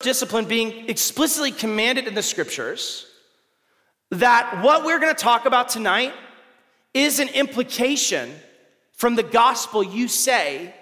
discipline 0.00 0.44
being 0.44 0.88
explicitly 0.88 1.52
commanded 1.52 2.06
in 2.06 2.14
the 2.14 2.22
scriptures, 2.22 3.06
that 4.10 4.62
what 4.62 4.84
we're 4.84 4.98
going 4.98 5.14
to 5.14 5.20
talk 5.20 5.44
about 5.44 5.68
tonight 5.68 6.14
is 6.94 7.18
an 7.18 7.28
implication 7.28 8.30
from 8.92 9.16
the 9.16 9.22
gospel 9.22 9.82
you 9.82 10.08
say 10.08 10.74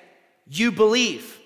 you 0.46 0.70
believe. 0.70 1.38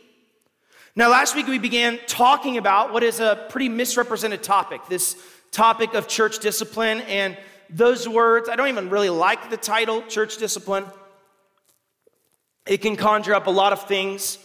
Now, 0.95 1.09
last 1.09 1.35
week 1.35 1.47
we 1.47 1.59
began 1.59 1.99
talking 2.07 2.59
about 2.59 2.93
what 2.93 3.03
is 3.03 3.21
a 3.21 3.47
pretty 3.49 3.69
misrepresented 3.69 4.43
topic 4.43 4.83
this 4.89 5.17
topic 5.51 5.95
of 5.95 6.09
church 6.09 6.39
discipline. 6.41 7.01
And 7.03 7.37
those 7.69 8.09
words, 8.09 8.49
I 8.49 8.57
don't 8.57 8.69
even 8.69 8.91
really 8.91 9.11
like 9.11 9.51
the 9.51 9.57
title, 9.57 10.03
church 10.03 10.37
discipline. 10.37 10.85
It 12.67 12.79
can 12.79 12.97
conjure 12.97 13.35
up 13.35 13.47
a 13.47 13.51
lot 13.51 13.73
of 13.73 13.87
things 13.87 14.39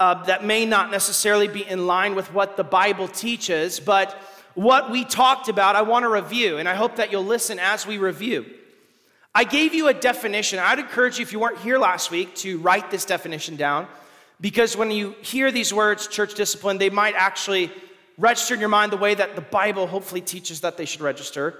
uh, 0.00 0.22
that 0.24 0.44
may 0.44 0.64
not 0.64 0.90
necessarily 0.90 1.48
be 1.48 1.66
in 1.66 1.86
line 1.86 2.14
with 2.14 2.32
what 2.32 2.56
the 2.56 2.64
Bible 2.64 3.08
teaches, 3.08 3.80
but 3.80 4.16
what 4.54 4.90
we 4.90 5.04
talked 5.04 5.48
about, 5.48 5.76
I 5.76 5.82
want 5.82 6.04
to 6.04 6.08
review, 6.08 6.58
and 6.58 6.68
I 6.68 6.74
hope 6.74 6.96
that 6.96 7.12
you'll 7.12 7.24
listen 7.24 7.58
as 7.58 7.86
we 7.86 7.98
review. 7.98 8.46
I 9.34 9.44
gave 9.44 9.74
you 9.74 9.88
a 9.88 9.94
definition. 9.94 10.58
I'd 10.58 10.78
encourage 10.78 11.18
you, 11.18 11.22
if 11.22 11.32
you 11.32 11.38
weren't 11.38 11.58
here 11.58 11.78
last 11.78 12.10
week, 12.10 12.34
to 12.36 12.58
write 12.58 12.90
this 12.90 13.04
definition 13.04 13.56
down, 13.56 13.86
because 14.40 14.76
when 14.76 14.90
you 14.90 15.14
hear 15.20 15.50
these 15.50 15.74
words, 15.74 16.06
church 16.06 16.34
discipline, 16.34 16.78
they 16.78 16.90
might 16.90 17.14
actually 17.16 17.70
register 18.18 18.54
in 18.54 18.60
your 18.60 18.68
mind 18.68 18.92
the 18.92 18.96
way 18.96 19.14
that 19.14 19.36
the 19.36 19.40
Bible 19.40 19.86
hopefully 19.86 20.20
teaches 20.20 20.60
that 20.60 20.76
they 20.76 20.84
should 20.84 21.00
register. 21.00 21.58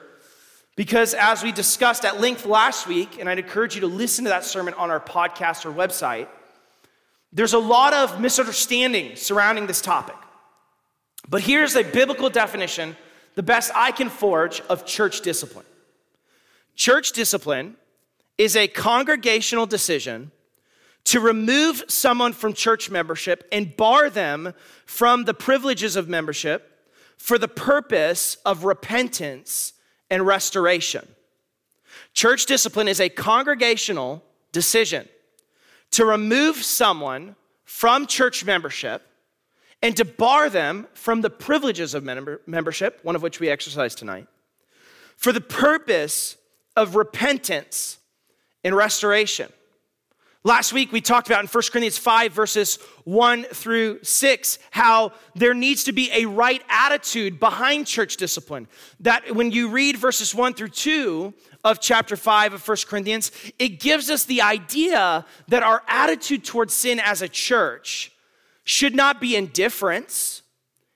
Because 0.76 1.12
as 1.12 1.42
we 1.42 1.50
discussed 1.50 2.04
at 2.04 2.20
length 2.20 2.46
last 2.46 2.86
week, 2.86 3.18
and 3.18 3.28
I'd 3.28 3.38
encourage 3.38 3.74
you 3.74 3.80
to 3.80 3.88
listen 3.88 4.24
to 4.24 4.30
that 4.30 4.44
sermon 4.44 4.74
on 4.74 4.90
our 4.90 5.00
podcast 5.00 5.66
or 5.66 5.72
website, 5.72 6.28
there's 7.32 7.52
a 7.52 7.58
lot 7.58 7.92
of 7.92 8.20
misunderstanding 8.20 9.16
surrounding 9.16 9.66
this 9.66 9.80
topic. 9.80 10.16
But 11.28 11.42
here's 11.42 11.76
a 11.76 11.84
biblical 11.84 12.30
definition, 12.30 12.96
the 13.34 13.42
best 13.42 13.70
I 13.74 13.92
can 13.92 14.08
forge, 14.08 14.60
of 14.62 14.86
church 14.86 15.20
discipline. 15.20 15.66
Church 16.74 17.12
discipline 17.12 17.76
is 18.38 18.56
a 18.56 18.68
congregational 18.68 19.66
decision 19.66 20.30
to 21.04 21.20
remove 21.20 21.84
someone 21.88 22.32
from 22.32 22.52
church 22.52 22.90
membership 22.90 23.46
and 23.50 23.76
bar 23.76 24.08
them 24.10 24.54
from 24.86 25.24
the 25.24 25.34
privileges 25.34 25.96
of 25.96 26.08
membership 26.08 26.86
for 27.16 27.36
the 27.36 27.48
purpose 27.48 28.36
of 28.46 28.64
repentance 28.64 29.72
and 30.10 30.26
restoration. 30.26 31.06
Church 32.14 32.46
discipline 32.46 32.88
is 32.88 33.00
a 33.00 33.08
congregational 33.08 34.24
decision 34.52 35.08
to 35.92 36.04
remove 36.04 36.56
someone 36.56 37.36
from 37.64 38.06
church 38.06 38.44
membership 38.44 39.02
and 39.82 39.96
to 39.96 40.04
bar 40.04 40.50
them 40.50 40.86
from 40.94 41.20
the 41.20 41.30
privileges 41.30 41.94
of 41.94 42.02
membership, 42.02 42.98
one 43.02 43.14
of 43.14 43.22
which 43.22 43.40
we 43.40 43.48
exercise 43.48 43.94
tonight, 43.94 44.26
for 45.16 45.32
the 45.32 45.40
purpose 45.40 46.36
of 46.76 46.96
repentance 46.96 47.98
and 48.64 48.74
restoration. 48.76 49.52
Last 50.44 50.72
week, 50.72 50.92
we 50.92 51.00
talked 51.00 51.26
about 51.26 51.40
in 51.40 51.48
1 51.48 51.62
Corinthians 51.72 51.98
5, 51.98 52.32
verses 52.32 52.78
1 53.04 53.42
through 53.44 53.98
6, 54.04 54.58
how 54.70 55.12
there 55.34 55.52
needs 55.52 55.82
to 55.84 55.92
be 55.92 56.10
a 56.12 56.26
right 56.26 56.62
attitude 56.68 57.40
behind 57.40 57.88
church 57.88 58.16
discipline. 58.16 58.68
That 59.00 59.34
when 59.34 59.50
you 59.50 59.68
read 59.68 59.96
verses 59.96 60.36
1 60.36 60.54
through 60.54 60.68
2 60.68 61.34
of 61.64 61.80
chapter 61.80 62.14
5 62.16 62.54
of 62.54 62.66
1 62.66 62.76
Corinthians, 62.86 63.32
it 63.58 63.80
gives 63.80 64.10
us 64.10 64.24
the 64.26 64.40
idea 64.40 65.26
that 65.48 65.64
our 65.64 65.82
attitude 65.88 66.44
towards 66.44 66.72
sin 66.72 67.00
as 67.00 67.20
a 67.20 67.28
church 67.28 68.12
should 68.62 68.94
not 68.94 69.20
be 69.20 69.34
indifference. 69.34 70.42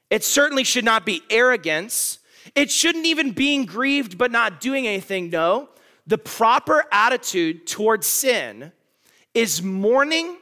It 0.08 0.22
certainly 0.22 0.62
should 0.62 0.84
not 0.84 1.04
be 1.04 1.20
arrogance. 1.30 2.20
It 2.54 2.70
shouldn't 2.70 3.06
even 3.06 3.32
being 3.32 3.64
grieved 3.64 4.16
but 4.16 4.30
not 4.30 4.60
doing 4.60 4.86
anything. 4.86 5.30
No, 5.30 5.68
the 6.06 6.18
proper 6.18 6.84
attitude 6.92 7.66
towards 7.66 8.06
sin 8.06 8.70
is 9.34 9.62
mourning 9.62 10.36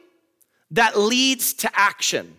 that 0.71 0.97
leads 0.97 1.53
to 1.53 1.69
action. 1.73 2.37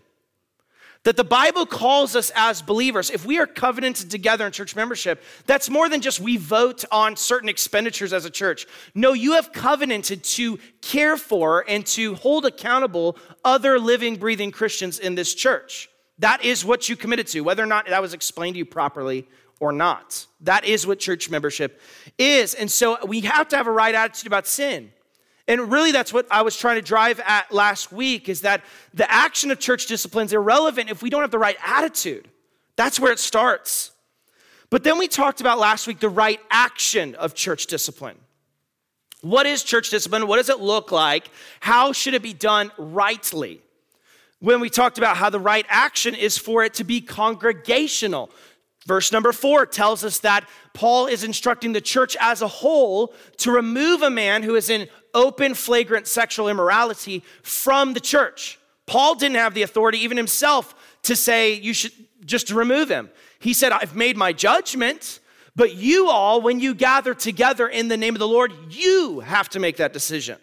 That 1.05 1.17
the 1.17 1.25
Bible 1.25 1.67
calls 1.67 2.15
us 2.15 2.31
as 2.37 2.63
believers, 2.63 3.11
if 3.11 3.27
we 3.27 3.41
are 3.41 3.47
covenanted 3.47 4.09
together 4.09 4.47
in 4.47 4.53
church 4.53 4.77
membership, 4.77 5.21
that's 5.47 5.69
more 5.69 5.89
than 5.89 6.01
just 6.01 6.21
we 6.21 6.37
vote 6.37 6.85
on 6.93 7.17
certain 7.17 7.49
expenditures 7.49 8.13
as 8.13 8.25
a 8.25 8.31
church. 8.31 8.67
No, 8.95 9.13
you 9.13 9.33
have 9.33 9.53
covenanted 9.53 10.23
to 10.23 10.61
care 10.81 11.17
for 11.17 11.65
and 11.67 11.85
to 11.87 12.15
hold 12.15 12.47
accountable 12.47 13.17
other 13.45 13.81
living, 13.81 14.15
breathing 14.15 14.53
Christians 14.53 15.01
in 15.01 15.17
this 15.17 15.35
church. 15.35 15.89
That 16.21 16.45
is 16.45 16.65
what 16.65 16.89
you 16.89 16.95
committed 16.95 17.27
to, 17.29 17.41
whether 17.41 17.65
or 17.65 17.67
not 17.67 17.87
that 17.89 18.01
was 18.01 18.15
explained 18.15 18.55
to 18.55 18.59
you 18.59 18.65
properly 18.65 19.27
or 19.59 19.73
not. 19.73 20.27
That 20.43 20.65
is 20.65 20.87
what 20.87 21.01
church 21.01 21.29
membership 21.31 21.81
is. 22.17 22.55
And 22.55 22.71
so 22.71 23.05
we 23.05 23.23
have 23.23 23.49
to 23.49 23.57
have 23.57 23.67
a 23.67 23.73
right 23.73 23.95
attitude 23.95 24.29
about 24.29 24.47
sin. 24.47 24.93
And 25.53 25.71
really, 25.71 25.93
that's 25.93 26.15
what 26.15 26.27
I 26.31 26.41
was 26.41 26.57
trying 26.57 26.77
to 26.77 26.83
drive 26.83 27.21
at 27.21 27.53
last 27.53 27.93
week 27.93 28.31
is 28.31 28.41
that 28.41 28.65
the 28.95 29.09
action 29.13 29.51
of 29.51 29.59
church 29.59 29.85
discipline 29.85 30.25
is 30.25 30.33
irrelevant 30.33 30.89
if 30.89 31.03
we 31.03 31.11
don't 31.11 31.21
have 31.21 31.31
the 31.31 31.39
right 31.39 31.59
attitude. 31.63 32.31
That's 32.77 32.99
where 32.99 33.13
it 33.13 33.19
starts. 33.19 33.91
But 34.71 34.83
then 34.83 34.97
we 34.97 35.09
talked 35.09 35.43
about 35.43 35.59
last 35.59 35.87
week 35.87 36.01
the 36.01 36.09
right 36.09 36.41
action 36.51 37.15
of 37.17 37.35
church 37.35 37.67
discipline. 37.67 38.17
What 39.21 39.45
is 39.45 39.63
church 39.63 39.91
discipline? 39.91 40.27
What 40.27 40.39
does 40.39 40.49
it 40.49 40.59
look 40.59 40.91
like? 40.91 41.29
How 41.61 41.93
should 41.93 42.15
it 42.15 42.23
be 42.23 42.33
done 42.33 42.73
rightly? 42.79 43.61
When 44.41 44.59
we 44.59 44.71
talked 44.71 44.97
about 44.97 45.19
how 45.19 45.29
the 45.29 45.39
right 45.39 45.67
action 45.69 46.15
is 46.15 46.39
for 46.39 46.65
it 46.65 46.73
to 46.75 46.85
be 46.85 47.03
congregational. 47.03 48.31
Verse 48.87 49.13
number 49.13 49.33
four 49.33 49.67
tells 49.67 50.03
us 50.03 50.21
that 50.21 50.49
Paul 50.73 51.09
is 51.09 51.23
instructing 51.23 51.75
the 51.75 51.83
church 51.83 52.17
as 52.19 52.41
a 52.41 52.49
whole 52.49 53.13
to 53.37 53.53
remove 53.53 54.01
a 54.01 54.09
man 54.09 54.43
who 54.43 54.55
is 54.55 54.71
in 54.71 54.89
open, 55.15 55.55
flagrant 55.55 56.07
sexual 56.07 56.49
immorality 56.49 57.23
from 57.43 57.95
the 57.95 58.01
church. 58.01 58.59
Paul 58.87 59.15
didn't 59.15 59.37
have 59.37 59.55
the 59.55 59.63
authority, 59.63 59.99
even 59.99 60.17
himself, 60.17 60.75
to 61.03 61.17
say 61.17 61.55
you 61.55 61.73
should 61.73 61.93
just 62.25 62.51
remove 62.51 62.89
him. 62.89 63.11
He 63.39 63.55
said, 63.55 63.73
I've 63.73 63.97
made 63.97 64.17
my 64.17 64.33
judgment, 64.33 65.21
but 65.57 65.75
you 65.75 66.09
all, 66.09 66.41
when 66.41 66.61
you 66.61 66.75
gather 66.75 67.15
together 67.15 67.69
in 67.69 67.89
the 67.89 67.97
name 67.97 68.15
of 68.15 68.21
the 68.21 68.29
Lord, 68.29 68.53
you 68.71 69.21
have 69.21 69.49
to 69.51 69.61
make 69.61 69.77
that 69.79 69.93
decision. 69.93 70.39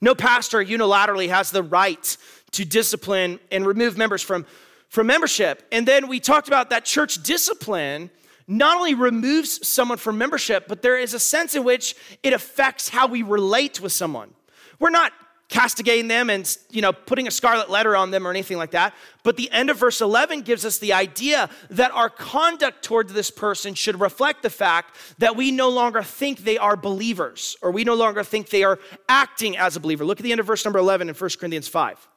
No 0.00 0.14
pastor 0.14 0.62
unilaterally 0.62 1.28
has 1.28 1.50
the 1.50 1.62
right 1.62 2.16
to 2.52 2.64
discipline 2.64 3.40
and 3.50 3.66
remove 3.66 3.96
members 3.96 4.22
from, 4.22 4.46
from 4.88 5.06
membership. 5.06 5.66
And 5.72 5.86
then 5.86 6.08
we 6.08 6.20
talked 6.20 6.48
about 6.48 6.70
that 6.70 6.84
church 6.84 7.22
discipline 7.22 8.10
not 8.48 8.76
only 8.76 8.94
removes 8.94 9.66
someone 9.66 9.98
from 9.98 10.18
membership, 10.18 10.68
but 10.68 10.82
there 10.82 10.98
is 10.98 11.14
a 11.14 11.18
sense 11.18 11.54
in 11.54 11.64
which 11.64 11.96
it 12.22 12.32
affects 12.32 12.88
how 12.88 13.06
we 13.06 13.22
relate 13.22 13.80
with 13.80 13.92
someone. 13.92 14.34
We're 14.78 14.90
not 14.90 15.12
castigating 15.48 16.08
them 16.08 16.28
and 16.28 16.56
you 16.70 16.82
know 16.82 16.92
putting 16.92 17.28
a 17.28 17.30
scarlet 17.30 17.70
letter 17.70 17.94
on 17.94 18.10
them 18.10 18.26
or 18.26 18.30
anything 18.30 18.56
like 18.56 18.72
that 18.72 18.92
but 19.22 19.36
the 19.36 19.48
end 19.52 19.70
of 19.70 19.78
verse 19.78 20.00
11 20.00 20.40
gives 20.40 20.64
us 20.64 20.78
the 20.78 20.92
idea 20.92 21.48
that 21.70 21.92
our 21.92 22.10
conduct 22.10 22.82
toward 22.82 23.08
this 23.10 23.30
person 23.30 23.72
should 23.72 24.00
reflect 24.00 24.42
the 24.42 24.50
fact 24.50 24.96
that 25.18 25.36
we 25.36 25.52
no 25.52 25.68
longer 25.68 26.02
think 26.02 26.40
they 26.40 26.58
are 26.58 26.76
believers 26.76 27.56
or 27.62 27.70
we 27.70 27.84
no 27.84 27.94
longer 27.94 28.24
think 28.24 28.50
they 28.50 28.64
are 28.64 28.80
acting 29.08 29.56
as 29.56 29.76
a 29.76 29.80
believer 29.80 30.04
look 30.04 30.18
at 30.18 30.24
the 30.24 30.32
end 30.32 30.40
of 30.40 30.46
verse 30.46 30.64
number 30.64 30.80
11 30.80 31.08
in 31.08 31.14
1 31.14 31.30
corinthians 31.38 31.68
5 31.68 32.08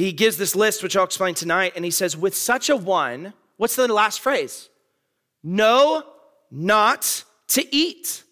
He 0.00 0.12
gives 0.12 0.38
this 0.38 0.56
list, 0.56 0.82
which 0.82 0.96
I'll 0.96 1.04
explain 1.04 1.34
tonight, 1.34 1.74
and 1.76 1.84
he 1.84 1.90
says, 1.90 2.16
With 2.16 2.34
such 2.34 2.70
a 2.70 2.76
one, 2.76 3.34
what's 3.58 3.76
the 3.76 3.86
last 3.86 4.20
phrase? 4.20 4.70
No, 5.42 6.04
not 6.50 7.22
to 7.48 7.76
eat. 7.76 8.24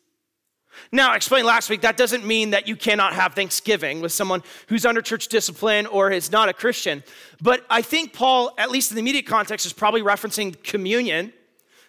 Now, 0.93 1.13
I 1.13 1.17
explained 1.17 1.47
last 1.47 1.69
week 1.69 1.83
that 1.83 1.99
doesn't 1.99 2.25
mean 2.25 2.53
that 2.53 2.69
you 2.69 2.75
cannot 2.75 3.13
have 3.13 3.35
Thanksgiving 3.35 4.01
with 4.01 4.13
someone 4.13 4.43
who's 4.69 4.87
under 4.87 5.03
church 5.03 5.29
discipline 5.29 5.85
or 5.85 6.11
is 6.11 6.33
not 6.33 6.49
a 6.49 6.55
Christian. 6.55 7.05
But 7.43 7.67
I 7.69 7.83
think 7.83 8.15
Paul, 8.15 8.55
at 8.57 8.71
least 8.71 8.91
in 8.91 8.95
the 8.95 9.01
immediate 9.01 9.27
context, 9.27 9.67
is 9.67 9.75
probably 9.75 10.01
referencing 10.01 10.63
communion. 10.63 11.35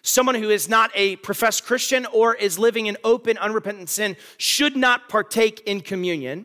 Someone 0.02 0.34
who 0.34 0.50
is 0.50 0.68
not 0.68 0.90
a 0.94 1.16
professed 1.16 1.64
Christian 1.64 2.04
or 2.12 2.34
is 2.34 2.58
living 2.58 2.84
in 2.84 2.98
open, 3.02 3.38
unrepentant 3.38 3.88
sin 3.88 4.18
should 4.36 4.76
not 4.76 5.08
partake 5.08 5.62
in 5.64 5.80
communion. 5.80 6.44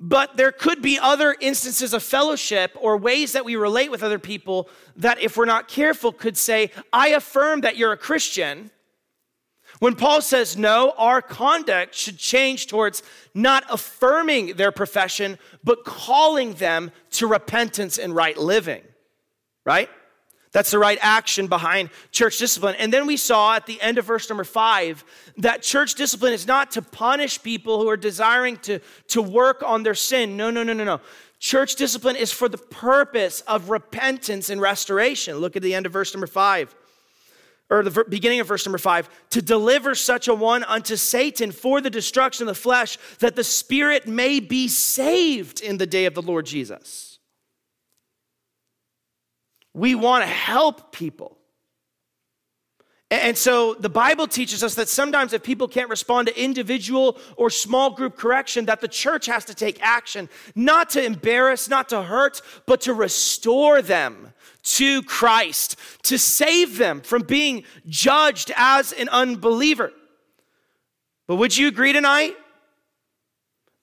But 0.00 0.36
there 0.36 0.52
could 0.52 0.80
be 0.80 0.98
other 0.98 1.34
instances 1.40 1.92
of 1.92 2.04
fellowship 2.04 2.76
or 2.80 2.96
ways 2.96 3.32
that 3.32 3.44
we 3.44 3.56
relate 3.56 3.90
with 3.90 4.04
other 4.04 4.20
people 4.20 4.68
that, 4.96 5.20
if 5.20 5.36
we're 5.36 5.44
not 5.44 5.66
careful, 5.66 6.12
could 6.12 6.36
say, 6.36 6.70
I 6.92 7.08
affirm 7.08 7.62
that 7.62 7.76
you're 7.76 7.92
a 7.92 7.96
Christian. 7.96 8.70
When 9.80 9.96
Paul 9.96 10.22
says 10.22 10.56
no, 10.56 10.92
our 10.96 11.20
conduct 11.20 11.94
should 11.94 12.16
change 12.16 12.68
towards 12.68 13.02
not 13.34 13.64
affirming 13.68 14.54
their 14.54 14.72
profession, 14.72 15.38
but 15.64 15.84
calling 15.84 16.54
them 16.54 16.92
to 17.12 17.26
repentance 17.26 17.98
and 17.98 18.14
right 18.14 18.36
living, 18.36 18.82
right? 19.64 19.90
That's 20.52 20.70
the 20.70 20.78
right 20.78 20.98
action 21.00 21.46
behind 21.46 21.90
church 22.10 22.38
discipline. 22.38 22.74
And 22.78 22.92
then 22.92 23.06
we 23.06 23.16
saw 23.16 23.54
at 23.54 23.66
the 23.66 23.80
end 23.80 23.98
of 23.98 24.06
verse 24.06 24.28
number 24.28 24.44
five 24.44 25.04
that 25.36 25.62
church 25.62 25.94
discipline 25.94 26.32
is 26.32 26.46
not 26.46 26.70
to 26.72 26.82
punish 26.82 27.42
people 27.42 27.80
who 27.80 27.88
are 27.88 27.96
desiring 27.96 28.56
to, 28.58 28.80
to 29.08 29.20
work 29.20 29.62
on 29.64 29.82
their 29.82 29.94
sin. 29.94 30.36
No, 30.36 30.50
no, 30.50 30.62
no, 30.62 30.72
no, 30.72 30.84
no. 30.84 31.00
Church 31.38 31.76
discipline 31.76 32.16
is 32.16 32.32
for 32.32 32.48
the 32.48 32.58
purpose 32.58 33.42
of 33.42 33.70
repentance 33.70 34.50
and 34.50 34.60
restoration. 34.60 35.36
Look 35.36 35.54
at 35.54 35.62
the 35.62 35.74
end 35.74 35.86
of 35.86 35.92
verse 35.92 36.12
number 36.12 36.26
five, 36.26 36.74
or 37.70 37.84
the 37.84 38.04
beginning 38.08 38.40
of 38.40 38.48
verse 38.48 38.66
number 38.66 38.78
five. 38.78 39.08
To 39.30 39.42
deliver 39.42 39.94
such 39.94 40.26
a 40.26 40.34
one 40.34 40.64
unto 40.64 40.96
Satan 40.96 41.52
for 41.52 41.80
the 41.80 41.90
destruction 41.90 42.48
of 42.48 42.54
the 42.54 42.60
flesh, 42.60 42.98
that 43.20 43.36
the 43.36 43.44
spirit 43.44 44.08
may 44.08 44.40
be 44.40 44.66
saved 44.66 45.60
in 45.60 45.78
the 45.78 45.86
day 45.86 46.06
of 46.06 46.14
the 46.14 46.22
Lord 46.22 46.46
Jesus. 46.46 47.07
We 49.74 49.94
want 49.94 50.24
to 50.24 50.28
help 50.28 50.92
people. 50.92 51.38
And 53.10 53.38
so 53.38 53.72
the 53.72 53.88
Bible 53.88 54.26
teaches 54.26 54.62
us 54.62 54.74
that 54.74 54.88
sometimes 54.88 55.32
if 55.32 55.42
people 55.42 55.66
can't 55.66 55.88
respond 55.88 56.28
to 56.28 56.42
individual 56.42 57.16
or 57.36 57.48
small 57.48 57.90
group 57.90 58.16
correction, 58.16 58.66
that 58.66 58.82
the 58.82 58.88
church 58.88 59.24
has 59.26 59.46
to 59.46 59.54
take 59.54 59.82
action, 59.82 60.28
not 60.54 60.90
to 60.90 61.02
embarrass, 61.02 61.70
not 61.70 61.88
to 61.88 62.02
hurt, 62.02 62.42
but 62.66 62.82
to 62.82 62.92
restore 62.92 63.80
them 63.80 64.34
to 64.62 65.02
Christ, 65.04 65.76
to 66.02 66.18
save 66.18 66.76
them 66.76 67.00
from 67.00 67.22
being 67.22 67.64
judged 67.86 68.52
as 68.54 68.92
an 68.92 69.08
unbeliever. 69.08 69.90
But 71.26 71.36
would 71.36 71.56
you 71.56 71.68
agree 71.68 71.94
tonight 71.94 72.36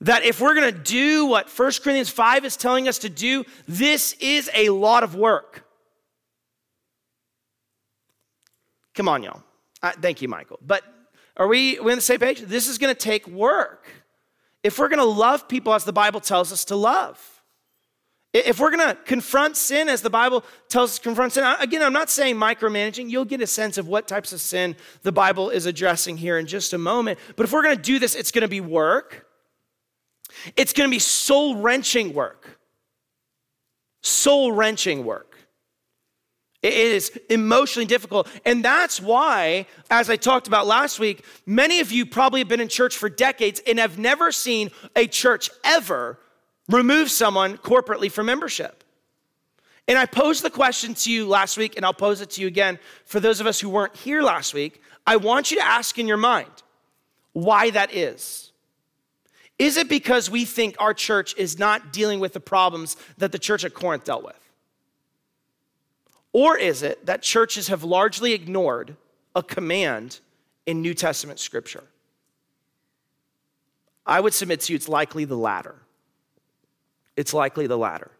that 0.01 0.23
if 0.23 0.39
we're 0.39 0.53
going 0.53 0.71
to 0.71 0.79
do 0.79 1.25
what 1.25 1.49
1 1.49 1.71
Corinthians 1.83 2.09
5 2.09 2.45
is 2.45 2.57
telling 2.57 2.87
us 2.87 2.99
to 2.99 3.09
do, 3.09 3.43
this 3.67 4.13
is 4.19 4.51
a 4.53 4.69
lot 4.69 5.03
of 5.03 5.15
work? 5.15 5.64
Come 8.95 9.09
on, 9.09 9.23
y'all. 9.23 9.43
Uh, 9.83 9.91
thank 10.01 10.21
you, 10.21 10.27
Michael. 10.27 10.59
But 10.65 10.83
are 11.37 11.47
we, 11.47 11.77
are 11.77 11.83
we 11.83 11.91
on 11.91 11.97
the 11.97 12.01
same 12.01 12.19
page? 12.19 12.41
This 12.41 12.67
is 12.67 12.77
going 12.77 12.93
to 12.93 12.99
take 12.99 13.27
work. 13.27 13.87
If 14.63 14.79
we're 14.79 14.87
going 14.87 14.99
to 14.99 15.05
love 15.05 15.47
people 15.47 15.73
as 15.73 15.83
the 15.83 15.93
Bible 15.93 16.21
tells 16.21 16.51
us 16.51 16.65
to 16.65 16.75
love, 16.75 17.19
if 18.33 18.59
we're 18.59 18.71
going 18.71 18.89
to 18.89 18.95
confront 19.03 19.55
sin 19.55 19.87
as 19.87 20.01
the 20.01 20.09
Bible 20.09 20.43
tells 20.67 20.91
us 20.91 20.95
to 20.97 21.03
confront 21.03 21.33
sin, 21.33 21.43
again, 21.59 21.81
I'm 21.81 21.93
not 21.93 22.09
saying 22.09 22.35
micromanaging. 22.35 23.09
You'll 23.09 23.25
get 23.25 23.41
a 23.41 23.47
sense 23.47 23.77
of 23.77 23.87
what 23.87 24.07
types 24.07 24.33
of 24.33 24.41
sin 24.41 24.75
the 25.03 25.11
Bible 25.11 25.49
is 25.49 25.65
addressing 25.65 26.17
here 26.17 26.37
in 26.37 26.45
just 26.45 26.73
a 26.73 26.77
moment. 26.77 27.19
But 27.35 27.45
if 27.45 27.53
we're 27.53 27.63
going 27.63 27.77
to 27.77 27.81
do 27.81 27.99
this, 27.99 28.15
it's 28.15 28.31
going 28.31 28.41
to 28.41 28.49
be 28.49 28.59
work. 28.59 29.27
It's 30.57 30.73
going 30.73 30.89
to 30.89 30.93
be 30.93 30.99
soul 30.99 31.55
wrenching 31.57 32.13
work. 32.13 32.59
Soul 34.01 34.51
wrenching 34.51 35.05
work. 35.05 35.34
It 36.65 36.73
is 36.73 37.11
emotionally 37.29 37.85
difficult. 37.85 38.27
And 38.43 38.65
that's 38.65 38.99
why, 38.99 39.67
as 39.91 40.09
I 40.09 40.15
talked 40.15 40.47
about 40.47 40.65
last 40.65 40.97
week, 40.97 41.23
many 41.45 41.79
of 41.79 41.91
you 41.91 42.07
probably 42.07 42.39
have 42.39 42.47
been 42.47 42.59
in 42.59 42.69
church 42.69 42.97
for 42.97 43.07
decades 43.07 43.61
and 43.67 43.77
have 43.77 43.99
never 43.99 44.31
seen 44.31 44.71
a 44.95 45.05
church 45.05 45.51
ever 45.63 46.17
remove 46.67 47.11
someone 47.11 47.59
corporately 47.59 48.11
from 48.11 48.25
membership. 48.25 48.83
And 49.87 49.95
I 49.95 50.07
posed 50.07 50.43
the 50.43 50.49
question 50.49 50.95
to 50.95 51.11
you 51.11 51.27
last 51.27 51.55
week, 51.55 51.75
and 51.75 51.85
I'll 51.85 51.93
pose 51.93 52.19
it 52.19 52.31
to 52.31 52.41
you 52.41 52.47
again 52.47 52.79
for 53.05 53.19
those 53.19 53.39
of 53.39 53.45
us 53.45 53.59
who 53.59 53.69
weren't 53.69 53.95
here 53.95 54.23
last 54.23 54.55
week. 54.55 54.81
I 55.05 55.17
want 55.17 55.51
you 55.51 55.57
to 55.57 55.63
ask 55.63 55.99
in 55.99 56.07
your 56.07 56.17
mind 56.17 56.49
why 57.33 57.69
that 57.69 57.93
is. 57.93 58.51
Is 59.59 59.77
it 59.77 59.87
because 59.87 60.31
we 60.31 60.45
think 60.45 60.77
our 60.79 60.95
church 60.95 61.35
is 61.37 61.59
not 61.59 61.93
dealing 61.93 62.19
with 62.19 62.33
the 62.33 62.39
problems 62.39 62.97
that 63.19 63.31
the 63.31 63.37
church 63.37 63.63
at 63.63 63.75
Corinth 63.75 64.05
dealt 64.05 64.23
with? 64.23 64.44
Or 66.35 66.57
is 66.57 66.83
it 66.83 67.05
that 67.05 67.21
churches 67.21 67.69
have 67.69 67.85
largely 67.85 68.33
ignored 68.33 68.97
a 69.37 69.41
command 69.41 70.19
in 70.65 70.81
New 70.81 70.93
Testament 70.93 71.39
scripture? 71.39 71.85
I 74.05 74.19
would 74.19 74.33
submit 74.33 74.59
to 74.59 74.73
you 74.73 74.75
it's 74.75 74.89
likely 74.89 75.23
the 75.23 75.37
latter. 75.37 75.75
It's 77.15 77.33
likely 77.33 77.67
the 77.67 77.77
latter. 77.77 78.11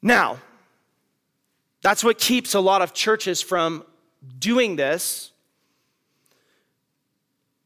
Now, 0.00 0.38
that's 1.82 2.04
what 2.04 2.18
keeps 2.18 2.54
a 2.54 2.60
lot 2.60 2.80
of 2.80 2.94
churches 2.94 3.42
from 3.42 3.82
doing 4.38 4.76
this. 4.76 5.32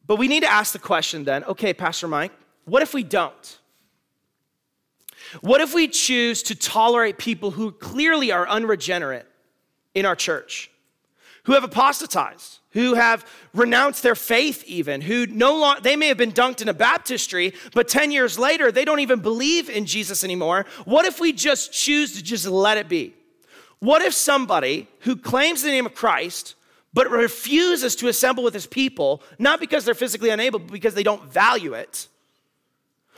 But 0.07 0.17
we 0.17 0.27
need 0.27 0.41
to 0.41 0.51
ask 0.51 0.73
the 0.73 0.79
question 0.79 1.25
then 1.25 1.45
okay, 1.45 1.75
Pastor 1.75 2.09
Mike, 2.09 2.33
what 2.65 2.81
if 2.81 2.95
we 2.95 3.03
don't? 3.03 3.59
What 5.41 5.61
if 5.61 5.75
we 5.75 5.89
choose 5.89 6.43
to 6.45 6.55
tolerate 6.55 7.19
people 7.19 7.53
who 7.53 7.73
clearly 7.73 8.31
are 8.33 8.47
unregenerate 8.47 9.27
in 9.95 10.07
our 10.07 10.17
church, 10.17 10.71
who 11.45 11.53
have 11.53 11.65
apostatized, 11.65 12.59
who 12.71 12.95
have 12.95 13.27
renounced 13.55 14.03
their 14.03 14.15
faith, 14.15 14.65
even, 14.65 15.01
who 15.01 15.27
no 15.27 15.59
longer, 15.59 15.81
they 15.81 15.97
may 15.97 16.09
have 16.09 16.17
been 16.17 16.33
dunked 16.33 16.63
in 16.63 16.69
a 16.69 16.75
baptistry, 16.75 17.53
but 17.75 17.89
10 17.89 18.11
years 18.11 18.39
later, 18.39 18.71
they 18.71 18.85
don't 18.85 19.01
even 19.01 19.21
believe 19.21 19.69
in 19.69 19.87
Jesus 19.87 20.25
anymore? 20.25 20.67
What 20.85 21.05
if 21.05 21.21
we 21.21 21.33
just 21.33 21.73
choose 21.73 22.15
to 22.17 22.23
just 22.23 22.47
let 22.47 22.79
it 22.79 22.89
be? 22.89 23.15
What 23.81 24.03
if 24.03 24.15
somebody 24.15 24.89
who 25.01 25.17
claims 25.17 25.63
the 25.63 25.71
name 25.71 25.87
of 25.87 25.95
Christ, 25.95 26.55
but 26.95 27.11
refuses 27.11 27.97
to 27.97 28.09
assemble 28.09 28.45
with 28.45 28.55
his 28.55 28.67
people, 28.67 29.23
not 29.39 29.61
because 29.61 29.85
they're 29.85 29.95
physically 29.95 30.31
unable, 30.31 30.59
but 30.59 30.73
because 30.73 30.95
they 30.95 31.03
don't 31.03 31.25
value 31.33 31.75
it, 31.75 32.07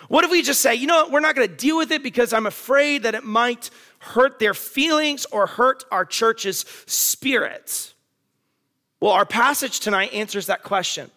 what 0.08 0.24
if 0.24 0.30
we 0.30 0.42
just 0.42 0.60
say, 0.60 0.74
you 0.74 0.86
know 0.86 1.02
what, 1.04 1.12
we're 1.12 1.20
not 1.20 1.34
going 1.34 1.48
to 1.48 1.54
deal 1.54 1.76
with 1.76 1.90
it 1.90 2.02
because 2.02 2.32
I'm 2.32 2.46
afraid 2.46 3.04
that 3.04 3.14
it 3.14 3.24
might 3.24 3.70
hurt 4.00 4.38
their 4.38 4.54
feelings 4.54 5.24
or 5.26 5.46
hurt 5.46 5.84
our 5.90 6.04
church's 6.04 6.64
spirit? 6.86 7.94
Well, 9.00 9.12
our 9.12 9.26
passage 9.26 9.80
tonight 9.80 10.12
answers 10.12 10.46
that 10.46 10.62
question. 10.62 11.10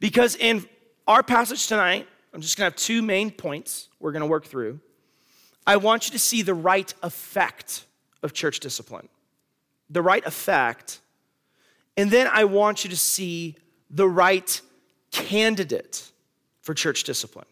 Because 0.00 0.34
in 0.36 0.66
our 1.06 1.22
passage 1.22 1.66
tonight, 1.66 2.08
I'm 2.34 2.40
just 2.40 2.56
going 2.56 2.70
to 2.70 2.74
have 2.74 2.76
two 2.76 3.02
main 3.02 3.30
points 3.30 3.88
we're 4.00 4.12
going 4.12 4.22
to 4.22 4.26
work 4.26 4.46
through. 4.46 4.80
I 5.66 5.76
want 5.76 6.06
you 6.06 6.12
to 6.12 6.18
see 6.18 6.42
the 6.42 6.54
right 6.54 6.92
effect 7.02 7.84
of 8.22 8.32
church 8.32 8.60
discipline, 8.60 9.08
the 9.90 10.02
right 10.02 10.24
effect, 10.26 11.00
and 11.96 12.10
then 12.10 12.28
I 12.32 12.44
want 12.44 12.84
you 12.84 12.90
to 12.90 12.96
see 12.96 13.56
the 13.90 14.08
right 14.08 14.60
candidate 15.10 16.11
for 16.62 16.74
church 16.74 17.04
discipline. 17.04 17.46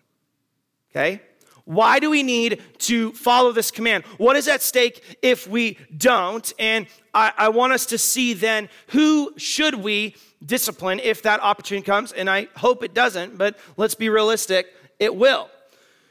Okay? 0.91 1.21
Why 1.65 2.01
do 2.01 2.11
we 2.11 2.23
need 2.23 2.63
to 2.79 3.13
follow 3.13 3.53
this 3.53 3.71
command? 3.71 4.05
What 4.17 4.35
is 4.35 4.49
at 4.49 4.63
stake 4.63 5.19
if 5.23 5.47
we 5.47 5.79
don't? 5.97 6.51
And 6.59 6.87
I, 7.15 7.33
I, 7.37 7.49
want 7.51 7.73
us 7.73 7.87
to 7.87 7.99
see 7.99 8.33
then 8.35 8.69
who 8.89 9.33
should 9.37 9.77
we 9.77 10.17
discipline 10.45 11.01
if 11.01 11.23
that 11.23 11.41
opportunity 11.41 11.85
comes. 11.85 12.13
And 12.13 12.29
I 12.29 12.49
hope 12.57 12.83
it 12.83 12.95
doesn't, 12.95 13.39
but 13.39 13.59
let's 13.77 13.95
be 13.95 14.09
realistic, 14.09 14.67
it 14.99 15.15
will. 15.15 15.49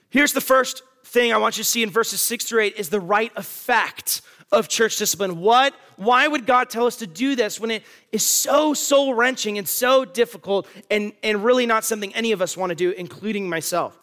Here's 0.09 0.33
the 0.33 0.41
first 0.41 0.83
thing 1.03 1.33
I 1.33 1.37
want 1.37 1.57
you 1.57 1.63
to 1.63 1.69
see 1.69 1.83
in 1.83 1.89
verses 1.89 2.21
six 2.21 2.45
through 2.45 2.61
eight 2.61 2.75
is 2.77 2.89
the 2.89 2.99
right 2.99 3.31
effect 3.35 4.21
of 4.51 4.67
church 4.67 4.97
discipline. 4.97 5.39
What, 5.39 5.73
why 5.95 6.27
would 6.27 6.45
God 6.45 6.69
tell 6.69 6.85
us 6.85 6.95
to 6.97 7.07
do 7.07 7.35
this 7.35 7.59
when 7.59 7.71
it 7.71 7.83
is 8.11 8.25
so 8.25 8.73
soul 8.73 9.13
wrenching 9.13 9.57
and 9.57 9.67
so 9.67 10.05
difficult 10.05 10.67
and, 10.89 11.13
and 11.21 11.43
really 11.43 11.65
not 11.65 11.83
something 11.83 12.13
any 12.15 12.31
of 12.31 12.41
us 12.41 12.57
want 12.57 12.71
to 12.71 12.75
do, 12.75 12.91
including 12.91 13.47
myself? 13.47 13.97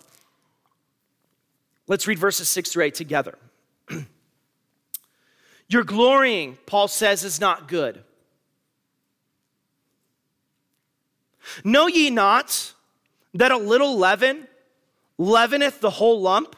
Let's 1.88 2.07
read 2.07 2.19
verses 2.19 2.49
six 2.49 2.73
through 2.73 2.85
eight 2.85 2.95
together. 2.95 3.38
Your 5.69 5.85
glorying, 5.85 6.59
Paul 6.67 6.88
says, 6.88 7.25
is 7.25 7.41
not 7.41 7.69
good. 7.69 8.03
Know 11.65 11.87
ye 11.87 12.11
not 12.11 12.73
that 13.35 13.53
a 13.53 13.57
little 13.57 13.97
leaven 13.97 14.49
leaveneth 15.19 15.81
the 15.81 15.91
whole 15.91 16.21
lump? 16.21 16.57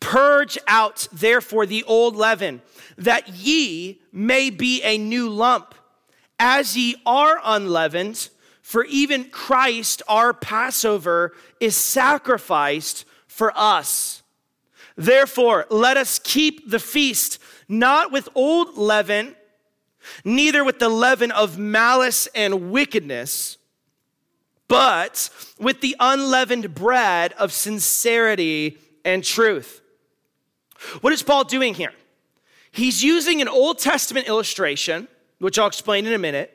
Purge 0.00 0.58
out, 0.66 1.08
therefore, 1.12 1.66
the 1.66 1.84
old 1.84 2.16
leaven, 2.16 2.62
that 2.98 3.28
ye 3.28 4.00
may 4.12 4.50
be 4.50 4.82
a 4.82 4.98
new 4.98 5.28
lump, 5.28 5.74
as 6.38 6.76
ye 6.76 6.96
are 7.06 7.40
unleavened. 7.42 8.28
For 8.62 8.84
even 8.84 9.24
Christ, 9.24 10.02
our 10.08 10.32
Passover, 10.32 11.32
is 11.60 11.76
sacrificed 11.76 13.04
for 13.26 13.52
us. 13.54 14.22
Therefore, 14.96 15.66
let 15.70 15.96
us 15.96 16.18
keep 16.18 16.70
the 16.70 16.78
feast 16.78 17.38
not 17.68 18.12
with 18.12 18.28
old 18.34 18.76
leaven, 18.76 19.34
neither 20.24 20.64
with 20.64 20.78
the 20.78 20.88
leaven 20.88 21.30
of 21.30 21.58
malice 21.58 22.26
and 22.34 22.70
wickedness, 22.70 23.58
but 24.68 25.30
with 25.58 25.80
the 25.80 25.96
unleavened 26.00 26.74
bread 26.74 27.32
of 27.34 27.52
sincerity 27.52 28.78
and 29.04 29.24
truth. 29.24 29.82
What 31.00 31.12
is 31.12 31.22
Paul 31.22 31.44
doing 31.44 31.74
here? 31.74 31.92
He's 32.70 33.02
using 33.04 33.40
an 33.40 33.48
Old 33.48 33.78
Testament 33.78 34.26
illustration, 34.26 35.08
which 35.38 35.58
I'll 35.58 35.66
explain 35.66 36.06
in 36.06 36.12
a 36.12 36.18
minute, 36.18 36.50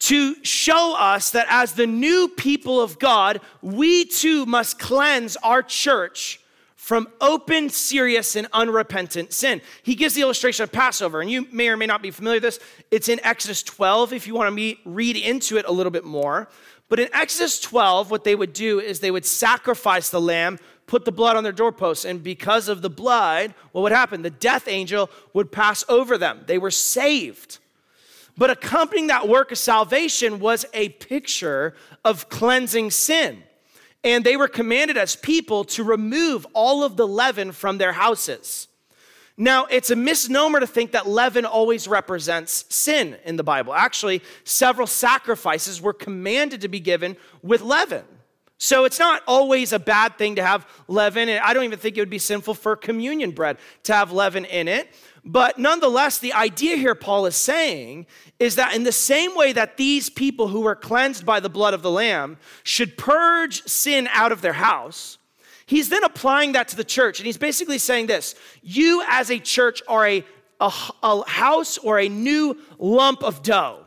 to 0.00 0.42
show 0.44 0.94
us 0.96 1.30
that 1.30 1.46
as 1.50 1.72
the 1.72 1.86
new 1.86 2.28
people 2.28 2.80
of 2.80 2.98
God, 2.98 3.40
we 3.60 4.04
too 4.04 4.46
must 4.46 4.78
cleanse 4.78 5.36
our 5.36 5.62
church 5.62 6.40
from 6.76 7.08
open, 7.20 7.68
serious, 7.68 8.36
and 8.36 8.46
unrepentant 8.52 9.32
sin. 9.32 9.60
He 9.82 9.94
gives 9.94 10.14
the 10.14 10.22
illustration 10.22 10.62
of 10.62 10.72
Passover, 10.72 11.20
and 11.20 11.30
you 11.30 11.46
may 11.52 11.68
or 11.68 11.76
may 11.76 11.84
not 11.84 12.00
be 12.00 12.10
familiar 12.10 12.36
with 12.36 12.44
this. 12.44 12.60
It's 12.90 13.10
in 13.10 13.20
Exodus 13.24 13.62
12 13.62 14.14
if 14.14 14.26
you 14.26 14.34
want 14.34 14.46
to 14.46 14.52
meet, 14.52 14.78
read 14.86 15.16
into 15.16 15.58
it 15.58 15.66
a 15.66 15.72
little 15.72 15.90
bit 15.90 16.04
more. 16.04 16.48
But 16.88 17.00
in 17.00 17.08
Exodus 17.12 17.60
12, 17.60 18.10
what 18.10 18.24
they 18.24 18.34
would 18.34 18.54
do 18.54 18.80
is 18.80 19.00
they 19.00 19.10
would 19.10 19.26
sacrifice 19.26 20.08
the 20.08 20.20
lamb, 20.20 20.58
put 20.88 21.04
the 21.04 21.12
blood 21.12 21.36
on 21.36 21.44
their 21.44 21.52
doorposts, 21.52 22.04
and 22.04 22.22
because 22.22 22.68
of 22.68 22.82
the 22.82 22.90
blood, 22.90 23.54
what 23.72 23.82
would 23.82 23.92
happen? 23.92 24.22
The 24.22 24.30
death 24.30 24.66
angel 24.66 25.10
would 25.34 25.52
pass 25.52 25.84
over 25.88 26.18
them. 26.18 26.40
They 26.46 26.58
were 26.58 26.72
saved. 26.72 27.58
But 28.36 28.50
accompanying 28.50 29.08
that 29.08 29.28
work 29.28 29.52
of 29.52 29.58
salvation 29.58 30.40
was 30.40 30.64
a 30.72 30.88
picture 30.88 31.74
of 32.04 32.28
cleansing 32.28 32.90
sin. 32.90 33.42
And 34.04 34.24
they 34.24 34.36
were 34.36 34.48
commanded 34.48 34.96
as 34.96 35.16
people 35.16 35.64
to 35.64 35.82
remove 35.84 36.46
all 36.52 36.84
of 36.84 36.96
the 36.96 37.06
leaven 37.06 37.52
from 37.52 37.78
their 37.78 37.92
houses. 37.92 38.68
Now, 39.36 39.66
it's 39.66 39.90
a 39.90 39.96
misnomer 39.96 40.60
to 40.60 40.66
think 40.66 40.92
that 40.92 41.08
leaven 41.08 41.44
always 41.44 41.86
represents 41.86 42.64
sin 42.74 43.16
in 43.24 43.36
the 43.36 43.44
Bible. 43.44 43.74
Actually, 43.74 44.22
several 44.44 44.86
sacrifices 44.86 45.80
were 45.80 45.92
commanded 45.92 46.60
to 46.62 46.68
be 46.68 46.80
given 46.80 47.16
with 47.42 47.60
leaven. 47.60 48.04
So 48.58 48.84
it's 48.84 48.98
not 48.98 49.22
always 49.26 49.72
a 49.72 49.78
bad 49.78 50.18
thing 50.18 50.36
to 50.36 50.44
have 50.44 50.66
leaven. 50.88 51.28
And 51.28 51.40
I 51.40 51.54
don't 51.54 51.64
even 51.64 51.78
think 51.78 51.96
it 51.96 52.00
would 52.00 52.10
be 52.10 52.18
sinful 52.18 52.54
for 52.54 52.74
communion 52.76 53.30
bread 53.30 53.56
to 53.84 53.94
have 53.94 54.12
leaven 54.12 54.44
in 54.44 54.66
it. 54.66 54.88
But 55.24 55.58
nonetheless, 55.58 56.18
the 56.18 56.32
idea 56.32 56.76
here 56.76 56.94
Paul 56.94 57.26
is 57.26 57.36
saying 57.36 58.06
is 58.38 58.56
that 58.56 58.74
in 58.74 58.82
the 58.82 58.92
same 58.92 59.36
way 59.36 59.52
that 59.52 59.76
these 59.76 60.10
people 60.10 60.48
who 60.48 60.62
were 60.62 60.74
cleansed 60.74 61.24
by 61.24 61.38
the 61.38 61.48
blood 61.48 61.74
of 61.74 61.82
the 61.82 61.90
Lamb 61.90 62.36
should 62.62 62.98
purge 62.98 63.62
sin 63.64 64.08
out 64.12 64.32
of 64.32 64.40
their 64.40 64.54
house, 64.54 65.18
He's 65.68 65.90
then 65.90 66.02
applying 66.02 66.52
that 66.52 66.68
to 66.68 66.76
the 66.76 66.84
church, 66.84 67.20
and 67.20 67.26
he's 67.26 67.36
basically 67.36 67.76
saying 67.76 68.06
this 68.06 68.34
You, 68.62 69.04
as 69.06 69.30
a 69.30 69.38
church, 69.38 69.82
are 69.86 70.06
a, 70.06 70.24
a, 70.60 70.72
a 71.02 71.28
house 71.28 71.76
or 71.76 71.98
a 71.98 72.08
new 72.08 72.56
lump 72.78 73.22
of 73.22 73.42
dough. 73.42 73.84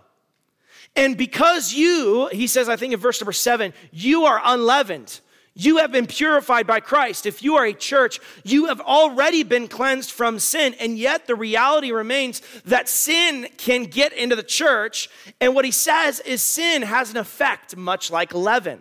And 0.95 1.17
because 1.17 1.73
you, 1.73 2.27
he 2.31 2.47
says, 2.47 2.67
I 2.67 2.75
think 2.75 2.93
in 2.93 2.99
verse 2.99 3.21
number 3.21 3.31
seven, 3.31 3.73
you 3.91 4.25
are 4.25 4.41
unleavened. 4.43 5.21
You 5.53 5.77
have 5.77 5.91
been 5.91 6.07
purified 6.07 6.65
by 6.65 6.79
Christ. 6.79 7.25
If 7.25 7.43
you 7.43 7.55
are 7.55 7.65
a 7.65 7.73
church, 7.73 8.19
you 8.43 8.67
have 8.67 8.79
already 8.79 9.43
been 9.43 9.67
cleansed 9.67 10.11
from 10.11 10.39
sin. 10.39 10.75
And 10.79 10.97
yet 10.97 11.27
the 11.27 11.35
reality 11.35 11.91
remains 11.91 12.41
that 12.65 12.87
sin 12.87 13.47
can 13.57 13.83
get 13.83 14.13
into 14.13 14.35
the 14.35 14.43
church. 14.43 15.09
And 15.41 15.53
what 15.53 15.65
he 15.65 15.71
says 15.71 16.19
is 16.21 16.41
sin 16.41 16.83
has 16.83 17.11
an 17.11 17.17
effect 17.17 17.75
much 17.75 18.11
like 18.11 18.33
leaven. 18.33 18.79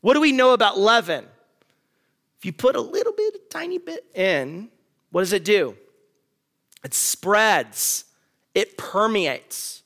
What 0.00 0.14
do 0.14 0.20
we 0.20 0.32
know 0.32 0.52
about 0.52 0.78
leaven? 0.78 1.26
If 2.38 2.44
you 2.44 2.52
put 2.52 2.76
a 2.76 2.80
little 2.80 3.12
bit, 3.12 3.34
a 3.34 3.40
tiny 3.50 3.78
bit 3.78 4.04
in, 4.14 4.68
what 5.10 5.22
does 5.22 5.32
it 5.32 5.44
do? 5.44 5.76
It 6.84 6.92
spreads, 6.92 8.04
it 8.54 8.76
permeates. 8.76 9.83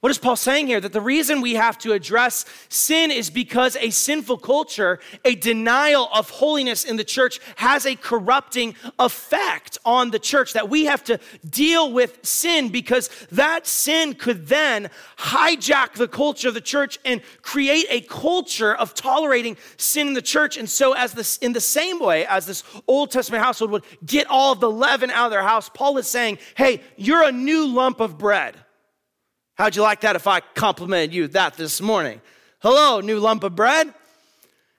What 0.00 0.10
is 0.10 0.18
Paul 0.18 0.36
saying 0.36 0.68
here? 0.68 0.80
That 0.80 0.92
the 0.92 1.00
reason 1.00 1.40
we 1.40 1.54
have 1.54 1.76
to 1.78 1.92
address 1.92 2.44
sin 2.68 3.10
is 3.10 3.30
because 3.30 3.74
a 3.74 3.90
sinful 3.90 4.38
culture, 4.38 5.00
a 5.24 5.34
denial 5.34 6.08
of 6.14 6.30
holiness 6.30 6.84
in 6.84 6.94
the 6.94 7.02
church, 7.02 7.40
has 7.56 7.84
a 7.84 7.96
corrupting 7.96 8.76
effect 9.00 9.76
on 9.84 10.12
the 10.12 10.20
church. 10.20 10.52
That 10.52 10.70
we 10.70 10.84
have 10.84 11.02
to 11.04 11.18
deal 11.50 11.92
with 11.92 12.24
sin 12.24 12.68
because 12.68 13.10
that 13.32 13.66
sin 13.66 14.14
could 14.14 14.46
then 14.46 14.88
hijack 15.18 15.94
the 15.94 16.06
culture 16.06 16.46
of 16.46 16.54
the 16.54 16.60
church 16.60 17.00
and 17.04 17.20
create 17.42 17.86
a 17.90 18.00
culture 18.02 18.76
of 18.76 18.94
tolerating 18.94 19.56
sin 19.78 20.06
in 20.06 20.14
the 20.14 20.22
church. 20.22 20.56
And 20.56 20.70
so, 20.70 20.92
as 20.92 21.12
this, 21.12 21.38
in 21.38 21.54
the 21.54 21.60
same 21.60 21.98
way 21.98 22.24
as 22.24 22.46
this 22.46 22.62
Old 22.86 23.10
Testament 23.10 23.42
household 23.42 23.72
would 23.72 23.84
get 24.06 24.28
all 24.28 24.52
of 24.52 24.60
the 24.60 24.70
leaven 24.70 25.10
out 25.10 25.24
of 25.24 25.32
their 25.32 25.42
house, 25.42 25.68
Paul 25.68 25.98
is 25.98 26.06
saying, 26.06 26.38
hey, 26.56 26.82
you're 26.96 27.24
a 27.24 27.32
new 27.32 27.66
lump 27.66 27.98
of 27.98 28.16
bread. 28.16 28.54
How'd 29.58 29.74
you 29.74 29.82
like 29.82 30.02
that 30.02 30.14
if 30.14 30.28
I 30.28 30.38
complimented 30.38 31.12
you 31.12 31.26
that 31.28 31.54
this 31.54 31.80
morning? 31.80 32.20
Hello, 32.60 33.00
new 33.00 33.18
lump 33.18 33.42
of 33.42 33.56
bread. 33.56 33.92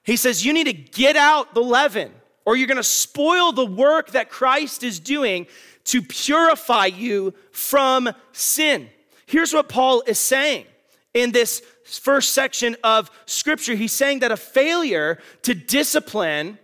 He 0.04 0.16
says, 0.16 0.44
You 0.44 0.54
need 0.54 0.64
to 0.64 0.72
get 0.72 1.16
out 1.16 1.52
the 1.52 1.60
leaven, 1.60 2.10
or 2.46 2.56
you're 2.56 2.66
going 2.66 2.78
to 2.78 2.82
spoil 2.82 3.52
the 3.52 3.66
work 3.66 4.12
that 4.12 4.30
Christ 4.30 4.82
is 4.82 4.98
doing 4.98 5.46
to 5.84 6.00
purify 6.00 6.86
you 6.86 7.34
from 7.52 8.08
sin. 8.32 8.88
Here's 9.26 9.52
what 9.52 9.68
Paul 9.68 10.02
is 10.06 10.18
saying 10.18 10.64
in 11.12 11.32
this 11.32 11.60
first 11.84 12.32
section 12.32 12.74
of 12.82 13.10
scripture. 13.26 13.74
He's 13.74 13.92
saying 13.92 14.20
that 14.20 14.32
a 14.32 14.36
failure 14.36 15.18
to 15.42 15.54
discipline 15.54 16.58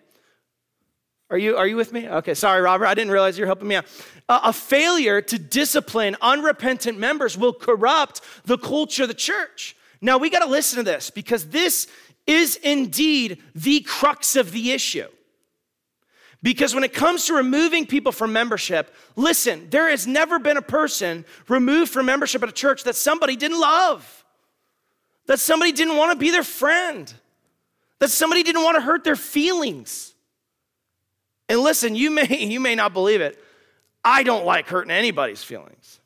are 1.28 1.38
you, 1.38 1.56
are 1.56 1.66
you 1.66 1.75
with 1.75 1.92
me? 1.92 2.08
Okay, 2.08 2.35
sorry, 2.35 2.62
Robert. 2.62 2.87
I 2.87 2.94
didn't 2.94 3.11
realize 3.11 3.37
you're 3.37 3.49
helping 3.49 3.66
me 3.66 3.75
out. 3.75 3.87
A 4.28 4.52
failure 4.52 5.21
to 5.21 5.38
discipline 5.38 6.16
unrepentant 6.21 6.99
members 6.99 7.38
will 7.38 7.52
corrupt 7.52 8.21
the 8.45 8.59
culture 8.59 9.02
of 9.02 9.09
the 9.09 9.14
church. 9.14 9.76
Now, 10.00 10.18
we 10.18 10.30
got 10.30 10.40
to 10.40 10.50
listen 10.50 10.78
to 10.78 10.83
this 10.83 11.11
because 11.11 11.49
this 11.49 11.87
is 12.26 12.56
indeed 12.56 13.42
the 13.54 13.80
crux 13.80 14.35
of 14.37 14.52
the 14.52 14.73
issue. 14.73 15.06
Because 16.42 16.75
when 16.75 16.85
it 16.85 16.92
comes 16.92 17.26
to 17.26 17.35
removing 17.35 17.87
people 17.87 18.12
from 18.12 18.33
membership, 18.33 18.95
listen, 19.14 19.68
there 19.71 19.88
has 19.88 20.06
never 20.06 20.38
been 20.38 20.56
a 20.56 20.62
person 20.62 21.25
removed 21.49 21.92
from 21.92 22.06
membership 22.06 22.42
at 22.42 22.49
a 22.49 22.52
church 22.52 22.85
that 22.85 22.95
somebody 22.95 23.37
didn't 23.37 23.61
love, 23.61 24.25
that 25.26 25.40
somebody 25.40 25.73
didn't 25.73 25.97
want 25.97 26.12
to 26.12 26.18
be 26.18 26.30
their 26.30 26.45
friend, 26.45 27.12
that 28.00 28.11
somebody 28.11 28.42
didn't 28.42 28.62
want 28.62 28.76
to 28.76 28.80
hurt 28.80 29.02
their 29.02 29.16
feelings. 29.16 30.14
And 31.49 31.61
listen, 31.61 31.95
you 31.95 32.11
may, 32.11 32.26
you 32.45 32.61
may 32.61 32.75
not 32.75 32.92
believe 32.92 33.21
it. 33.21 33.42
I 34.06 34.22
don't 34.22 34.46
like 34.46 34.68
hurting 34.68 34.92
anybody's 34.92 35.42
feelings. 35.42 35.98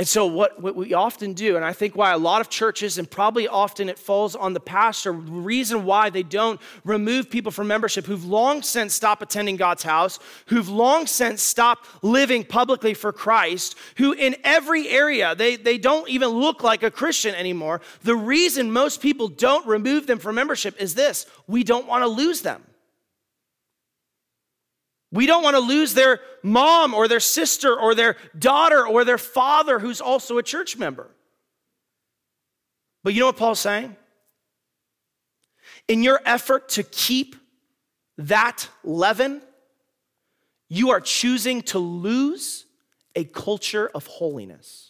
And 0.00 0.08
so, 0.08 0.26
what, 0.26 0.60
what 0.60 0.74
we 0.74 0.92
often 0.92 1.34
do, 1.34 1.54
and 1.54 1.64
I 1.64 1.72
think 1.72 1.94
why 1.94 2.10
a 2.12 2.18
lot 2.18 2.40
of 2.40 2.48
churches, 2.48 2.98
and 2.98 3.08
probably 3.08 3.46
often 3.46 3.88
it 3.88 3.98
falls 3.98 4.34
on 4.34 4.54
the 4.54 4.60
pastor, 4.60 5.12
the 5.12 5.18
reason 5.18 5.84
why 5.84 6.10
they 6.10 6.24
don't 6.24 6.58
remove 6.84 7.30
people 7.30 7.52
from 7.52 7.68
membership 7.68 8.06
who've 8.06 8.24
long 8.24 8.62
since 8.62 8.92
stopped 8.92 9.22
attending 9.22 9.56
God's 9.56 9.84
house, 9.84 10.18
who've 10.46 10.68
long 10.68 11.06
since 11.06 11.42
stopped 11.42 11.86
living 12.02 12.42
publicly 12.42 12.94
for 12.94 13.12
Christ, 13.12 13.76
who 13.98 14.12
in 14.12 14.34
every 14.42 14.88
area, 14.88 15.36
they, 15.36 15.54
they 15.54 15.78
don't 15.78 16.08
even 16.08 16.30
look 16.30 16.64
like 16.64 16.82
a 16.82 16.90
Christian 16.90 17.36
anymore. 17.36 17.82
The 18.02 18.16
reason 18.16 18.72
most 18.72 19.00
people 19.00 19.28
don't 19.28 19.64
remove 19.64 20.08
them 20.08 20.18
from 20.18 20.34
membership 20.34 20.80
is 20.80 20.96
this 20.96 21.26
we 21.46 21.62
don't 21.62 21.86
want 21.86 22.02
to 22.02 22.08
lose 22.08 22.40
them. 22.40 22.64
We 25.12 25.26
don't 25.26 25.42
want 25.42 25.56
to 25.56 25.60
lose 25.60 25.94
their 25.94 26.20
mom 26.42 26.94
or 26.94 27.08
their 27.08 27.20
sister 27.20 27.78
or 27.78 27.94
their 27.94 28.16
daughter 28.38 28.86
or 28.86 29.04
their 29.04 29.18
father 29.18 29.78
who's 29.78 30.00
also 30.00 30.38
a 30.38 30.42
church 30.42 30.76
member. 30.76 31.10
But 33.02 33.14
you 33.14 33.20
know 33.20 33.26
what 33.26 33.36
Paul's 33.36 33.60
saying? 33.60 33.96
In 35.88 36.02
your 36.02 36.20
effort 36.24 36.68
to 36.70 36.82
keep 36.84 37.34
that 38.18 38.68
leaven, 38.84 39.42
you 40.68 40.90
are 40.90 41.00
choosing 41.00 41.62
to 41.62 41.78
lose 41.78 42.66
a 43.16 43.24
culture 43.24 43.90
of 43.92 44.06
holiness. 44.06 44.89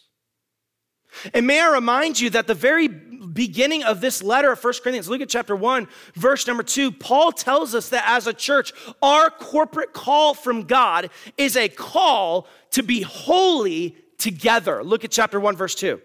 And 1.34 1.46
may 1.46 1.60
I 1.60 1.72
remind 1.72 2.20
you 2.20 2.30
that 2.30 2.46
the 2.46 2.54
very 2.54 2.88
beginning 2.88 3.82
of 3.84 4.00
this 4.00 4.22
letter 4.22 4.52
of 4.52 4.62
1 4.62 4.74
Corinthians, 4.82 5.08
look 5.08 5.20
at 5.20 5.28
chapter 5.28 5.54
1, 5.54 5.88
verse 6.14 6.46
number 6.46 6.62
2, 6.62 6.92
Paul 6.92 7.32
tells 7.32 7.74
us 7.74 7.90
that 7.90 8.04
as 8.06 8.26
a 8.26 8.32
church, 8.32 8.72
our 9.02 9.30
corporate 9.30 9.92
call 9.92 10.34
from 10.34 10.64
God 10.64 11.10
is 11.36 11.56
a 11.56 11.68
call 11.68 12.46
to 12.70 12.82
be 12.82 13.02
holy 13.02 13.96
together. 14.18 14.82
Look 14.82 15.04
at 15.04 15.10
chapter 15.10 15.38
1, 15.38 15.56
verse 15.56 15.74
2. 15.74 16.00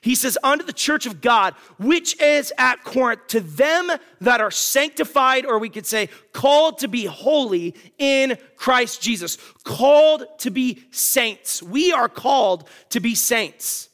He 0.00 0.14
says, 0.14 0.38
Unto 0.42 0.64
the 0.64 0.72
church 0.72 1.06
of 1.06 1.20
God, 1.20 1.54
which 1.78 2.20
is 2.20 2.52
at 2.56 2.84
Corinth, 2.84 3.26
to 3.28 3.40
them 3.40 3.90
that 4.20 4.40
are 4.40 4.50
sanctified, 4.50 5.44
or 5.44 5.58
we 5.58 5.68
could 5.68 5.86
say, 5.86 6.08
called 6.32 6.78
to 6.78 6.88
be 6.88 7.04
holy 7.04 7.74
in 7.98 8.38
Christ 8.56 9.02
Jesus, 9.02 9.38
called 9.64 10.24
to 10.38 10.50
be 10.50 10.84
saints. 10.90 11.62
We 11.62 11.92
are 11.92 12.08
called 12.08 12.68
to 12.90 13.00
be 13.00 13.14
saints. 13.14 13.87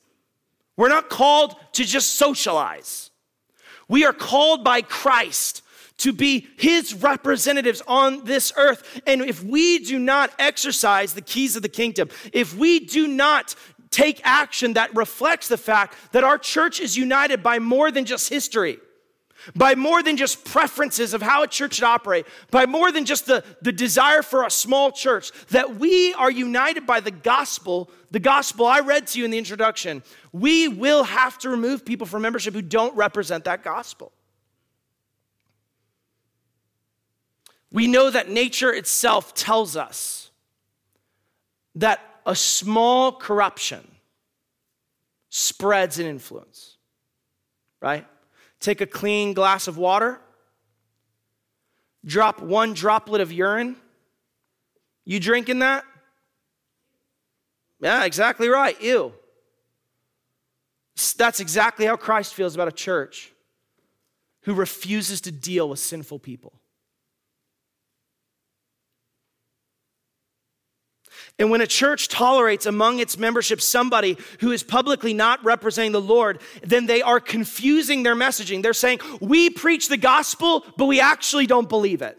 We're 0.76 0.88
not 0.88 1.08
called 1.08 1.56
to 1.72 1.84
just 1.84 2.12
socialize. 2.12 3.10
We 3.88 4.04
are 4.04 4.12
called 4.12 4.64
by 4.64 4.82
Christ 4.82 5.62
to 5.98 6.12
be 6.12 6.48
his 6.56 6.94
representatives 6.94 7.82
on 7.86 8.24
this 8.24 8.52
earth. 8.56 9.00
And 9.06 9.22
if 9.22 9.42
we 9.42 9.78
do 9.78 9.98
not 9.98 10.32
exercise 10.38 11.14
the 11.14 11.20
keys 11.22 11.54
of 11.56 11.62
the 11.62 11.68
kingdom, 11.68 12.08
if 12.32 12.56
we 12.56 12.80
do 12.80 13.06
not 13.06 13.54
take 13.90 14.20
action 14.24 14.72
that 14.72 14.94
reflects 14.96 15.46
the 15.46 15.56
fact 15.56 15.96
that 16.12 16.24
our 16.24 16.36
church 16.36 16.80
is 16.80 16.96
united 16.96 17.42
by 17.42 17.60
more 17.60 17.92
than 17.92 18.04
just 18.04 18.28
history, 18.28 18.78
by 19.54 19.74
more 19.74 20.02
than 20.02 20.16
just 20.16 20.44
preferences 20.44 21.14
of 21.14 21.22
how 21.22 21.42
a 21.42 21.46
church 21.46 21.74
should 21.74 21.84
operate, 21.84 22.26
by 22.50 22.66
more 22.66 22.90
than 22.92 23.04
just 23.04 23.26
the, 23.26 23.44
the 23.62 23.72
desire 23.72 24.22
for 24.22 24.44
a 24.44 24.50
small 24.50 24.90
church, 24.90 25.30
that 25.48 25.76
we 25.76 26.14
are 26.14 26.30
united 26.30 26.86
by 26.86 27.00
the 27.00 27.10
gospel, 27.10 27.90
the 28.10 28.20
gospel 28.20 28.66
I 28.66 28.80
read 28.80 29.06
to 29.08 29.18
you 29.18 29.24
in 29.24 29.30
the 29.30 29.38
introduction, 29.38 30.02
we 30.32 30.68
will 30.68 31.04
have 31.04 31.38
to 31.38 31.50
remove 31.50 31.84
people 31.84 32.06
from 32.06 32.22
membership 32.22 32.54
who 32.54 32.62
don't 32.62 32.96
represent 32.96 33.44
that 33.44 33.62
gospel. 33.62 34.12
We 37.70 37.88
know 37.88 38.08
that 38.08 38.28
nature 38.30 38.72
itself 38.72 39.34
tells 39.34 39.76
us 39.76 40.30
that 41.74 42.00
a 42.24 42.36
small 42.36 43.12
corruption 43.12 43.86
spreads 45.28 45.98
an 45.98 46.06
influence. 46.06 46.76
right? 47.80 48.06
Take 48.64 48.80
a 48.80 48.86
clean 48.86 49.34
glass 49.34 49.68
of 49.68 49.76
water, 49.76 50.18
drop 52.02 52.40
one 52.40 52.72
droplet 52.72 53.20
of 53.20 53.30
urine. 53.30 53.76
You 55.04 55.20
drinking 55.20 55.58
that? 55.58 55.84
Yeah, 57.78 58.06
exactly 58.06 58.48
right. 58.48 58.80
Ew. 58.80 59.12
That's 61.18 61.40
exactly 61.40 61.84
how 61.84 61.96
Christ 61.96 62.32
feels 62.32 62.54
about 62.54 62.68
a 62.68 62.72
church 62.72 63.34
who 64.44 64.54
refuses 64.54 65.20
to 65.20 65.30
deal 65.30 65.68
with 65.68 65.78
sinful 65.78 66.20
people. 66.20 66.54
And 71.38 71.50
when 71.50 71.60
a 71.60 71.66
church 71.66 72.08
tolerates 72.08 72.64
among 72.64 73.00
its 73.00 73.18
membership 73.18 73.60
somebody 73.60 74.16
who 74.38 74.52
is 74.52 74.62
publicly 74.62 75.12
not 75.12 75.44
representing 75.44 75.92
the 75.92 76.00
Lord, 76.00 76.40
then 76.62 76.86
they 76.86 77.02
are 77.02 77.18
confusing 77.18 78.04
their 78.04 78.14
messaging. 78.14 78.62
They're 78.62 78.72
saying, 78.72 79.00
We 79.20 79.50
preach 79.50 79.88
the 79.88 79.96
gospel, 79.96 80.64
but 80.76 80.86
we 80.86 81.00
actually 81.00 81.46
don't 81.46 81.68
believe 81.68 82.02
it. 82.02 82.18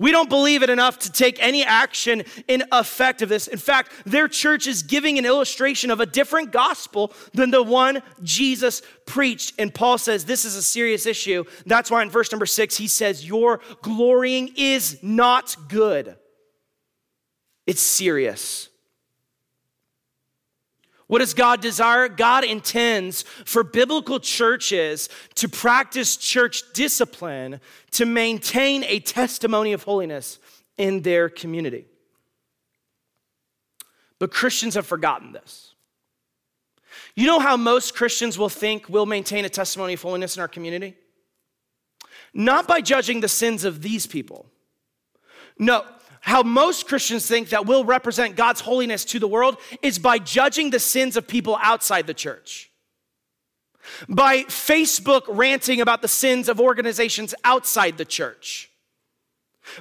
We 0.00 0.12
don't 0.12 0.28
believe 0.28 0.62
it 0.62 0.70
enough 0.70 1.00
to 1.00 1.12
take 1.12 1.42
any 1.42 1.64
action 1.64 2.22
in 2.46 2.62
effect 2.70 3.20
of 3.20 3.28
this. 3.28 3.48
In 3.48 3.58
fact, 3.58 3.90
their 4.06 4.28
church 4.28 4.68
is 4.68 4.84
giving 4.84 5.18
an 5.18 5.26
illustration 5.26 5.90
of 5.90 5.98
a 5.98 6.06
different 6.06 6.52
gospel 6.52 7.12
than 7.32 7.50
the 7.50 7.64
one 7.64 8.02
Jesus 8.22 8.80
preached. 9.06 9.54
And 9.58 9.74
Paul 9.74 9.98
says 9.98 10.24
this 10.24 10.44
is 10.44 10.54
a 10.54 10.62
serious 10.62 11.04
issue. 11.04 11.44
That's 11.66 11.90
why 11.90 12.02
in 12.02 12.10
verse 12.10 12.30
number 12.30 12.46
six, 12.46 12.76
he 12.76 12.86
says, 12.86 13.26
Your 13.26 13.60
glorying 13.82 14.52
is 14.56 15.02
not 15.02 15.56
good. 15.68 16.16
It's 17.68 17.82
serious. 17.82 18.70
What 21.06 21.18
does 21.18 21.34
God 21.34 21.60
desire? 21.60 22.08
God 22.08 22.42
intends 22.42 23.22
for 23.44 23.62
biblical 23.62 24.18
churches 24.20 25.10
to 25.34 25.50
practice 25.50 26.16
church 26.16 26.62
discipline 26.72 27.60
to 27.90 28.06
maintain 28.06 28.84
a 28.84 29.00
testimony 29.00 29.74
of 29.74 29.82
holiness 29.82 30.38
in 30.78 31.02
their 31.02 31.28
community. 31.28 31.84
But 34.18 34.32
Christians 34.32 34.74
have 34.74 34.86
forgotten 34.86 35.32
this. 35.32 35.74
You 37.14 37.26
know 37.26 37.38
how 37.38 37.58
most 37.58 37.94
Christians 37.94 38.38
will 38.38 38.48
think 38.48 38.88
we'll 38.88 39.04
maintain 39.04 39.44
a 39.44 39.50
testimony 39.50 39.92
of 39.92 40.00
holiness 40.00 40.36
in 40.36 40.40
our 40.40 40.48
community? 40.48 40.94
Not 42.32 42.66
by 42.66 42.80
judging 42.80 43.20
the 43.20 43.28
sins 43.28 43.64
of 43.64 43.82
these 43.82 44.06
people. 44.06 44.46
No, 45.58 45.84
how 46.28 46.42
most 46.42 46.86
Christians 46.86 47.26
think 47.26 47.48
that 47.48 47.66
we'll 47.66 47.84
represent 47.84 48.36
God's 48.36 48.60
holiness 48.60 49.04
to 49.06 49.18
the 49.18 49.26
world 49.26 49.56
is 49.82 49.98
by 49.98 50.18
judging 50.18 50.70
the 50.70 50.78
sins 50.78 51.16
of 51.16 51.26
people 51.26 51.58
outside 51.62 52.06
the 52.06 52.14
church. 52.14 52.70
By 54.08 54.42
Facebook 54.44 55.22
ranting 55.26 55.80
about 55.80 56.02
the 56.02 56.08
sins 56.08 56.50
of 56.50 56.60
organizations 56.60 57.34
outside 57.44 57.96
the 57.96 58.04
church 58.04 58.70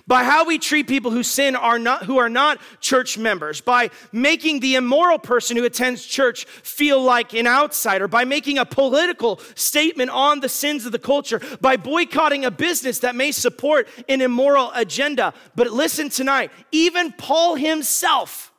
by 0.05 0.23
how 0.23 0.45
we 0.45 0.57
treat 0.57 0.87
people 0.87 1.11
who 1.11 1.23
sin 1.23 1.55
are 1.55 1.79
not 1.79 2.03
who 2.03 2.17
are 2.17 2.29
not 2.29 2.59
church 2.81 3.17
members 3.17 3.61
by 3.61 3.89
making 4.11 4.59
the 4.59 4.75
immoral 4.75 5.19
person 5.19 5.57
who 5.57 5.63
attends 5.63 6.05
church 6.05 6.45
feel 6.45 7.01
like 7.01 7.33
an 7.33 7.47
outsider 7.47 8.07
by 8.07 8.23
making 8.25 8.57
a 8.57 8.65
political 8.65 9.39
statement 9.55 10.09
on 10.09 10.39
the 10.39 10.49
sins 10.49 10.85
of 10.85 10.91
the 10.91 10.99
culture 10.99 11.41
by 11.61 11.77
boycotting 11.77 12.45
a 12.45 12.51
business 12.51 12.99
that 12.99 13.15
may 13.15 13.31
support 13.31 13.87
an 14.09 14.21
immoral 14.21 14.71
agenda. 14.73 15.33
But 15.55 15.71
listen 15.71 16.09
tonight 16.09 16.51
even 16.71 17.11
paul 17.11 17.55
himself 17.55 18.51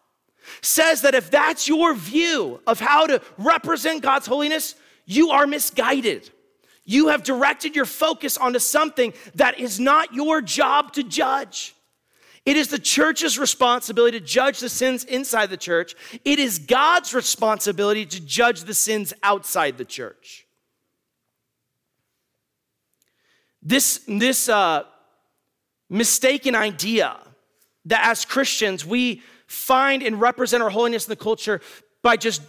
says 0.62 1.02
that 1.02 1.14
if 1.14 1.30
that's 1.30 1.68
your 1.68 1.94
view 1.94 2.60
of 2.66 2.80
how 2.80 3.06
to 3.06 3.20
represent 3.36 4.02
god's 4.02 4.26
holiness 4.26 4.74
you 5.04 5.30
are 5.30 5.46
misguided 5.46 6.30
you 6.88 7.08
have 7.08 7.22
directed 7.22 7.76
your 7.76 7.84
focus 7.84 8.38
onto 8.38 8.58
something 8.58 9.12
that 9.34 9.60
is 9.60 9.78
not 9.78 10.14
your 10.14 10.40
job 10.40 10.94
to 10.94 11.02
judge. 11.02 11.74
It 12.46 12.56
is 12.56 12.68
the 12.68 12.78
church's 12.78 13.38
responsibility 13.38 14.18
to 14.18 14.24
judge 14.24 14.58
the 14.58 14.70
sins 14.70 15.04
inside 15.04 15.50
the 15.50 15.58
church. 15.58 15.94
It 16.24 16.38
is 16.38 16.58
God's 16.58 17.12
responsibility 17.12 18.06
to 18.06 18.20
judge 18.20 18.62
the 18.62 18.72
sins 18.72 19.12
outside 19.22 19.76
the 19.76 19.84
church. 19.84 20.46
This, 23.62 24.00
this 24.08 24.48
uh, 24.48 24.84
mistaken 25.90 26.54
idea 26.54 27.18
that 27.84 28.06
as 28.06 28.24
Christians 28.24 28.86
we 28.86 29.20
find 29.46 30.02
and 30.02 30.18
represent 30.18 30.62
our 30.62 30.70
holiness 30.70 31.04
in 31.04 31.10
the 31.10 31.16
culture 31.16 31.60
by 32.00 32.16
just 32.16 32.40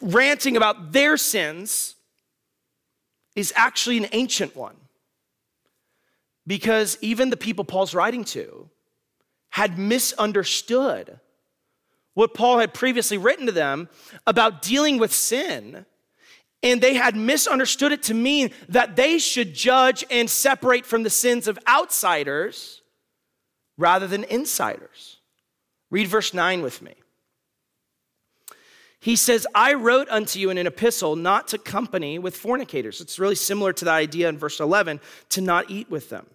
ranting 0.00 0.56
about 0.56 0.90
their 0.90 1.16
sins 1.16 1.94
is 3.38 3.52
actually 3.54 3.98
an 3.98 4.08
ancient 4.10 4.56
one. 4.56 4.74
Because 6.44 6.98
even 7.00 7.30
the 7.30 7.36
people 7.36 7.64
Paul's 7.64 7.94
writing 7.94 8.24
to 8.24 8.68
had 9.50 9.78
misunderstood 9.78 11.20
what 12.14 12.34
Paul 12.34 12.58
had 12.58 12.74
previously 12.74 13.16
written 13.16 13.46
to 13.46 13.52
them 13.52 13.88
about 14.26 14.60
dealing 14.60 14.98
with 14.98 15.12
sin. 15.12 15.86
And 16.64 16.80
they 16.80 16.94
had 16.94 17.14
misunderstood 17.14 17.92
it 17.92 18.02
to 18.04 18.14
mean 18.14 18.50
that 18.68 18.96
they 18.96 19.18
should 19.18 19.54
judge 19.54 20.04
and 20.10 20.28
separate 20.28 20.84
from 20.84 21.04
the 21.04 21.10
sins 21.10 21.46
of 21.46 21.60
outsiders 21.68 22.82
rather 23.76 24.08
than 24.08 24.24
insiders. 24.24 25.18
Read 25.92 26.08
verse 26.08 26.34
9 26.34 26.60
with 26.60 26.82
me. 26.82 26.94
He 29.00 29.14
says, 29.14 29.46
I 29.54 29.74
wrote 29.74 30.08
unto 30.08 30.40
you 30.40 30.50
in 30.50 30.58
an 30.58 30.66
epistle 30.66 31.14
not 31.14 31.48
to 31.48 31.58
company 31.58 32.18
with 32.18 32.36
fornicators. 32.36 33.00
It's 33.00 33.18
really 33.18 33.36
similar 33.36 33.72
to 33.72 33.84
the 33.84 33.90
idea 33.90 34.28
in 34.28 34.38
verse 34.38 34.58
11 34.58 35.00
to 35.30 35.40
not 35.40 35.70
eat 35.70 35.88
with 35.88 36.10
them. 36.10 36.26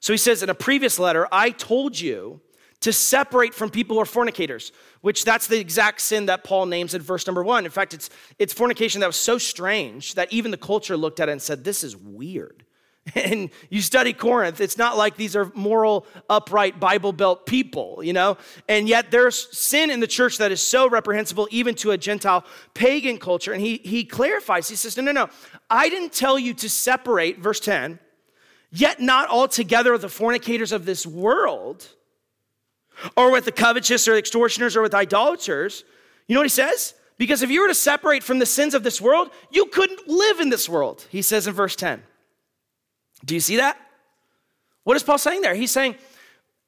So 0.00 0.12
he 0.12 0.18
says 0.18 0.42
in 0.42 0.50
a 0.50 0.54
previous 0.54 0.98
letter, 0.98 1.28
I 1.30 1.50
told 1.50 1.98
you 1.98 2.40
to 2.80 2.92
separate 2.92 3.54
from 3.54 3.70
people 3.70 3.96
who 3.96 4.02
are 4.02 4.06
fornicators, 4.06 4.70
which 5.00 5.24
that's 5.24 5.46
the 5.46 5.58
exact 5.58 6.00
sin 6.00 6.26
that 6.26 6.44
Paul 6.44 6.66
names 6.66 6.94
in 6.94 7.02
verse 7.02 7.26
number 7.26 7.42
one. 7.42 7.64
In 7.64 7.70
fact, 7.70 7.94
it's, 7.94 8.10
it's 8.38 8.52
fornication 8.52 9.00
that 9.00 9.06
was 9.06 9.16
so 9.16 9.38
strange 9.38 10.14
that 10.14 10.32
even 10.32 10.50
the 10.50 10.56
culture 10.56 10.96
looked 10.96 11.20
at 11.20 11.28
it 11.28 11.32
and 11.32 11.42
said, 11.42 11.64
This 11.64 11.82
is 11.82 11.96
weird. 11.96 12.65
And 13.14 13.50
you 13.70 13.80
study 13.80 14.12
Corinth, 14.12 14.60
it's 14.60 14.78
not 14.78 14.96
like 14.96 15.16
these 15.16 15.36
are 15.36 15.50
moral, 15.54 16.06
upright, 16.28 16.80
Bible 16.80 17.12
belt 17.12 17.46
people, 17.46 18.00
you 18.02 18.12
know? 18.12 18.36
And 18.68 18.88
yet 18.88 19.10
there's 19.10 19.56
sin 19.56 19.90
in 19.90 20.00
the 20.00 20.06
church 20.06 20.38
that 20.38 20.50
is 20.50 20.60
so 20.60 20.88
reprehensible, 20.88 21.48
even 21.50 21.74
to 21.76 21.92
a 21.92 21.98
Gentile 21.98 22.44
pagan 22.74 23.18
culture. 23.18 23.52
And 23.52 23.60
he, 23.60 23.78
he 23.78 24.04
clarifies, 24.04 24.68
he 24.68 24.76
says, 24.76 24.96
No, 24.96 25.02
no, 25.04 25.12
no. 25.12 25.28
I 25.70 25.88
didn't 25.88 26.12
tell 26.12 26.38
you 26.38 26.54
to 26.54 26.68
separate, 26.68 27.38
verse 27.38 27.60
10, 27.60 27.98
yet 28.70 29.00
not 29.00 29.28
altogether 29.28 29.96
the 29.98 30.08
fornicators 30.08 30.72
of 30.72 30.84
this 30.84 31.06
world, 31.06 31.88
or 33.16 33.30
with 33.30 33.44
the 33.44 33.52
covetous 33.52 34.08
or 34.08 34.16
extortioners 34.16 34.76
or 34.76 34.82
with 34.82 34.94
idolaters. 34.94 35.84
You 36.26 36.34
know 36.34 36.40
what 36.40 36.46
he 36.46 36.50
says? 36.50 36.94
Because 37.18 37.42
if 37.42 37.50
you 37.50 37.62
were 37.62 37.68
to 37.68 37.74
separate 37.74 38.22
from 38.22 38.38
the 38.38 38.46
sins 38.46 38.74
of 38.74 38.82
this 38.82 39.00
world, 39.00 39.30
you 39.50 39.66
couldn't 39.66 40.08
live 40.08 40.40
in 40.40 40.50
this 40.50 40.68
world, 40.68 41.06
he 41.10 41.22
says 41.22 41.46
in 41.46 41.54
verse 41.54 41.76
10. 41.76 42.02
Do 43.24 43.34
you 43.34 43.40
see 43.40 43.56
that? 43.56 43.78
What 44.84 44.96
is 44.96 45.02
Paul 45.02 45.18
saying 45.18 45.40
there? 45.40 45.54
He's 45.54 45.72
saying 45.72 45.96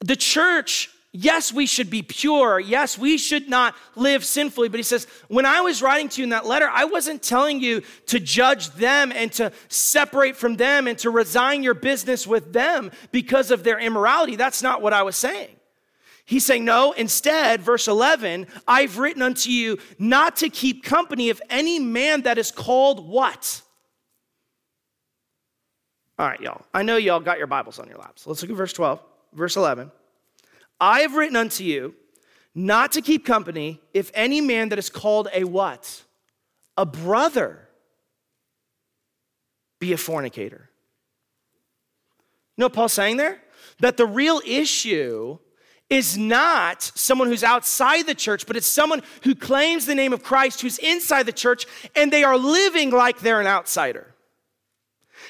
the 0.01 0.15
church, 0.15 0.89
yes, 1.11 1.53
we 1.53 1.65
should 1.65 1.89
be 1.89 2.01
pure. 2.01 2.59
Yes, 2.59 2.97
we 2.97 3.17
should 3.17 3.49
not 3.49 3.75
live 3.95 4.25
sinfully. 4.25 4.69
But 4.69 4.79
he 4.79 4.83
says, 4.83 5.07
when 5.27 5.45
I 5.45 5.61
was 5.61 5.81
writing 5.81 6.09
to 6.09 6.21
you 6.21 6.23
in 6.23 6.29
that 6.31 6.45
letter, 6.45 6.69
I 6.71 6.85
wasn't 6.85 7.23
telling 7.23 7.61
you 7.61 7.81
to 8.07 8.19
judge 8.19 8.71
them 8.71 9.11
and 9.13 9.31
to 9.33 9.51
separate 9.67 10.35
from 10.35 10.55
them 10.55 10.87
and 10.87 10.97
to 10.99 11.09
resign 11.09 11.63
your 11.63 11.73
business 11.73 12.25
with 12.25 12.53
them 12.53 12.91
because 13.11 13.51
of 13.51 13.63
their 13.63 13.79
immorality. 13.79 14.35
That's 14.35 14.61
not 14.61 14.81
what 14.81 14.93
I 14.93 15.03
was 15.03 15.15
saying. 15.15 15.55
He's 16.25 16.45
saying, 16.45 16.63
No, 16.63 16.91
instead, 16.91 17.61
verse 17.61 17.87
11, 17.87 18.47
I've 18.67 18.99
written 18.99 19.21
unto 19.21 19.49
you 19.49 19.79
not 19.97 20.35
to 20.37 20.49
keep 20.49 20.83
company 20.83 21.29
of 21.29 21.41
any 21.49 21.79
man 21.79 22.21
that 22.21 22.37
is 22.37 22.51
called 22.51 23.07
what? 23.07 23.63
All 26.19 26.27
right, 26.27 26.41
y'all. 26.41 26.65
I 26.73 26.83
know 26.83 26.97
y'all 26.97 27.21
got 27.21 27.37
your 27.37 27.47
Bibles 27.47 27.79
on 27.79 27.87
your 27.87 27.97
laps. 27.97 28.27
Let's 28.27 28.41
look 28.41 28.51
at 28.51 28.57
verse 28.57 28.73
12, 28.73 29.01
verse 29.31 29.55
11. 29.55 29.89
I 30.77 30.99
have 30.99 31.15
written 31.15 31.37
unto 31.37 31.63
you 31.63 31.95
not 32.53 32.91
to 32.91 33.01
keep 33.01 33.25
company 33.25 33.79
if 33.93 34.11
any 34.13 34.41
man 34.41 34.67
that 34.69 34.79
is 34.79 34.89
called 34.89 35.29
a 35.33 35.45
what? 35.45 36.03
A 36.75 36.85
brother 36.85 37.69
be 39.79 39.93
a 39.93 39.97
fornicator. 39.97 40.69
You 42.57 42.63
know 42.63 42.65
what 42.65 42.73
Paul's 42.73 42.91
saying 42.91 43.15
there? 43.15 43.41
That 43.79 43.95
the 43.95 44.05
real 44.05 44.41
issue 44.45 45.37
is 45.89 46.17
not 46.17 46.81
someone 46.81 47.29
who's 47.29 47.45
outside 47.45 48.07
the 48.07 48.13
church, 48.13 48.45
but 48.45 48.57
it's 48.57 48.67
someone 48.67 49.03
who 49.23 49.35
claims 49.35 49.85
the 49.85 49.95
name 49.95 50.11
of 50.11 50.21
Christ 50.21 50.59
who's 50.59 50.79
inside 50.79 51.23
the 51.23 51.31
church 51.31 51.65
and 51.95 52.11
they 52.11 52.25
are 52.25 52.37
living 52.37 52.89
like 52.89 53.21
they're 53.21 53.39
an 53.39 53.47
outsider. 53.47 54.13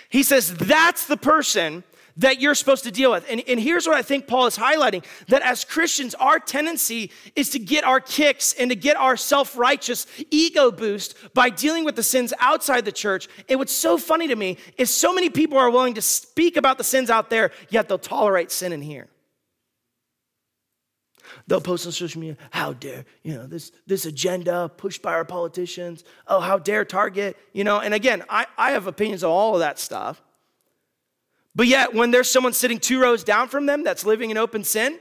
He 0.10 0.24
says 0.24 0.54
that's 0.56 1.06
the 1.06 1.18
person 1.18 1.84
that 2.18 2.42
you're 2.42 2.56
supposed 2.56 2.84
to 2.84 2.92
deal 2.92 3.12
with. 3.12 3.26
And, 3.30 3.42
and 3.48 3.60
here's 3.60 3.88
what 3.88 3.96
I 3.96 4.02
think 4.02 4.28
Paul 4.28 4.46
is 4.46 4.58
highlighting 4.58 5.06
that 5.28 5.42
as 5.42 5.64
Christians, 5.64 6.14
our 6.16 6.38
tendency 6.38 7.12
is 7.36 7.50
to 7.52 7.60
get 7.60 7.86
our 7.86 8.02
kicks 8.02 8.54
and 8.54 8.70
to 8.72 8.76
get 8.76 8.98
our 8.98 9.16
self 9.16 9.58
righteous 9.58 10.06
ego 10.30 10.70
boost 10.70 11.16
by 11.34 11.50
dealing 11.50 11.86
with 11.86 11.96
the 11.96 12.04
sins 12.04 12.34
outside 12.40 12.84
the 12.86 12.92
church. 12.92 13.28
And 13.48 13.58
what's 13.58 13.72
so 13.72 13.98
funny 13.98 14.28
to 14.28 14.36
me 14.36 14.58
is 14.78 14.90
so 14.90 15.14
many 15.14 15.30
people 15.30 15.58
are 15.58 15.70
willing 15.70 15.94
to 15.94 16.02
speak 16.02 16.58
about 16.58 16.78
the 16.78 16.84
sins 16.84 17.10
out 17.10 17.30
there, 17.30 17.52
yet 17.70 17.88
they'll 17.88 17.98
tolerate 17.98 18.52
sin 18.52 18.74
in 18.74 18.82
here. 18.82 19.08
They'll 21.48 21.62
post 21.62 21.86
on 21.86 21.92
social 21.92 22.22
media, 22.22 22.38
how 22.52 22.74
dare, 22.74 23.06
you 23.24 23.36
know, 23.36 23.48
this, 23.48 23.72
this 23.88 24.06
agenda 24.06 24.70
pushed 24.76 25.02
by 25.02 25.14
our 25.14 25.26
politicians. 25.26 26.04
Oh, 26.28 26.40
how 26.40 26.58
dare 26.58 26.86
Target, 26.86 27.38
you 27.54 27.64
know. 27.64 27.80
And 27.80 27.94
again, 27.94 28.24
I, 28.30 28.46
I 28.58 28.72
have 28.72 28.88
opinions 28.88 29.24
on 29.24 29.32
all 29.32 29.54
of 29.54 29.60
that 29.60 29.80
stuff. 29.80 30.22
But 31.56 31.68
yet, 31.68 31.94
when 31.94 32.12
there's 32.12 32.30
someone 32.30 32.54
sitting 32.54 32.80
two 32.80 33.00
rows 33.00 33.24
down 33.24 33.48
from 33.48 33.66
them 33.66 33.84
that's 33.84 34.06
living 34.06 34.30
in 34.30 34.38
open 34.38 34.64
sin, 34.64 35.00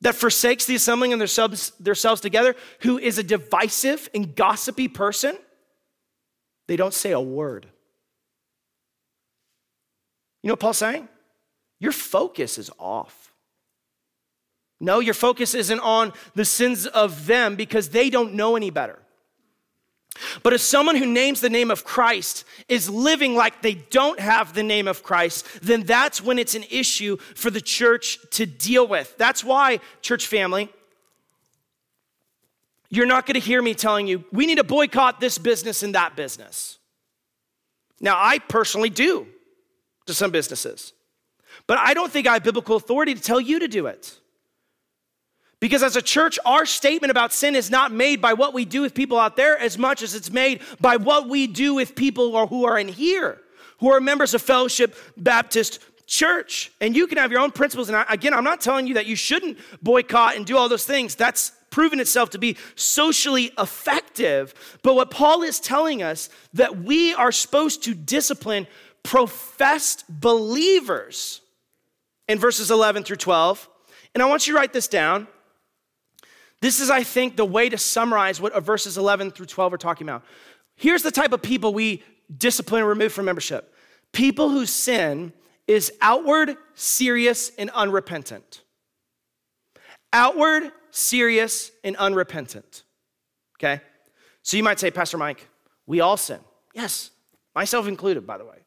that 0.00 0.14
forsakes 0.14 0.66
the 0.66 0.74
assembling 0.74 1.12
of 1.12 1.18
themselves, 1.18 1.70
themselves 1.80 2.20
together, 2.20 2.54
who 2.80 2.98
is 2.98 3.18
a 3.18 3.22
divisive 3.22 4.08
and 4.14 4.34
gossipy 4.34 4.88
person, 4.88 5.36
they 6.66 6.76
don't 6.76 6.94
say 6.94 7.12
a 7.12 7.20
word. 7.20 7.66
You 10.42 10.48
know 10.48 10.52
what 10.52 10.60
Paul's 10.60 10.78
saying? 10.78 11.08
Your 11.78 11.92
focus 11.92 12.58
is 12.58 12.70
off. 12.78 13.25
No, 14.78 15.00
your 15.00 15.14
focus 15.14 15.54
isn't 15.54 15.80
on 15.80 16.12
the 16.34 16.44
sins 16.44 16.86
of 16.86 17.26
them 17.26 17.56
because 17.56 17.90
they 17.90 18.10
don't 18.10 18.34
know 18.34 18.56
any 18.56 18.70
better. 18.70 18.98
But 20.42 20.52
if 20.52 20.60
someone 20.60 20.96
who 20.96 21.06
names 21.06 21.40
the 21.40 21.50
name 21.50 21.70
of 21.70 21.84
Christ 21.84 22.44
is 22.68 22.88
living 22.88 23.34
like 23.34 23.62
they 23.62 23.74
don't 23.74 24.18
have 24.20 24.54
the 24.54 24.62
name 24.62 24.88
of 24.88 25.02
Christ, 25.02 25.46
then 25.62 25.82
that's 25.82 26.22
when 26.22 26.38
it's 26.38 26.54
an 26.54 26.64
issue 26.70 27.16
for 27.34 27.50
the 27.50 27.60
church 27.60 28.18
to 28.32 28.46
deal 28.46 28.86
with. 28.86 29.16
That's 29.18 29.44
why, 29.44 29.80
church 30.00 30.26
family, 30.26 30.70
you're 32.88 33.06
not 33.06 33.26
going 33.26 33.34
to 33.34 33.46
hear 33.46 33.60
me 33.60 33.74
telling 33.74 34.06
you, 34.06 34.24
we 34.32 34.46
need 34.46 34.56
to 34.56 34.64
boycott 34.64 35.20
this 35.20 35.38
business 35.38 35.82
and 35.82 35.94
that 35.94 36.16
business. 36.16 36.78
Now, 38.00 38.16
I 38.16 38.38
personally 38.38 38.90
do 38.90 39.26
to 40.06 40.14
some 40.14 40.30
businesses, 40.30 40.92
but 41.66 41.78
I 41.78 41.94
don't 41.94 42.12
think 42.12 42.26
I 42.26 42.34
have 42.34 42.44
biblical 42.44 42.76
authority 42.76 43.14
to 43.14 43.20
tell 43.20 43.40
you 43.40 43.58
to 43.60 43.68
do 43.68 43.86
it. 43.86 44.18
Because 45.60 45.82
as 45.82 45.96
a 45.96 46.02
church, 46.02 46.38
our 46.44 46.66
statement 46.66 47.10
about 47.10 47.32
sin 47.32 47.54
is 47.54 47.70
not 47.70 47.90
made 47.90 48.20
by 48.20 48.34
what 48.34 48.52
we 48.52 48.64
do 48.64 48.82
with 48.82 48.94
people 48.94 49.18
out 49.18 49.36
there 49.36 49.58
as 49.58 49.78
much 49.78 50.02
as 50.02 50.14
it's 50.14 50.30
made 50.30 50.60
by 50.80 50.96
what 50.96 51.28
we 51.28 51.46
do 51.46 51.74
with 51.74 51.94
people 51.94 52.46
who 52.46 52.66
are 52.66 52.78
in 52.78 52.88
here, 52.88 53.40
who 53.78 53.90
are 53.90 54.00
members 54.00 54.34
of 54.34 54.42
Fellowship 54.42 54.94
Baptist 55.16 55.80
Church. 56.06 56.70
And 56.80 56.94
you 56.94 57.06
can 57.06 57.16
have 57.16 57.32
your 57.32 57.40
own 57.40 57.52
principles. 57.52 57.88
And 57.88 58.04
again, 58.10 58.34
I'm 58.34 58.44
not 58.44 58.60
telling 58.60 58.86
you 58.86 58.94
that 58.94 59.06
you 59.06 59.16
shouldn't 59.16 59.58
boycott 59.82 60.36
and 60.36 60.44
do 60.44 60.58
all 60.58 60.68
those 60.68 60.84
things. 60.84 61.14
That's 61.14 61.52
proven 61.70 62.00
itself 62.00 62.30
to 62.30 62.38
be 62.38 62.56
socially 62.74 63.50
effective. 63.58 64.78
But 64.82 64.94
what 64.94 65.10
Paul 65.10 65.42
is 65.42 65.58
telling 65.58 66.02
us 66.02 66.28
that 66.52 66.78
we 66.78 67.14
are 67.14 67.32
supposed 67.32 67.82
to 67.84 67.94
discipline 67.94 68.66
professed 69.02 70.04
believers 70.08 71.40
in 72.28 72.38
verses 72.38 72.70
11 72.70 73.04
through 73.04 73.16
12. 73.16 73.68
And 74.14 74.22
I 74.22 74.26
want 74.26 74.46
you 74.46 74.52
to 74.52 74.58
write 74.58 74.72
this 74.72 74.88
down. 74.88 75.28
This 76.66 76.80
is, 76.80 76.90
I 76.90 77.04
think, 77.04 77.36
the 77.36 77.44
way 77.44 77.68
to 77.68 77.78
summarize 77.78 78.40
what 78.40 78.60
verses 78.60 78.98
11 78.98 79.30
through 79.30 79.46
12 79.46 79.74
are 79.74 79.78
talking 79.78 80.04
about. 80.08 80.24
Here's 80.74 81.04
the 81.04 81.12
type 81.12 81.32
of 81.32 81.40
people 81.40 81.72
we 81.72 82.02
discipline 82.36 82.80
and 82.80 82.88
remove 82.88 83.12
from 83.12 83.26
membership 83.26 83.72
people 84.10 84.50
whose 84.50 84.70
sin 84.70 85.32
is 85.68 85.92
outward, 86.00 86.56
serious, 86.74 87.52
and 87.56 87.70
unrepentant. 87.70 88.62
Outward, 90.12 90.72
serious, 90.90 91.70
and 91.84 91.94
unrepentant. 91.98 92.82
Okay? 93.60 93.80
So 94.42 94.56
you 94.56 94.64
might 94.64 94.80
say, 94.80 94.90
Pastor 94.90 95.18
Mike, 95.18 95.48
we 95.86 96.00
all 96.00 96.16
sin. 96.16 96.40
Yes, 96.74 97.12
myself 97.54 97.86
included, 97.86 98.26
by 98.26 98.38
the 98.38 98.44
way. 98.44 98.58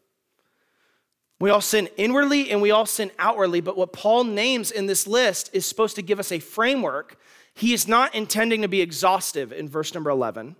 We 1.42 1.50
all 1.50 1.60
sin 1.60 1.90
inwardly 1.98 2.50
and 2.50 2.62
we 2.62 2.72
all 2.72 2.86
sin 2.86 3.12
outwardly, 3.20 3.60
but 3.60 3.76
what 3.76 3.92
Paul 3.92 4.24
names 4.24 4.72
in 4.72 4.86
this 4.86 5.06
list 5.06 5.50
is 5.52 5.66
supposed 5.66 5.98
to 5.98 6.02
give 6.02 6.18
us 6.18 6.32
a 6.32 6.40
framework 6.40 7.18
he 7.60 7.74
is 7.74 7.88
not 7.88 8.16
intending 8.16 8.62
to 8.62 8.68
be 8.68 8.82
exhaustive 8.82 9.52
in 9.52 9.68
verse 9.68 9.94
number 9.94 10.10
11. 10.10 10.56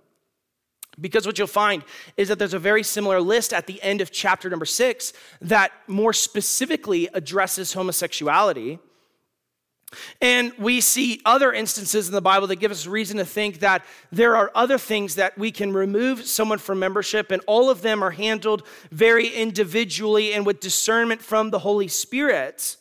Because 1.00 1.26
what 1.26 1.38
you'll 1.38 1.46
find 1.46 1.82
is 2.18 2.28
that 2.28 2.38
there's 2.38 2.52
a 2.52 2.58
very 2.58 2.82
similar 2.82 3.20
list 3.22 3.54
at 3.54 3.66
the 3.66 3.80
end 3.82 4.02
of 4.02 4.10
chapter 4.10 4.50
number 4.50 4.66
six 4.66 5.14
that 5.40 5.72
more 5.86 6.12
specifically 6.12 7.08
addresses 7.14 7.72
homosexuality. 7.72 8.78
And 10.20 10.52
we 10.58 10.80
see 10.80 11.22
other 11.24 11.52
instances 11.52 12.06
in 12.06 12.14
the 12.14 12.20
Bible 12.20 12.46
that 12.48 12.56
give 12.56 12.70
us 12.70 12.86
reason 12.86 13.16
to 13.16 13.24
think 13.24 13.60
that 13.60 13.84
there 14.12 14.36
are 14.36 14.52
other 14.54 14.76
things 14.76 15.14
that 15.14 15.38
we 15.38 15.50
can 15.50 15.72
remove 15.72 16.26
someone 16.26 16.58
from 16.58 16.78
membership, 16.78 17.30
and 17.30 17.42
all 17.46 17.70
of 17.70 17.82
them 17.82 18.02
are 18.02 18.10
handled 18.10 18.62
very 18.92 19.28
individually 19.28 20.34
and 20.34 20.44
with 20.44 20.60
discernment 20.60 21.22
from 21.22 21.50
the 21.50 21.60
Holy 21.60 21.88
Spirit. 21.88 22.76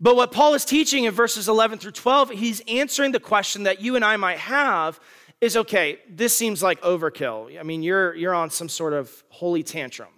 But 0.00 0.16
what 0.16 0.32
Paul 0.32 0.54
is 0.54 0.64
teaching 0.64 1.04
in 1.04 1.12
verses 1.12 1.48
11 1.48 1.78
through 1.78 1.90
12, 1.92 2.30
he's 2.30 2.62
answering 2.66 3.12
the 3.12 3.20
question 3.20 3.64
that 3.64 3.82
you 3.82 3.96
and 3.96 4.04
I 4.04 4.16
might 4.16 4.38
have 4.38 4.98
is 5.40 5.56
okay, 5.56 5.98
this 6.08 6.36
seems 6.36 6.62
like 6.62 6.80
overkill. 6.82 7.58
I 7.58 7.62
mean, 7.62 7.82
you're, 7.82 8.14
you're 8.14 8.34
on 8.34 8.50
some 8.50 8.68
sort 8.68 8.92
of 8.92 9.10
holy 9.28 9.62
tantrum. 9.62 10.08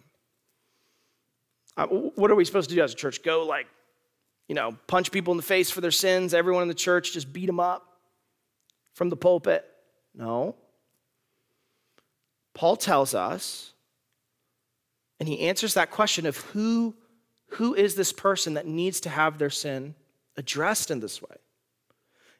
Uh, 1.77 1.87
what 1.87 2.31
are 2.31 2.35
we 2.35 2.45
supposed 2.45 2.69
to 2.71 2.77
do 2.77 2.83
as 2.83 2.93
a 2.93 2.97
church? 2.97 3.23
Go 3.23 3.45
like, 3.45 3.67
you 4.49 4.55
know, 4.55 4.77
punch 4.87 5.11
people 5.11 5.33
in 5.33 5.37
the 5.37 5.43
face 5.43 5.71
for 5.71 5.81
their 5.81 5.91
sins, 5.91 6.35
everyone 6.35 6.63
in 6.63 6.69
the 6.69 6.75
church 6.75 7.13
just 7.13 7.33
beat 7.33 7.47
them 7.47 7.61
up 7.61 7.87
from 8.95 9.11
the 9.11 9.17
pulpit? 9.17 9.65
No. 10.15 10.57
Paul 12.55 12.77
tells 12.77 13.15
us, 13.15 13.73
and 15.19 15.29
he 15.29 15.41
answers 15.41 15.75
that 15.75 15.91
question 15.91 16.27
of 16.27 16.37
who 16.37 16.95
who 17.53 17.75
is 17.75 17.95
this 17.95 18.13
person 18.13 18.55
that 18.55 18.67
needs 18.67 19.01
to 19.01 19.09
have 19.09 19.39
their 19.39 19.51
sin 19.51 19.95
addressed 20.37 20.91
in 20.91 21.01
this 21.01 21.21
way? 21.21 21.37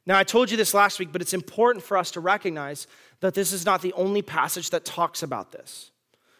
Now, 0.05 0.19
I 0.19 0.25
told 0.25 0.51
you 0.51 0.57
this 0.57 0.75
last 0.75 0.99
week, 0.99 1.13
but 1.13 1.23
it's 1.23 1.35
important 1.35 1.85
for 1.85 1.97
us 1.97 2.11
to 2.13 2.21
recognize 2.21 2.87
that 3.21 3.35
this 3.35 3.53
is 3.53 3.65
not 3.65 3.83
the 3.83 3.93
only 3.93 4.23
passage 4.23 4.71
that 4.71 4.85
talks 4.85 5.23
about 5.23 5.53
this. 5.53 5.93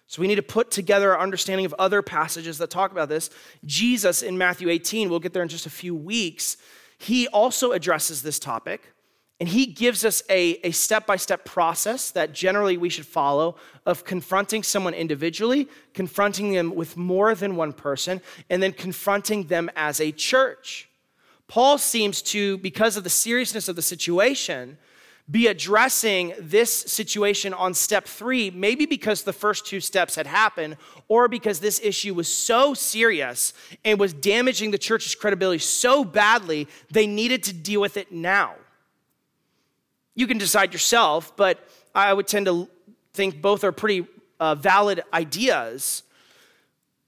So 0.09 0.21
we 0.21 0.29
need 0.29 0.37
to 0.37 0.43
put 0.43 0.71
together 0.71 1.13
our 1.13 1.21
understanding 1.21 1.65
of 1.65 1.75
other 1.79 2.03
passages 2.03 2.59
that 2.59 2.71
talk 2.71 2.91
about 2.91 3.09
this. 3.09 3.31
Jesus 3.65 4.23
in 4.23 4.37
Matthew 4.37 4.69
18, 4.69 5.09
we'll 5.09 5.21
get 5.21 5.33
there 5.33 5.43
in 5.43 5.49
just 5.49 5.67
a 5.67 5.71
few 5.71 5.95
weeks, 5.95 6.57
he 6.99 7.29
also 7.29 7.73
addresses 7.73 8.23
this 8.23 8.39
topic. 8.39 8.92
And 9.43 9.49
he 9.49 9.67
gives 9.67 10.05
us 10.05 10.23
a 10.31 10.71
step 10.71 11.05
by 11.05 11.17
step 11.17 11.45
process 11.45 12.13
that 12.13 12.33
generally 12.33 12.77
we 12.77 12.89
should 12.89 13.05
follow 13.05 13.57
of 13.85 14.05
confronting 14.05 14.63
someone 14.63 14.95
individually, 14.95 15.69
confronting 15.95 16.53
them 16.53 16.77
with 16.77 16.97
more 16.97 17.35
than 17.35 17.57
one 17.57 17.73
person, 17.73 18.21
and 18.49 18.63
then 18.63 18.73
confronting 18.73 19.49
them 19.49 19.69
as 19.75 20.01
a 20.01 20.13
church. 20.13 20.89
Paul 21.49 21.77
seems 21.79 22.23
to, 22.23 22.57
because 22.59 22.97
of 22.97 23.03
the 23.03 23.11
seriousness 23.11 23.67
of 23.67 23.75
the 23.75 23.83
situation, 23.83 24.79
be 25.29 25.49
addressing 25.49 26.35
this 26.39 26.73
situation 26.73 27.53
on 27.53 27.75
step 27.75 28.05
three, 28.05 28.49
maybe 28.49 28.87
because 28.87 29.25
the 29.25 29.33
first 29.33 29.67
two 29.67 29.81
steps 29.81 30.15
had 30.15 30.29
happened, 30.29 30.77
or 31.09 31.27
because 31.27 31.59
this 31.59 31.81
issue 31.83 32.15
was 32.15 32.33
so 32.33 32.75
serious 32.75 33.55
and 33.85 33.99
was 33.99 34.15
damaging 34.15 34.71
the 34.71 34.79
church's 34.79 35.17
credibility 35.17 35.59
so 35.59 36.05
badly, 36.05 36.69
they 36.93 37.09
needed 37.09 37.43
to 37.43 37.53
deal 37.53 37.81
with 37.81 37.97
it 37.97 38.13
now. 38.13 38.55
You 40.15 40.27
can 40.27 40.39
decide 40.39 40.73
yourself, 40.73 41.37
but 41.37 41.67
I 41.95 42.13
would 42.13 42.27
tend 42.27 42.47
to 42.47 42.69
think 43.13 43.41
both 43.41 43.65
are 43.65 43.73
pretty 43.73 44.07
uh, 44.41 44.55
valid 44.55 45.03
ideas. 45.13 46.03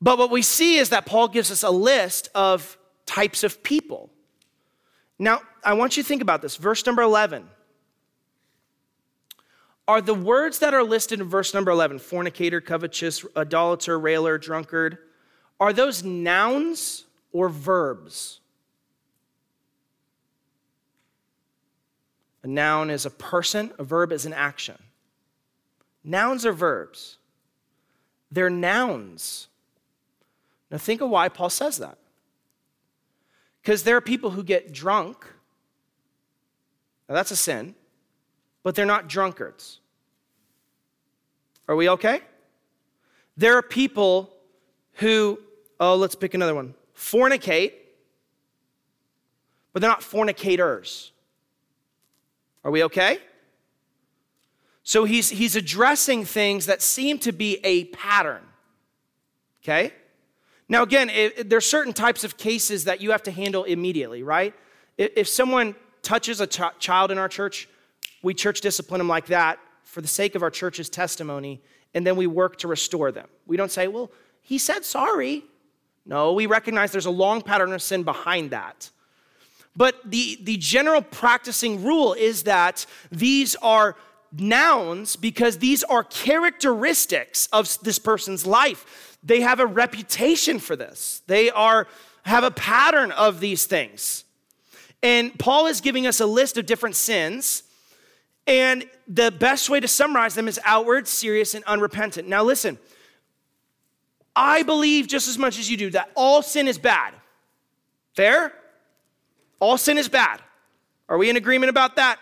But 0.00 0.18
what 0.18 0.30
we 0.30 0.42
see 0.42 0.76
is 0.76 0.90
that 0.90 1.06
Paul 1.06 1.28
gives 1.28 1.50
us 1.50 1.62
a 1.62 1.70
list 1.70 2.28
of 2.34 2.76
types 3.06 3.44
of 3.44 3.62
people. 3.62 4.10
Now, 5.18 5.40
I 5.62 5.74
want 5.74 5.96
you 5.96 6.02
to 6.02 6.06
think 6.06 6.22
about 6.22 6.42
this. 6.42 6.56
Verse 6.56 6.84
number 6.84 7.02
11. 7.02 7.48
Are 9.86 10.00
the 10.00 10.14
words 10.14 10.60
that 10.60 10.72
are 10.72 10.82
listed 10.82 11.20
in 11.20 11.28
verse 11.28 11.52
number 11.52 11.70
11, 11.70 11.98
fornicator, 11.98 12.60
covetous, 12.60 13.24
idolater, 13.36 13.98
railer, 13.98 14.38
drunkard, 14.38 14.98
are 15.60 15.72
those 15.72 16.02
nouns 16.02 17.04
or 17.32 17.48
verbs? 17.48 18.40
A 22.44 22.46
noun 22.46 22.90
is 22.90 23.04
a 23.04 23.10
person, 23.10 23.72
a 23.78 23.82
verb 23.82 24.12
is 24.12 24.24
an 24.24 24.32
action. 24.32 24.78
Nouns 26.04 26.46
are 26.46 26.52
verbs, 26.52 27.18
they're 28.30 28.50
nouns. 28.50 29.48
Now, 30.70 30.78
think 30.78 31.00
of 31.00 31.10
why 31.10 31.28
Paul 31.28 31.50
says 31.50 31.78
that. 31.78 31.98
Because 33.62 33.82
there 33.82 33.96
are 33.96 34.00
people 34.00 34.30
who 34.30 34.42
get 34.42 34.72
drunk. 34.72 35.24
Now, 37.08 37.14
that's 37.14 37.30
a 37.30 37.36
sin, 37.36 37.74
but 38.62 38.74
they're 38.74 38.86
not 38.86 39.08
drunkards. 39.08 39.78
Are 41.68 41.76
we 41.76 41.88
okay? 41.90 42.20
There 43.36 43.56
are 43.56 43.62
people 43.62 44.32
who 44.94 45.38
Oh, 45.80 45.96
let's 45.96 46.14
pick 46.14 46.34
another 46.34 46.54
one. 46.54 46.74
Fornicate, 46.96 47.72
but 49.72 49.80
they're 49.80 49.90
not 49.90 50.02
fornicators. 50.02 51.12
Are 52.64 52.70
we 52.70 52.82
okay? 52.84 53.18
So 54.82 55.04
he's, 55.04 55.30
he's 55.30 55.56
addressing 55.56 56.24
things 56.24 56.66
that 56.66 56.82
seem 56.82 57.18
to 57.20 57.32
be 57.32 57.58
a 57.64 57.84
pattern. 57.86 58.42
Okay? 59.62 59.92
Now, 60.68 60.82
again, 60.82 61.10
it, 61.10 61.48
there's 61.48 61.66
certain 61.66 61.92
types 61.92 62.24
of 62.24 62.36
cases 62.36 62.84
that 62.84 63.00
you 63.00 63.10
have 63.10 63.22
to 63.24 63.30
handle 63.30 63.64
immediately, 63.64 64.22
right? 64.22 64.54
If 64.96 65.28
someone 65.28 65.74
touches 66.02 66.40
a 66.40 66.46
ch- 66.46 66.60
child 66.78 67.10
in 67.10 67.18
our 67.18 67.28
church, 67.28 67.68
we 68.22 68.34
church 68.34 68.60
discipline 68.60 68.98
them 68.98 69.08
like 69.08 69.26
that 69.26 69.58
for 69.84 70.00
the 70.00 70.08
sake 70.08 70.34
of 70.34 70.42
our 70.42 70.50
church's 70.50 70.88
testimony, 70.88 71.62
and 71.94 72.06
then 72.06 72.16
we 72.16 72.26
work 72.26 72.56
to 72.58 72.68
restore 72.68 73.12
them. 73.12 73.28
We 73.46 73.56
don't 73.56 73.70
say, 73.70 73.88
well, 73.88 74.10
he 74.40 74.58
said 74.58 74.84
sorry. 74.84 75.44
No, 76.06 76.32
we 76.32 76.46
recognize 76.46 76.92
there's 76.92 77.06
a 77.06 77.10
long 77.10 77.40
pattern 77.40 77.72
of 77.72 77.82
sin 77.82 78.02
behind 78.02 78.50
that. 78.50 78.90
But 79.76 79.96
the, 80.04 80.38
the 80.42 80.56
general 80.56 81.02
practicing 81.02 81.84
rule 81.84 82.14
is 82.14 82.44
that 82.44 82.86
these 83.10 83.56
are 83.56 83.96
nouns 84.32 85.16
because 85.16 85.58
these 85.58 85.82
are 85.84 86.04
characteristics 86.04 87.48
of 87.52 87.78
this 87.82 87.98
person's 87.98 88.46
life. 88.46 89.18
They 89.22 89.40
have 89.40 89.60
a 89.60 89.66
reputation 89.66 90.58
for 90.58 90.76
this. 90.76 91.22
They 91.26 91.50
are 91.50 91.86
have 92.24 92.44
a 92.44 92.50
pattern 92.50 93.12
of 93.12 93.40
these 93.40 93.66
things. 93.66 94.24
And 95.02 95.38
Paul 95.38 95.66
is 95.66 95.82
giving 95.82 96.06
us 96.06 96.20
a 96.20 96.26
list 96.26 96.56
of 96.56 96.64
different 96.64 96.96
sins. 96.96 97.62
And 98.46 98.88
the 99.06 99.30
best 99.30 99.68
way 99.68 99.80
to 99.80 99.88
summarize 99.88 100.34
them 100.34 100.48
is 100.48 100.58
outward, 100.64 101.06
serious, 101.06 101.54
and 101.54 101.62
unrepentant. 101.64 102.26
Now, 102.26 102.42
listen, 102.42 102.78
I 104.34 104.62
believe 104.62 105.06
just 105.06 105.28
as 105.28 105.36
much 105.38 105.58
as 105.58 105.70
you 105.70 105.76
do 105.76 105.90
that 105.90 106.10
all 106.14 106.42
sin 106.42 106.66
is 106.66 106.78
bad. 106.78 107.14
Fair? 108.14 108.52
All 109.64 109.78
sin 109.78 109.96
is 109.96 110.10
bad. 110.10 110.42
Are 111.08 111.16
we 111.16 111.30
in 111.30 111.36
agreement 111.36 111.70
about 111.70 111.96
that? 111.96 112.18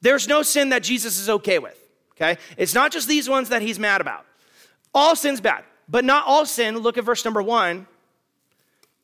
There's 0.00 0.26
no 0.26 0.42
sin 0.42 0.70
that 0.70 0.82
Jesus 0.82 1.16
is 1.16 1.30
okay 1.30 1.60
with, 1.60 1.78
okay? 2.16 2.40
It's 2.56 2.74
not 2.74 2.90
just 2.90 3.06
these 3.06 3.28
ones 3.28 3.50
that 3.50 3.62
he's 3.62 3.78
mad 3.78 4.00
about. 4.00 4.26
All 4.92 5.14
sin's 5.14 5.40
bad, 5.40 5.62
but 5.88 6.04
not 6.04 6.26
all 6.26 6.44
sin, 6.44 6.76
look 6.76 6.98
at 6.98 7.04
verse 7.04 7.24
number 7.24 7.40
one, 7.40 7.86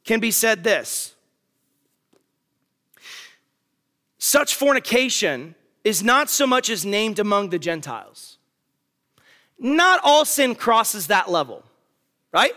can 0.04 0.18
be 0.18 0.32
said 0.32 0.64
this 0.64 1.14
Such 4.18 4.56
fornication 4.56 5.54
is 5.84 6.02
not 6.02 6.28
so 6.28 6.48
much 6.48 6.70
as 6.70 6.84
named 6.84 7.20
among 7.20 7.50
the 7.50 7.60
Gentiles. 7.60 8.38
Not 9.56 10.00
all 10.02 10.24
sin 10.24 10.56
crosses 10.56 11.06
that 11.06 11.30
level, 11.30 11.62
right? 12.32 12.54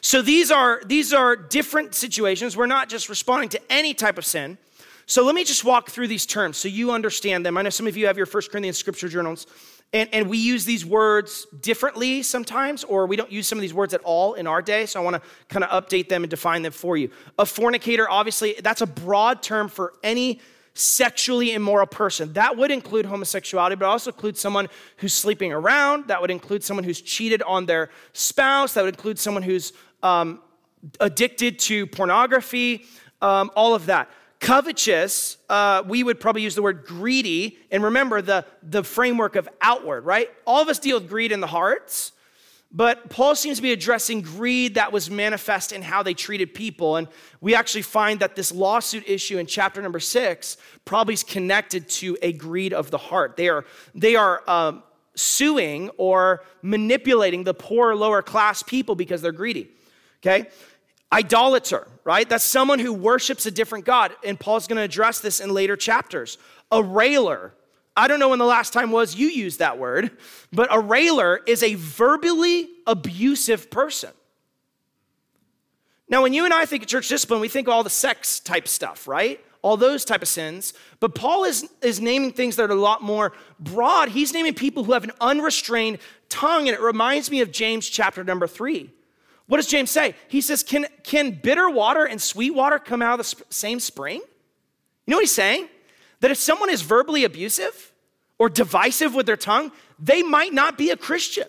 So 0.00 0.22
these 0.22 0.50
are 0.50 0.82
these 0.86 1.12
are 1.12 1.36
different 1.36 1.94
situations. 1.94 2.56
We're 2.56 2.66
not 2.66 2.88
just 2.88 3.08
responding 3.08 3.48
to 3.50 3.60
any 3.72 3.94
type 3.94 4.18
of 4.18 4.24
sin. 4.24 4.58
So 5.06 5.24
let 5.24 5.34
me 5.34 5.42
just 5.42 5.64
walk 5.64 5.90
through 5.90 6.06
these 6.06 6.24
terms 6.24 6.56
so 6.56 6.68
you 6.68 6.92
understand 6.92 7.44
them. 7.44 7.56
I 7.56 7.62
know 7.62 7.70
some 7.70 7.88
of 7.88 7.96
you 7.96 8.06
have 8.06 8.16
your 8.16 8.26
First 8.26 8.52
Corinthians 8.52 8.78
scripture 8.78 9.08
journals, 9.08 9.46
and, 9.92 10.08
and 10.12 10.30
we 10.30 10.38
use 10.38 10.64
these 10.64 10.86
words 10.86 11.48
differently 11.60 12.22
sometimes, 12.22 12.84
or 12.84 13.06
we 13.06 13.16
don't 13.16 13.32
use 13.32 13.48
some 13.48 13.58
of 13.58 13.62
these 13.62 13.74
words 13.74 13.92
at 13.92 14.00
all 14.02 14.34
in 14.34 14.46
our 14.46 14.62
day. 14.62 14.86
So 14.86 15.00
I 15.00 15.04
want 15.04 15.16
to 15.16 15.22
kind 15.48 15.64
of 15.64 15.84
update 15.84 16.08
them 16.08 16.22
and 16.22 16.30
define 16.30 16.62
them 16.62 16.72
for 16.72 16.96
you. 16.96 17.10
A 17.40 17.44
fornicator, 17.44 18.08
obviously, 18.08 18.54
that's 18.62 18.82
a 18.82 18.86
broad 18.86 19.42
term 19.42 19.68
for 19.68 19.94
any 20.04 20.40
sexually 20.74 21.54
immoral 21.54 21.86
person. 21.86 22.32
That 22.34 22.56
would 22.56 22.70
include 22.70 23.06
homosexuality, 23.06 23.74
but 23.76 23.86
also 23.86 24.10
include 24.10 24.36
someone 24.36 24.68
who's 24.98 25.12
sleeping 25.12 25.52
around. 25.52 26.06
That 26.06 26.20
would 26.20 26.30
include 26.30 26.62
someone 26.62 26.84
who's 26.84 27.00
cheated 27.00 27.42
on 27.42 27.66
their 27.66 27.90
spouse. 28.12 28.74
That 28.74 28.84
would 28.84 28.94
include 28.94 29.18
someone 29.18 29.42
who's 29.42 29.72
um, 30.02 30.40
addicted 30.98 31.58
to 31.60 31.86
pornography, 31.86 32.84
um, 33.20 33.50
all 33.54 33.74
of 33.74 33.86
that. 33.86 34.10
Covetous, 34.40 35.36
uh, 35.50 35.82
we 35.86 36.02
would 36.02 36.18
probably 36.18 36.42
use 36.42 36.54
the 36.54 36.62
word 36.62 36.84
greedy. 36.86 37.58
And 37.70 37.84
remember 37.84 38.22
the, 38.22 38.46
the 38.62 38.82
framework 38.82 39.36
of 39.36 39.48
outward, 39.60 40.06
right? 40.06 40.30
All 40.46 40.62
of 40.62 40.68
us 40.68 40.78
deal 40.78 40.98
with 40.98 41.08
greed 41.08 41.30
in 41.30 41.40
the 41.40 41.46
hearts. 41.46 42.12
But 42.72 43.10
Paul 43.10 43.34
seems 43.34 43.56
to 43.58 43.62
be 43.62 43.72
addressing 43.72 44.22
greed 44.22 44.76
that 44.76 44.92
was 44.92 45.10
manifest 45.10 45.72
in 45.72 45.82
how 45.82 46.04
they 46.04 46.14
treated 46.14 46.54
people. 46.54 46.96
And 46.96 47.08
we 47.40 47.54
actually 47.54 47.82
find 47.82 48.20
that 48.20 48.36
this 48.36 48.52
lawsuit 48.52 49.08
issue 49.08 49.38
in 49.38 49.46
chapter 49.46 49.82
number 49.82 49.98
six 49.98 50.56
probably 50.84 51.14
is 51.14 51.24
connected 51.24 51.88
to 51.88 52.16
a 52.22 52.32
greed 52.32 52.72
of 52.72 52.90
the 52.90 52.98
heart. 52.98 53.36
They 53.36 53.48
are, 53.48 53.64
they 53.94 54.14
are 54.14 54.48
um, 54.48 54.84
suing 55.16 55.90
or 55.96 56.44
manipulating 56.62 57.42
the 57.42 57.54
poor, 57.54 57.94
lower 57.96 58.22
class 58.22 58.62
people 58.62 58.94
because 58.94 59.20
they're 59.20 59.32
greedy. 59.32 59.72
Okay? 60.22 60.48
Idolater, 61.12 61.88
right? 62.04 62.28
That's 62.28 62.44
someone 62.44 62.78
who 62.78 62.92
worships 62.92 63.46
a 63.46 63.50
different 63.50 63.84
God. 63.84 64.12
And 64.24 64.38
Paul's 64.38 64.66
going 64.66 64.76
to 64.76 64.82
address 64.82 65.20
this 65.20 65.40
in 65.40 65.52
later 65.52 65.76
chapters. 65.76 66.38
A 66.70 66.82
railer, 66.82 67.54
I 67.96 68.06
don't 68.06 68.20
know 68.20 68.28
when 68.28 68.38
the 68.38 68.44
last 68.44 68.72
time 68.72 68.90
was 68.92 69.16
you 69.16 69.28
used 69.28 69.58
that 69.58 69.78
word, 69.78 70.10
but 70.52 70.68
a 70.70 70.78
railer 70.78 71.40
is 71.46 71.62
a 71.62 71.74
verbally 71.74 72.68
abusive 72.86 73.70
person. 73.70 74.10
Now, 76.08 76.22
when 76.22 76.32
you 76.32 76.44
and 76.44 76.52
I 76.52 76.66
think 76.66 76.82
of 76.82 76.88
church 76.88 77.08
discipline, 77.08 77.40
we 77.40 77.48
think 77.48 77.68
of 77.68 77.72
all 77.72 77.84
the 77.84 77.90
sex 77.90 78.40
type 78.40 78.66
stuff, 78.66 79.06
right? 79.06 79.40
All 79.62 79.76
those 79.76 80.04
type 80.04 80.22
of 80.22 80.28
sins. 80.28 80.74
But 80.98 81.14
Paul 81.14 81.44
is, 81.44 81.68
is 81.82 82.00
naming 82.00 82.32
things 82.32 82.56
that 82.56 82.68
are 82.68 82.72
a 82.72 82.80
lot 82.80 83.02
more 83.02 83.32
broad. 83.60 84.08
He's 84.08 84.32
naming 84.32 84.54
people 84.54 84.82
who 84.84 84.92
have 84.92 85.04
an 85.04 85.12
unrestrained 85.20 85.98
tongue, 86.28 86.68
and 86.68 86.76
it 86.76 86.80
reminds 86.80 87.30
me 87.30 87.40
of 87.42 87.52
James 87.52 87.88
chapter 87.88 88.24
number 88.24 88.48
three. 88.48 88.90
What 89.50 89.56
does 89.56 89.66
James 89.66 89.90
say? 89.90 90.14
He 90.28 90.40
says, 90.40 90.62
Can, 90.62 90.86
can 91.02 91.32
bitter 91.32 91.68
water 91.68 92.04
and 92.04 92.22
sweet 92.22 92.52
water 92.52 92.78
come 92.78 93.02
out 93.02 93.14
of 93.14 93.18
the 93.18 93.24
sp- 93.26 93.50
same 93.52 93.80
spring? 93.80 94.20
You 94.20 95.10
know 95.10 95.16
what 95.16 95.22
he's 95.22 95.34
saying? 95.34 95.68
That 96.20 96.30
if 96.30 96.38
someone 96.38 96.70
is 96.70 96.82
verbally 96.82 97.24
abusive 97.24 97.90
or 98.38 98.48
divisive 98.48 99.12
with 99.12 99.26
their 99.26 99.36
tongue, 99.36 99.72
they 99.98 100.22
might 100.22 100.52
not 100.52 100.78
be 100.78 100.90
a 100.90 100.96
Christian. 100.96 101.48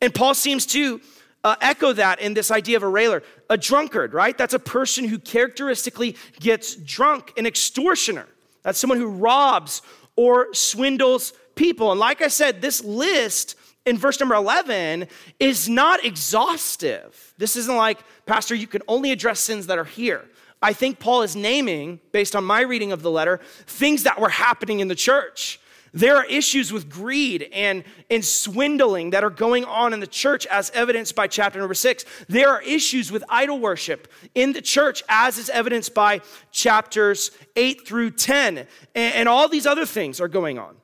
And 0.00 0.14
Paul 0.14 0.32
seems 0.32 0.64
to 0.66 1.00
uh, 1.42 1.56
echo 1.60 1.92
that 1.92 2.20
in 2.20 2.34
this 2.34 2.52
idea 2.52 2.76
of 2.76 2.84
a 2.84 2.88
railer. 2.88 3.24
A 3.48 3.58
drunkard, 3.58 4.14
right? 4.14 4.38
That's 4.38 4.54
a 4.54 4.60
person 4.60 5.08
who 5.08 5.18
characteristically 5.18 6.14
gets 6.38 6.76
drunk. 6.76 7.32
An 7.36 7.46
extortioner, 7.46 8.28
that's 8.62 8.78
someone 8.78 8.98
who 8.98 9.08
robs 9.08 9.82
or 10.14 10.54
swindles 10.54 11.32
people. 11.56 11.90
And 11.90 11.98
like 11.98 12.22
I 12.22 12.28
said, 12.28 12.62
this 12.62 12.84
list 12.84 13.56
in 13.90 13.98
verse 13.98 14.20
number 14.20 14.36
11 14.36 15.08
is 15.40 15.68
not 15.68 16.04
exhaustive. 16.04 17.34
This 17.38 17.56
isn't 17.56 17.76
like, 17.76 17.98
Pastor, 18.24 18.54
you 18.54 18.68
can 18.68 18.82
only 18.86 19.10
address 19.10 19.40
sins 19.40 19.66
that 19.66 19.78
are 19.78 19.84
here. 19.84 20.24
I 20.62 20.72
think 20.72 21.00
Paul 21.00 21.22
is 21.22 21.34
naming, 21.34 21.98
based 22.12 22.36
on 22.36 22.44
my 22.44 22.60
reading 22.60 22.92
of 22.92 23.02
the 23.02 23.10
letter, 23.10 23.40
things 23.66 24.04
that 24.04 24.20
were 24.20 24.28
happening 24.28 24.78
in 24.78 24.86
the 24.86 24.94
church. 24.94 25.58
There 25.92 26.16
are 26.16 26.24
issues 26.26 26.72
with 26.72 26.88
greed 26.88 27.48
and, 27.52 27.82
and 28.08 28.24
swindling 28.24 29.10
that 29.10 29.24
are 29.24 29.30
going 29.30 29.64
on 29.64 29.92
in 29.92 29.98
the 29.98 30.06
church, 30.06 30.46
as 30.46 30.70
evidenced 30.70 31.16
by 31.16 31.26
chapter 31.26 31.58
number 31.58 31.74
six. 31.74 32.04
There 32.28 32.48
are 32.48 32.62
issues 32.62 33.10
with 33.10 33.24
idol 33.28 33.58
worship 33.58 34.06
in 34.36 34.52
the 34.52 34.62
church, 34.62 35.02
as 35.08 35.36
is 35.36 35.50
evidenced 35.50 35.94
by 35.94 36.20
chapters 36.52 37.32
eight 37.56 37.88
through 37.88 38.12
10. 38.12 38.58
And, 38.58 38.68
and 38.94 39.28
all 39.28 39.48
these 39.48 39.66
other 39.66 39.84
things 39.84 40.20
are 40.20 40.28
going 40.28 40.60
on. 40.60 40.76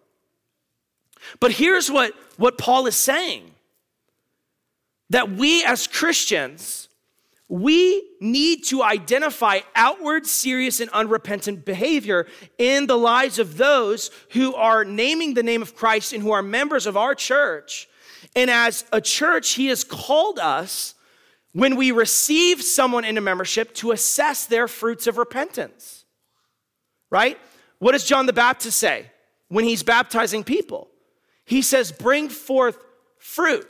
But 1.40 1.52
here's 1.52 1.90
what, 1.90 2.12
what 2.36 2.58
Paul 2.58 2.86
is 2.86 2.96
saying 2.96 3.50
that 5.10 5.30
we 5.30 5.62
as 5.64 5.86
Christians, 5.86 6.88
we 7.48 8.02
need 8.20 8.64
to 8.64 8.82
identify 8.82 9.60
outward, 9.76 10.26
serious, 10.26 10.80
and 10.80 10.90
unrepentant 10.90 11.64
behavior 11.64 12.26
in 12.58 12.88
the 12.88 12.98
lives 12.98 13.38
of 13.38 13.56
those 13.56 14.10
who 14.30 14.54
are 14.54 14.84
naming 14.84 15.34
the 15.34 15.44
name 15.44 15.62
of 15.62 15.76
Christ 15.76 16.12
and 16.12 16.22
who 16.22 16.32
are 16.32 16.42
members 16.42 16.86
of 16.86 16.96
our 16.96 17.14
church. 17.14 17.88
And 18.34 18.50
as 18.50 18.84
a 18.92 19.00
church, 19.00 19.50
He 19.50 19.66
has 19.66 19.84
called 19.84 20.40
us, 20.40 20.94
when 21.52 21.76
we 21.76 21.90
receive 21.90 22.62
someone 22.62 23.04
into 23.04 23.22
membership, 23.22 23.72
to 23.74 23.92
assess 23.92 24.44
their 24.44 24.68
fruits 24.68 25.06
of 25.06 25.16
repentance. 25.16 26.04
Right? 27.08 27.38
What 27.78 27.92
does 27.92 28.04
John 28.04 28.26
the 28.26 28.32
Baptist 28.32 28.78
say 28.78 29.10
when 29.48 29.64
he's 29.64 29.82
baptizing 29.82 30.44
people? 30.44 30.88
He 31.46 31.62
says, 31.62 31.90
Bring 31.90 32.28
forth 32.28 32.78
fruit. 33.18 33.66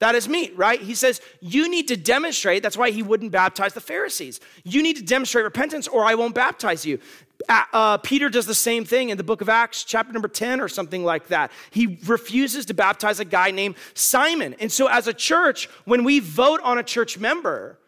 That 0.00 0.14
is 0.14 0.28
me, 0.28 0.50
right? 0.54 0.80
He 0.80 0.94
says, 0.94 1.20
You 1.40 1.68
need 1.68 1.88
to 1.88 1.96
demonstrate. 1.96 2.62
That's 2.62 2.76
why 2.76 2.90
he 2.90 3.02
wouldn't 3.02 3.32
baptize 3.32 3.72
the 3.72 3.80
Pharisees. 3.80 4.38
You 4.62 4.82
need 4.82 4.96
to 4.96 5.02
demonstrate 5.02 5.44
repentance, 5.44 5.88
or 5.88 6.04
I 6.04 6.14
won't 6.14 6.34
baptize 6.34 6.84
you. 6.84 7.00
Uh, 7.48 7.98
Peter 7.98 8.28
does 8.28 8.46
the 8.46 8.54
same 8.54 8.84
thing 8.84 9.08
in 9.08 9.16
the 9.16 9.24
book 9.24 9.40
of 9.40 9.48
Acts, 9.48 9.82
chapter 9.82 10.12
number 10.12 10.28
10, 10.28 10.60
or 10.60 10.68
something 10.68 11.04
like 11.04 11.28
that. 11.28 11.50
He 11.70 11.98
refuses 12.06 12.64
to 12.66 12.74
baptize 12.74 13.18
a 13.18 13.24
guy 13.24 13.50
named 13.50 13.74
Simon. 13.94 14.54
And 14.60 14.70
so, 14.70 14.86
as 14.86 15.08
a 15.08 15.12
church, 15.12 15.68
when 15.84 16.04
we 16.04 16.20
vote 16.20 16.60
on 16.62 16.78
a 16.78 16.82
church 16.82 17.18
member, 17.18 17.78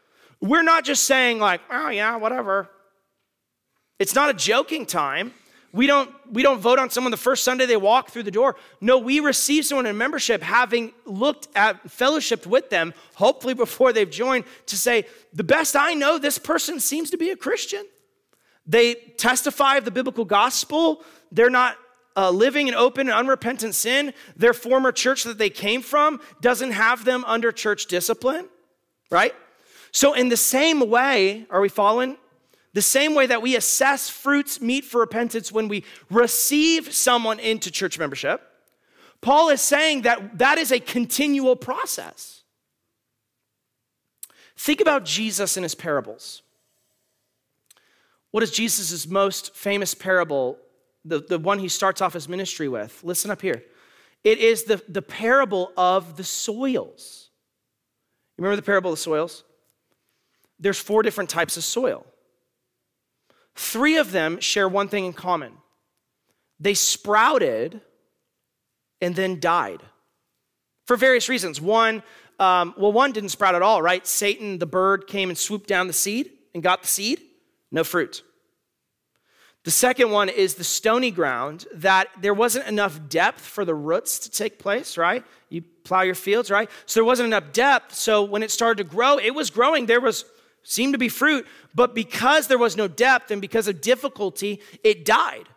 we're 0.41 0.63
not 0.63 0.85
just 0.85 1.05
saying, 1.05 1.39
like, 1.39 1.61
oh, 1.71 1.91
yeah, 1.91 2.17
whatever. 2.17 2.69
It's 3.99 4.15
not 4.15 4.29
a 4.31 4.35
joking 4.35 4.85
time 4.85 5.33
We 5.77 5.87
don't, 5.87 6.11
we 6.33 6.43
don't 6.43 6.59
vote 6.59 6.79
on 6.79 6.89
someone 6.89 7.11
the 7.11 7.19
first 7.19 7.45
Sunday 7.45 7.67
they 7.67 7.77
walk 7.77 8.09
through 8.09 8.23
the 8.23 8.31
door. 8.31 8.57
No, 8.81 8.97
we 8.97 9.21
receive 9.21 9.67
someone 9.67 9.85
in 9.85 9.99
membership 9.99 10.43
having 10.43 10.95
looked 11.05 11.49
at, 11.55 11.87
fellowshipped 11.87 12.47
with 12.47 12.71
them, 12.71 12.95
hopefully 13.15 13.53
before 13.53 13.93
they've 13.93 14.11
joined, 14.11 14.47
to 14.67 14.77
say, 14.77 15.05
the 15.35 15.45
best 15.45 15.77
I 15.77 15.93
know, 15.93 16.19
this 16.19 16.39
person 16.39 16.81
seems 16.81 17.11
to 17.11 17.19
be 17.19 17.29
a 17.29 17.37
Christian. 17.37 17.85
They 18.67 18.95
testify 18.95 19.77
of 19.77 19.85
the 19.85 19.91
biblical 19.91 20.25
gospel. 20.25 21.03
They're 21.31 21.51
not 21.51 21.77
uh, 22.17 22.31
living 22.31 22.69
in 22.69 22.75
open 22.75 23.09
and 23.09 23.17
unrepentant 23.17 23.75
sin. 23.75 24.15
Their 24.35 24.55
former 24.55 24.93
church 24.93 25.25
that 25.25 25.37
they 25.37 25.51
came 25.51 25.83
from 25.83 26.23
doesn't 26.41 26.71
have 26.71 27.05
them 27.05 27.23
under 27.27 27.53
church 27.53 27.85
discipline, 27.85 28.49
right? 29.11 29.35
So, 29.93 30.15
in 30.15 30.31
the 30.31 30.39
same 30.39 30.89
way, 30.89 31.45
are 31.51 31.61
we 31.61 31.69
following? 31.69 32.17
The 32.77 32.83
same 32.83 33.15
way 33.15 33.25
that 33.25 33.41
we 33.41 33.57
assess 33.57 34.11
fruits 34.11 34.61
meet 34.61 34.85
for 34.85 35.01
repentance 35.01 35.51
when 35.51 35.67
we 35.67 35.83
receive 36.11 36.93
someone 36.93 37.41
into 37.41 37.71
church 37.71 37.99
membership, 37.99 38.43
Paul 39.23 39.49
is 39.49 39.63
saying 39.63 40.03
that 40.03 40.37
that 40.37 40.59
is 40.59 40.71
a 40.71 40.79
continual 40.79 41.57
process. 41.57 42.43
Think 44.59 44.83
about 44.83 45.07
Jesus 45.07 45.57
and 45.57 45.65
his 45.65 45.75
parables. 45.75 46.43
What 48.31 48.43
is 48.43 48.51
Jesus' 48.51 49.07
most 49.07 49.57
famous 49.57 49.95
parable, 49.95 50.59
the, 51.03 51.21
the 51.21 51.39
one 51.39 51.59
he 51.59 51.69
starts 51.69 52.03
off 52.03 52.13
his 52.13 52.29
ministry 52.29 52.69
with? 52.69 53.03
Listen 53.03 53.31
up 53.31 53.41
here. 53.41 53.65
It 54.23 54.37
is 54.37 54.65
the, 54.65 54.83
the 54.87 55.01
parable 55.01 55.73
of 55.79 56.19
the 56.19 56.25
soils. 56.25 57.31
You 58.37 58.45
remember 58.45 58.57
the 58.57 58.67
parable 58.67 58.93
of 58.93 58.99
the 58.99 59.03
soils? 59.03 59.45
There's 60.61 60.79
four 60.79 61.03
different 61.03 61.31
types 61.31 61.57
of 61.57 61.65
soil. 61.65 62.05
Three 63.57 63.97
of 63.97 64.13
them 64.13 64.39
share 64.41 64.69
one 64.69 64.89
thing 64.89 65.07
in 65.07 65.13
common 65.13 65.53
they 66.59 66.75
sprouted 66.75 67.81
and 69.03 69.15
then 69.15 69.41
died 69.41 69.83
for 70.87 70.97
various 70.97 71.29
reasons. 71.29 71.61
One, 71.61 72.03
um, 72.39 72.75
well, 72.79 72.93
one 72.93 73.13
didn't 73.13 73.31
sprout 73.31 73.55
at 73.55 73.61
all, 73.61 73.83
right? 73.83 74.07
Satan, 74.07 74.59
the 74.59 74.67
bird, 74.67 75.07
came 75.07 75.29
and 75.29 75.37
swooped 75.37 75.69
down 75.69 75.87
the 75.87 75.93
seed 75.93 76.31
and 76.55 76.63
got 76.63 76.83
the 76.83 76.89
seed, 76.89 77.21
no 77.71 77.85
fruit. 77.85 78.23
The 79.65 79.71
second 79.71 80.13
one 80.13 80.29
is 80.29 80.55
the 80.55 80.65
stony 80.65 81.11
ground, 81.11 81.67
that 81.75 82.09
there 82.21 82.33
wasn't 82.33 82.69
enough 82.69 83.01
depth 83.09 83.41
for 83.41 83.65
the 83.65 83.75
roots 83.75 84.21
to 84.21 84.31
take 84.31 84.59
place, 84.59 84.97
right? 84.97 85.25
You 85.49 85.63
plow 85.83 86.03
your 86.03 86.15
fields, 86.15 86.51
right? 86.51 86.71
So 86.87 87.01
there 87.01 87.05
wasn't 87.05 87.27
enough 87.27 87.53
depth. 87.53 87.95
So 87.95 88.23
when 88.23 88.43
it 88.43 88.51
started 88.51 88.83
to 88.83 88.89
grow, 88.89 89.19
it 89.19 89.35
was 89.35 89.51
growing. 89.51 89.87
There 89.87 90.01
was 90.01 90.25
seemed 90.69 90.95
to 90.95 90.99
be 90.99 91.09
fruit, 91.09 91.47
but 91.77 91.95
because 91.95 92.49
there 92.49 92.59
was 92.59 92.77
no 92.77 92.89
depth 92.89 93.31
and 93.31 93.41
because 93.41 93.69
of 93.69 93.81
difficulty, 93.81 94.61
it 94.83 95.05
died. 95.05 95.49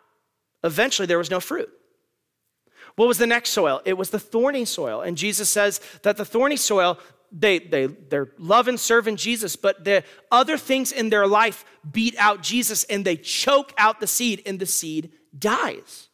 Eventually, 0.62 1.06
there 1.06 1.18
was 1.18 1.32
no 1.32 1.40
fruit. 1.40 1.68
What 2.94 3.08
was 3.08 3.18
the 3.18 3.26
next 3.26 3.50
soil? 3.50 3.80
It 3.84 3.94
was 3.94 4.10
the 4.10 4.20
thorny 4.20 4.64
soil. 4.64 5.00
And 5.00 5.16
Jesus 5.16 5.48
says 5.48 5.80
that 6.02 6.16
the 6.16 6.24
thorny 6.24 6.56
soil, 6.56 6.96
they, 7.32 7.58
they, 7.58 7.86
they're 7.86 8.28
love 8.38 8.68
and 8.68 8.78
serve 8.78 9.08
in 9.08 9.16
Jesus, 9.16 9.56
but 9.56 9.84
the 9.84 10.04
other 10.30 10.56
things 10.56 10.92
in 10.92 11.10
their 11.10 11.26
life 11.26 11.64
beat 11.90 12.14
out 12.16 12.40
Jesus 12.40 12.84
and 12.84 13.04
they 13.04 13.16
choke 13.16 13.72
out 13.78 13.98
the 13.98 14.06
seed, 14.06 14.42
and 14.46 14.60
the 14.60 14.66
seed 14.66 15.10
dies. 15.36 16.08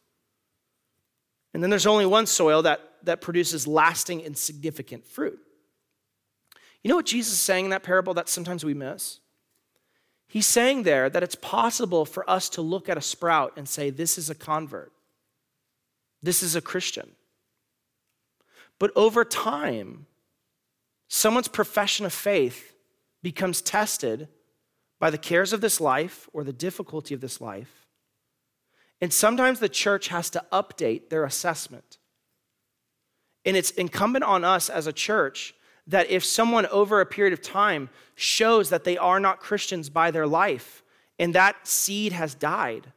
And 1.53 1.61
then 1.61 1.69
there's 1.69 1.87
only 1.87 2.07
one 2.07 2.25
soil 2.25 2.63
that, 2.63 2.81
that 3.03 3.21
produces 3.21 3.67
lasting 3.67 4.25
and 4.25 4.35
significant 4.35 5.05
fruit. 5.05 5.39
You 6.87 6.93
know 6.93 6.95
what 6.99 7.05
Jesus 7.05 7.33
is 7.33 7.39
saying 7.41 7.65
in 7.65 7.71
that 7.71 7.83
parable 7.83 8.13
that 8.13 8.29
sometimes 8.29 8.63
we 8.63 8.73
miss? 8.73 9.19
He's 10.25 10.45
saying 10.45 10.83
there 10.83 11.09
that 11.09 11.21
it's 11.21 11.35
possible 11.35 12.05
for 12.05 12.27
us 12.29 12.47
to 12.51 12.61
look 12.61 12.87
at 12.87 12.97
a 12.97 13.01
sprout 13.01 13.51
and 13.57 13.67
say, 13.67 13.89
This 13.89 14.17
is 14.17 14.29
a 14.29 14.35
convert. 14.35 14.93
This 16.23 16.41
is 16.41 16.55
a 16.55 16.61
Christian. 16.61 17.11
But 18.79 18.93
over 18.95 19.25
time, 19.25 20.05
someone's 21.09 21.49
profession 21.49 22.05
of 22.05 22.13
faith 22.13 22.73
becomes 23.21 23.61
tested 23.61 24.29
by 24.97 25.09
the 25.09 25.17
cares 25.17 25.51
of 25.51 25.59
this 25.59 25.81
life 25.81 26.29
or 26.31 26.45
the 26.45 26.53
difficulty 26.53 27.13
of 27.13 27.19
this 27.19 27.41
life. 27.41 27.85
And 29.01 29.11
sometimes 29.11 29.59
the 29.59 29.67
church 29.67 30.07
has 30.07 30.29
to 30.29 30.45
update 30.53 31.09
their 31.09 31.25
assessment. 31.25 31.97
And 33.43 33.57
it's 33.57 33.71
incumbent 33.71 34.23
on 34.23 34.45
us 34.45 34.69
as 34.69 34.87
a 34.87 34.93
church 34.93 35.53
that 35.87 36.09
if 36.09 36.23
someone 36.23 36.65
over 36.67 36.99
a 36.99 37.05
period 37.05 37.33
of 37.33 37.41
time 37.41 37.89
shows 38.15 38.69
that 38.69 38.83
they 38.83 38.97
are 38.97 39.19
not 39.19 39.39
Christians 39.39 39.89
by 39.89 40.11
their 40.11 40.27
life 40.27 40.83
and 41.17 41.33
that 41.33 41.67
seed 41.67 42.11
has 42.11 42.35
died, 42.35 42.91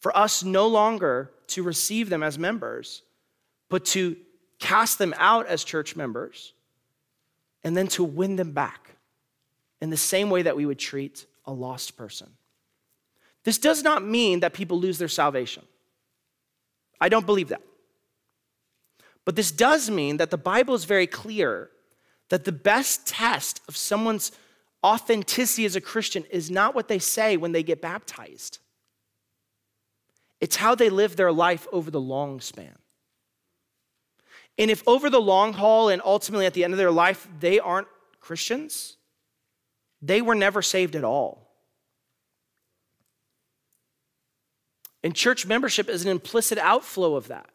for 0.00 0.16
us 0.16 0.44
no 0.44 0.66
longer 0.68 1.32
to 1.48 1.62
receive 1.62 2.08
them 2.08 2.22
as 2.22 2.38
members, 2.38 3.02
but 3.68 3.84
to 3.84 4.16
cast 4.58 4.98
them 4.98 5.14
out 5.18 5.46
as 5.46 5.64
church 5.64 5.96
members 5.96 6.52
and 7.64 7.76
then 7.76 7.88
to 7.88 8.04
win 8.04 8.36
them 8.36 8.52
back 8.52 8.96
in 9.80 9.90
the 9.90 9.96
same 9.96 10.30
way 10.30 10.42
that 10.42 10.56
we 10.56 10.64
would 10.64 10.78
treat 10.78 11.26
a 11.44 11.52
lost 11.52 11.96
person. 11.96 12.28
This 13.44 13.58
does 13.58 13.82
not 13.82 14.04
mean 14.04 14.40
that 14.40 14.54
people 14.54 14.78
lose 14.78 14.98
their 14.98 15.08
salvation. 15.08 15.64
I 17.00 17.08
don't 17.08 17.26
believe 17.26 17.48
that. 17.48 17.62
But 19.24 19.36
this 19.36 19.50
does 19.50 19.90
mean 19.90 20.18
that 20.18 20.30
the 20.30 20.38
Bible 20.38 20.74
is 20.74 20.84
very 20.84 21.06
clear 21.06 21.70
that 22.28 22.44
the 22.44 22.52
best 22.52 23.06
test 23.06 23.60
of 23.68 23.76
someone's 23.76 24.32
authenticity 24.84 25.64
as 25.64 25.76
a 25.76 25.80
Christian 25.80 26.24
is 26.30 26.50
not 26.50 26.74
what 26.74 26.88
they 26.88 26.98
say 26.98 27.36
when 27.36 27.52
they 27.52 27.62
get 27.62 27.80
baptized, 27.80 28.58
it's 30.40 30.56
how 30.56 30.74
they 30.74 30.90
live 30.90 31.16
their 31.16 31.32
life 31.32 31.66
over 31.72 31.90
the 31.90 32.00
long 32.00 32.40
span. 32.40 32.76
And 34.58 34.70
if 34.70 34.82
over 34.86 35.10
the 35.10 35.20
long 35.20 35.52
haul 35.52 35.88
and 35.88 36.00
ultimately 36.04 36.46
at 36.46 36.54
the 36.54 36.64
end 36.64 36.72
of 36.72 36.78
their 36.78 36.90
life 36.90 37.28
they 37.40 37.58
aren't 37.58 37.88
Christians, 38.20 38.96
they 40.02 40.22
were 40.22 40.34
never 40.34 40.62
saved 40.62 40.96
at 40.96 41.04
all. 41.04 41.46
And 45.02 45.14
church 45.14 45.46
membership 45.46 45.88
is 45.88 46.04
an 46.04 46.10
implicit 46.10 46.58
outflow 46.58 47.14
of 47.16 47.28
that 47.28 47.48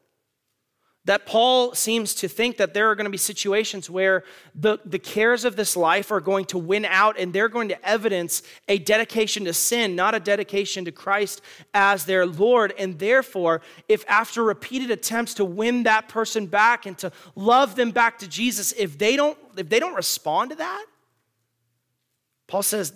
that 1.05 1.25
Paul 1.25 1.73
seems 1.73 2.13
to 2.15 2.27
think 2.27 2.57
that 2.57 2.75
there 2.75 2.91
are 2.91 2.95
going 2.95 3.05
to 3.05 3.11
be 3.11 3.17
situations 3.17 3.89
where 3.89 4.23
the, 4.53 4.77
the 4.85 4.99
cares 4.99 5.45
of 5.45 5.55
this 5.55 5.75
life 5.75 6.11
are 6.11 6.21
going 6.21 6.45
to 6.45 6.59
win 6.59 6.85
out 6.85 7.17
and 7.17 7.33
they're 7.33 7.49
going 7.49 7.69
to 7.69 7.87
evidence 7.87 8.43
a 8.67 8.77
dedication 8.77 9.45
to 9.45 9.53
sin, 9.53 9.95
not 9.95 10.13
a 10.13 10.19
dedication 10.19 10.85
to 10.85 10.91
Christ 10.91 11.41
as 11.73 12.05
their 12.05 12.27
Lord. 12.27 12.73
And 12.77 12.99
therefore, 12.99 13.61
if 13.89 14.05
after 14.07 14.43
repeated 14.43 14.91
attempts 14.91 15.33
to 15.35 15.45
win 15.45 15.83
that 15.83 16.07
person 16.07 16.45
back 16.45 16.85
and 16.85 16.95
to 16.99 17.11
love 17.35 17.75
them 17.75 17.89
back 17.89 18.19
to 18.19 18.27
Jesus, 18.27 18.71
if 18.73 18.99
they 18.99 19.15
don't, 19.15 19.37
if 19.57 19.69
they 19.69 19.79
don't 19.79 19.95
respond 19.95 20.51
to 20.51 20.57
that, 20.57 20.85
Paul 22.45 22.61
says 22.61 22.93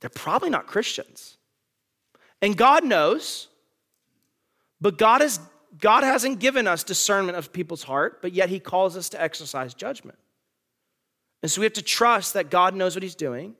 they're 0.00 0.10
probably 0.10 0.50
not 0.50 0.66
Christians. 0.66 1.38
And 2.42 2.58
God 2.58 2.84
knows, 2.84 3.48
but 4.82 4.98
God 4.98 5.22
is 5.22 5.40
God 5.80 6.04
hasn't 6.04 6.38
given 6.38 6.66
us 6.66 6.84
discernment 6.84 7.36
of 7.36 7.52
people's 7.52 7.82
heart, 7.82 8.22
but 8.22 8.32
yet 8.32 8.48
He 8.48 8.60
calls 8.60 8.96
us 8.96 9.08
to 9.10 9.20
exercise 9.20 9.74
judgment. 9.74 10.18
And 11.42 11.50
so 11.50 11.60
we 11.60 11.66
have 11.66 11.72
to 11.74 11.82
trust 11.82 12.34
that 12.34 12.50
God 12.50 12.74
knows 12.74 12.94
what 12.94 13.02
He's 13.02 13.14
doing, 13.14 13.54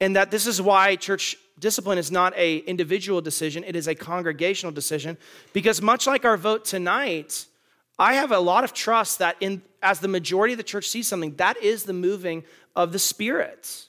and 0.00 0.16
that 0.16 0.30
this 0.30 0.46
is 0.46 0.60
why 0.60 0.96
church 0.96 1.36
discipline 1.58 1.98
is 1.98 2.10
not 2.10 2.36
a 2.36 2.58
individual 2.58 3.20
decision; 3.20 3.64
it 3.64 3.76
is 3.76 3.88
a 3.88 3.94
congregational 3.94 4.72
decision. 4.72 5.16
Because 5.52 5.82
much 5.82 6.06
like 6.06 6.24
our 6.24 6.36
vote 6.36 6.64
tonight, 6.64 7.46
I 7.98 8.14
have 8.14 8.32
a 8.32 8.38
lot 8.38 8.64
of 8.64 8.72
trust 8.72 9.18
that 9.18 9.36
in 9.40 9.62
as 9.82 10.00
the 10.00 10.08
majority 10.08 10.54
of 10.54 10.58
the 10.58 10.64
church 10.64 10.88
sees 10.88 11.06
something, 11.06 11.36
that 11.36 11.56
is 11.62 11.84
the 11.84 11.92
moving 11.92 12.44
of 12.74 12.92
the 12.92 12.98
Spirit. 12.98 13.86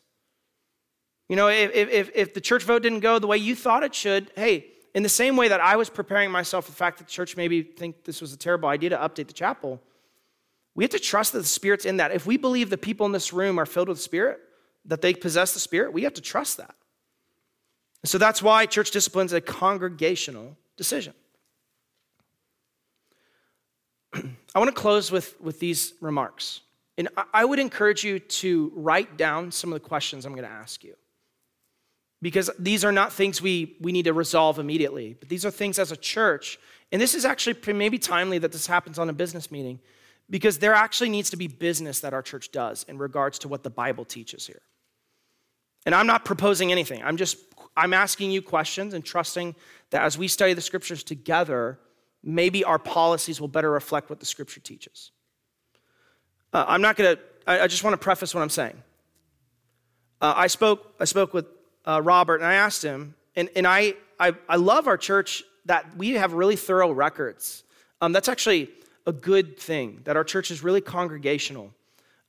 You 1.30 1.36
know, 1.36 1.48
if, 1.50 1.72
if, 1.74 2.10
if 2.16 2.34
the 2.34 2.42
church 2.42 2.64
vote 2.64 2.84
didn't 2.84 3.02
go 3.02 3.20
the 3.20 3.28
way 3.28 3.38
you 3.38 3.56
thought 3.56 3.84
it 3.84 3.94
should, 3.94 4.32
hey, 4.36 4.68
in 4.98 5.04
the 5.04 5.10
same 5.10 5.38
way 5.38 5.48
that 5.48 5.62
I 5.62 5.76
was 5.76 5.92
preparing 5.92 6.32
myself 6.32 6.66
for 6.66 6.72
the 6.72 6.78
fact 6.78 6.98
that 6.98 7.06
the 7.06 7.12
church 7.12 7.38
maybe 7.38 7.62
think 7.62 8.04
this 8.04 8.20
was 8.20 8.34
a 8.34 8.38
terrible 8.38 8.68
idea 8.68 8.90
to 8.90 8.98
update 8.98 9.28
the 9.28 9.34
chapel, 9.34 9.80
we 10.74 10.84
have 10.84 10.90
to 10.90 10.98
trust 10.98 11.34
that 11.34 11.38
the 11.38 11.46
Spirit's 11.46 11.86
in 11.86 11.98
that. 11.98 12.12
If 12.12 12.26
we 12.26 12.36
believe 12.36 12.72
the 12.72 12.80
people 12.80 13.06
in 13.06 13.12
this 13.12 13.32
room 13.32 13.60
are 13.60 13.68
filled 13.68 13.90
with 13.90 13.98
the 13.98 14.04
Spirit, 14.04 14.40
that 14.86 15.04
they 15.04 15.14
possess 15.14 15.54
the 15.54 15.60
Spirit, 15.60 15.94
we 15.94 16.02
have 16.02 16.16
to 16.16 16.22
trust 16.22 16.58
that. 16.58 16.74
So 18.06 18.18
that's 18.18 18.42
why 18.42 18.66
church 18.66 18.90
discipline 18.90 19.28
is 19.28 19.34
a 19.34 19.42
congregational 19.42 20.58
decision. 20.78 21.14
I 24.16 24.24
want 24.56 24.74
to 24.74 24.82
close 24.82 25.12
with, 25.12 25.40
with 25.40 25.60
these 25.60 25.94
remarks. 26.02 26.62
And 26.98 27.08
I 27.36 27.46
would 27.46 27.60
encourage 27.60 28.04
you 28.04 28.18
to 28.18 28.72
write 28.76 29.16
down 29.16 29.52
some 29.52 29.72
of 29.72 29.80
the 29.80 29.88
questions 29.88 30.26
I'm 30.26 30.34
going 30.34 30.44
to 30.44 30.50
ask 30.50 30.84
you 30.84 30.96
because 32.22 32.50
these 32.58 32.84
are 32.84 32.92
not 32.92 33.14
things 33.14 33.42
we, 33.42 33.76
we 33.80 33.92
need 33.92 34.06
to 34.06 34.14
resolve 34.14 34.60
immediately, 34.60 35.16
but 35.20 35.30
these 35.30 35.46
are 35.46 35.52
things 35.52 35.78
as 35.78 35.92
a 35.92 35.98
church. 35.98 36.60
And 36.92 37.02
this 37.02 37.14
is 37.14 37.26
actually 37.26 37.74
maybe 37.74 38.00
timely 38.00 38.38
that 38.40 38.52
this 38.52 38.68
happens 38.68 38.98
on 38.98 39.10
a 39.10 39.14
business 39.14 39.52
meeting 39.52 39.80
because 40.30 40.58
there 40.60 40.74
actually 40.74 41.10
needs 41.10 41.30
to 41.30 41.38
be 41.38 41.48
business 41.48 42.00
that 42.00 42.14
our 42.14 42.22
church 42.22 42.52
does 42.52 42.84
in 42.84 42.98
regards 42.98 43.40
to 43.40 43.48
what 43.48 43.64
the 43.64 43.70
Bible 43.70 44.06
teaches 44.06 44.48
here. 44.48 44.62
And 45.86 45.96
I'm 45.96 46.08
not 46.08 46.26
proposing 46.26 46.72
anything, 46.72 47.02
I'm 47.04 47.18
just 47.18 47.38
I'm 47.78 47.94
asking 47.94 48.32
you 48.32 48.42
questions 48.42 48.96
and 48.96 49.06
trusting 49.06 49.56
that 49.92 50.02
as 50.02 50.18
we 50.18 50.28
study 50.28 50.54
the 50.54 50.62
scriptures 50.62 51.04
together, 51.04 51.80
maybe 52.24 52.64
our 52.64 52.80
policies 52.80 53.40
will 53.40 53.48
better 53.48 53.70
reflect 53.70 54.10
what 54.10 54.20
the 54.20 54.26
scripture 54.26 54.60
teaches. 54.60 55.12
Uh, 56.52 56.66
I'm 56.68 56.82
not 56.82 56.96
going 56.96 57.16
to, 57.16 57.22
I 57.46 57.68
just 57.68 57.84
want 57.84 57.94
to 57.94 57.98
preface 57.98 58.34
what 58.34 58.42
I'm 58.42 58.50
saying. 58.50 58.82
Uh, 60.20 60.34
I, 60.36 60.48
spoke, 60.48 60.96
I 61.00 61.06
spoke 61.06 61.36
with 61.36 61.46
uh, 61.88 62.02
Robert 62.04 62.36
and 62.36 62.46
I 62.46 62.56
asked 62.56 62.84
him, 62.84 63.16
and, 63.36 63.50
and 63.56 63.66
I, 63.66 63.94
I, 64.20 64.34
I 64.50 64.58
love 64.58 64.88
our 64.88 64.98
church 64.98 65.44
that 65.66 65.96
we 65.98 66.12
have 66.12 66.34
really 66.34 66.56
thorough 66.56 66.92
records. 66.92 67.64
Um, 68.02 68.12
that's 68.12 68.28
actually 68.28 68.70
a 69.06 69.14
good 69.14 69.58
thing, 69.58 70.02
that 70.04 70.18
our 70.18 70.24
church 70.24 70.52
is 70.52 70.62
really 70.62 70.82
congregational. 70.82 71.74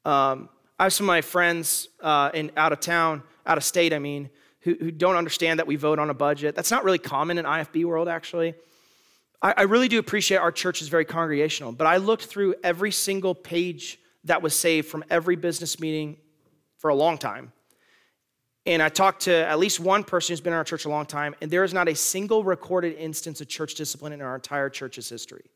Um, 0.04 0.48
I 0.78 0.84
have 0.84 0.92
some 0.92 1.06
of 1.06 1.08
my 1.08 1.22
friends 1.22 1.88
uh, 2.00 2.30
in, 2.32 2.52
out 2.56 2.72
of 2.72 2.78
town, 2.78 3.24
out 3.46 3.58
of 3.58 3.64
state, 3.64 3.92
I 3.92 3.98
mean, 3.98 4.30
who, 4.60 4.76
who 4.78 4.92
don't 4.92 5.16
understand 5.16 5.58
that 5.58 5.66
we 5.66 5.74
vote 5.74 5.98
on 5.98 6.08
a 6.08 6.14
budget. 6.14 6.54
That's 6.54 6.70
not 6.70 6.84
really 6.84 6.98
common 6.98 7.36
in 7.38 7.44
IFB 7.44 7.84
world, 7.84 8.08
actually. 8.08 8.54
I, 9.42 9.54
I 9.56 9.62
really 9.62 9.88
do 9.88 9.98
appreciate 9.98 10.38
our 10.38 10.52
church 10.52 10.82
is 10.82 10.88
very 10.88 11.04
congregational, 11.04 11.72
but 11.72 11.86
I 11.86 11.96
looked 11.96 12.26
through 12.26 12.54
every 12.62 12.92
single 12.92 13.34
page 13.34 13.98
that 14.24 14.40
was 14.40 14.54
saved 14.54 14.86
from 14.86 15.04
every 15.10 15.34
business 15.34 15.80
meeting 15.80 16.16
for 16.76 16.90
a 16.90 16.94
long 16.94 17.18
time. 17.18 17.52
And 18.68 18.82
I 18.82 18.90
talked 18.90 19.22
to 19.22 19.32
at 19.32 19.58
least 19.58 19.80
one 19.80 20.04
person 20.04 20.34
who's 20.34 20.42
been 20.42 20.52
in 20.52 20.58
our 20.58 20.62
church 20.62 20.84
a 20.84 20.90
long 20.90 21.06
time, 21.06 21.34
and 21.40 21.50
there 21.50 21.64
is 21.64 21.72
not 21.72 21.88
a 21.88 21.94
single 21.94 22.44
recorded 22.44 22.94
instance 22.98 23.40
of 23.40 23.48
church 23.48 23.74
discipline 23.74 24.12
in 24.12 24.20
our 24.20 24.34
entire 24.34 24.68
church's 24.68 25.08
history. 25.08 25.46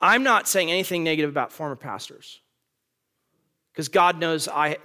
I'm 0.00 0.22
not 0.22 0.46
saying 0.46 0.70
anything 0.70 1.02
negative 1.02 1.28
about 1.28 1.52
former 1.52 1.74
pastors, 1.74 2.38
because 3.72 3.88
God 3.88 4.20
knows 4.20 4.46
I. 4.46 4.78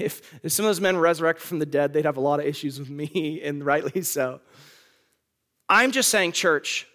if, 0.00 0.34
if 0.42 0.50
some 0.50 0.64
of 0.64 0.70
those 0.70 0.80
men 0.80 0.96
were 0.96 1.02
resurrected 1.02 1.46
from 1.46 1.60
the 1.60 1.66
dead, 1.66 1.92
they'd 1.92 2.04
have 2.04 2.16
a 2.16 2.20
lot 2.20 2.40
of 2.40 2.46
issues 2.46 2.80
with 2.80 2.90
me, 2.90 3.40
and 3.44 3.64
rightly 3.64 4.02
so. 4.02 4.40
I'm 5.68 5.92
just 5.92 6.08
saying, 6.08 6.32
church, 6.32 6.88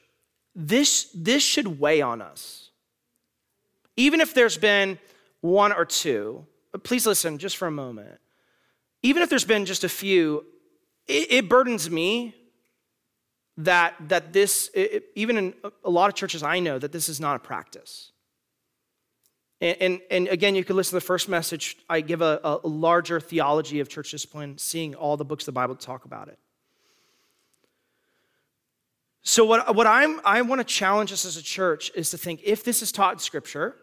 this, 0.54 1.10
this 1.16 1.42
should 1.42 1.80
weigh 1.80 2.02
on 2.02 2.22
us. 2.22 2.72
Even 3.96 4.20
if 4.20 4.34
there's 4.34 4.58
been 4.58 5.00
one 5.40 5.72
or 5.72 5.86
two, 5.86 6.48
please 6.84 7.06
listen 7.06 7.38
just 7.38 7.58
for 7.58 7.68
a 7.68 7.72
moment. 7.72 8.20
Even 9.02 9.22
if 9.22 9.30
there's 9.30 9.46
been 9.46 9.66
just 9.66 9.84
a 9.84 9.90
few, 9.90 10.46
it, 11.08 11.32
it 11.32 11.50
burdens 11.50 11.90
me 11.90 12.36
that, 13.58 13.96
that 14.10 14.34
this, 14.34 14.70
it, 14.74 15.06
even 15.16 15.38
in 15.38 15.54
a 15.84 15.90
lot 15.90 16.10
of 16.10 16.16
churches 16.16 16.42
I 16.42 16.60
know, 16.60 16.80
that 16.80 16.92
this 16.92 17.10
is 17.10 17.20
not 17.20 17.36
a 17.36 17.40
practice. 17.40 18.12
And, 19.62 19.78
and, 19.80 20.02
and, 20.10 20.28
again, 20.28 20.56
you 20.56 20.64
could 20.64 20.76
listen 20.76 20.92
to 20.92 20.96
the 20.96 21.06
first 21.06 21.30
message. 21.30 21.78
I 21.90 22.02
give 22.02 22.22
a, 22.22 22.40
a 22.44 22.68
larger 22.68 23.20
theology 23.20 23.80
of 23.80 23.88
church 23.88 24.12
discipline, 24.12 24.58
seeing 24.58 24.96
all 24.96 25.16
the 25.16 25.24
books 25.24 25.44
of 25.44 25.46
the 25.48 25.52
Bible 25.54 25.76
talk 25.76 26.06
about 26.06 26.28
it. 26.28 26.38
So, 29.22 29.46
what, 29.46 29.74
what 29.74 29.88
I'm, 29.88 30.20
I 30.26 30.42
want 30.42 30.60
to 30.60 30.66
challenge 30.66 31.14
us 31.14 31.24
as 31.24 31.38
a 31.38 31.42
church 31.42 31.92
is 31.96 32.10
to 32.10 32.18
think 32.18 32.42
if 32.44 32.66
this 32.66 32.82
is 32.82 32.92
taught 32.92 33.14
in 33.14 33.20
Scripture, 33.20 33.78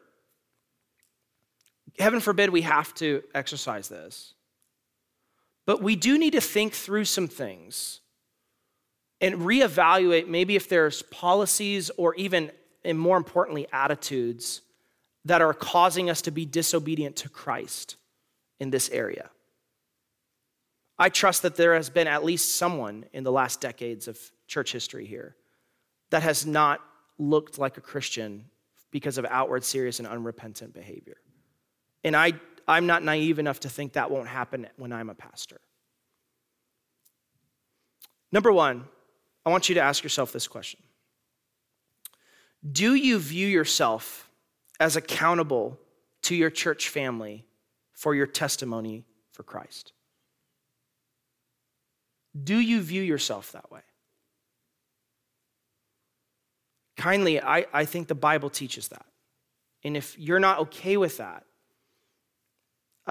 heaven 1.98 2.20
forbid 2.20 2.50
we 2.50 2.62
have 2.62 2.94
to 2.94 3.22
exercise 3.34 3.88
this, 3.88 4.34
but 5.66 5.82
we 5.82 5.96
do 5.96 6.18
need 6.18 6.32
to 6.32 6.40
think 6.40 6.72
through 6.72 7.04
some 7.04 7.28
things 7.28 8.00
and 9.20 9.36
reevaluate 9.36 10.26
maybe 10.28 10.56
if 10.56 10.68
there's 10.68 11.02
policies 11.02 11.90
or 11.96 12.14
even, 12.14 12.50
and 12.84 12.98
more 12.98 13.16
importantly, 13.16 13.66
attitudes 13.72 14.62
that 15.24 15.42
are 15.42 15.52
causing 15.52 16.08
us 16.08 16.22
to 16.22 16.30
be 16.30 16.46
disobedient 16.46 17.16
to 17.16 17.28
Christ 17.28 17.96
in 18.58 18.70
this 18.70 18.88
area. 18.90 19.30
I 20.98 21.08
trust 21.08 21.42
that 21.42 21.56
there 21.56 21.74
has 21.74 21.88
been 21.90 22.06
at 22.06 22.24
least 22.24 22.56
someone 22.56 23.04
in 23.12 23.24
the 23.24 23.32
last 23.32 23.60
decades 23.60 24.08
of 24.08 24.18
church 24.46 24.72
history 24.72 25.06
here 25.06 25.36
that 26.10 26.22
has 26.22 26.44
not 26.44 26.80
looked 27.18 27.58
like 27.58 27.76
a 27.76 27.80
Christian 27.80 28.46
because 28.90 29.18
of 29.18 29.26
outward, 29.30 29.64
serious, 29.64 29.98
and 29.98 30.08
unrepentant 30.08 30.74
behavior. 30.74 31.16
And 32.04 32.16
I, 32.16 32.32
I'm 32.66 32.86
not 32.86 33.02
naive 33.02 33.38
enough 33.38 33.60
to 33.60 33.68
think 33.68 33.94
that 33.94 34.10
won't 34.10 34.28
happen 34.28 34.66
when 34.76 34.92
I'm 34.92 35.10
a 35.10 35.14
pastor. 35.14 35.60
Number 38.32 38.52
one, 38.52 38.84
I 39.44 39.50
want 39.50 39.68
you 39.68 39.74
to 39.74 39.80
ask 39.80 40.02
yourself 40.02 40.32
this 40.32 40.48
question 40.48 40.80
Do 42.72 42.94
you 42.94 43.18
view 43.18 43.46
yourself 43.46 44.28
as 44.78 44.96
accountable 44.96 45.78
to 46.22 46.34
your 46.34 46.50
church 46.50 46.88
family 46.88 47.44
for 47.92 48.14
your 48.14 48.26
testimony 48.26 49.04
for 49.32 49.42
Christ? 49.42 49.92
Do 52.40 52.58
you 52.58 52.80
view 52.80 53.02
yourself 53.02 53.52
that 53.52 53.70
way? 53.70 53.80
Kindly, 56.96 57.40
I, 57.40 57.66
I 57.72 57.84
think 57.86 58.08
the 58.08 58.14
Bible 58.14 58.50
teaches 58.50 58.88
that. 58.88 59.06
And 59.82 59.96
if 59.96 60.18
you're 60.18 60.38
not 60.38 60.58
okay 60.60 60.96
with 60.96 61.16
that, 61.16 61.44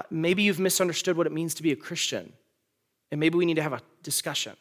Uh, 0.00 0.02
maybe 0.10 0.42
you've 0.42 0.58
misunderstood 0.58 1.14
what 1.14 1.26
it 1.26 1.32
means 1.32 1.52
to 1.52 1.62
be 1.62 1.72
a 1.72 1.76
Christian. 1.76 2.32
And 3.10 3.20
maybe 3.20 3.36
we 3.36 3.44
need 3.44 3.56
to 3.56 3.62
have 3.62 3.74
a 3.74 3.82
discussion. 4.02 4.56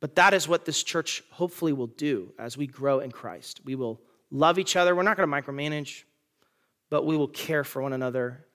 But 0.00 0.14
that 0.14 0.32
is 0.32 0.46
what 0.46 0.64
this 0.64 0.84
church 0.84 1.24
hopefully 1.32 1.72
will 1.72 1.88
do 1.88 2.32
as 2.38 2.56
we 2.56 2.68
grow 2.68 3.00
in 3.00 3.10
Christ. 3.10 3.62
We 3.64 3.74
will 3.74 4.00
love 4.30 4.60
each 4.60 4.76
other. 4.76 4.94
We're 4.94 5.02
not 5.02 5.16
going 5.16 5.28
to 5.28 5.36
micromanage, 5.36 6.04
but 6.88 7.04
we 7.04 7.16
will 7.16 7.26
care 7.26 7.64
for 7.64 7.82
one 7.82 7.92
another 7.92 8.46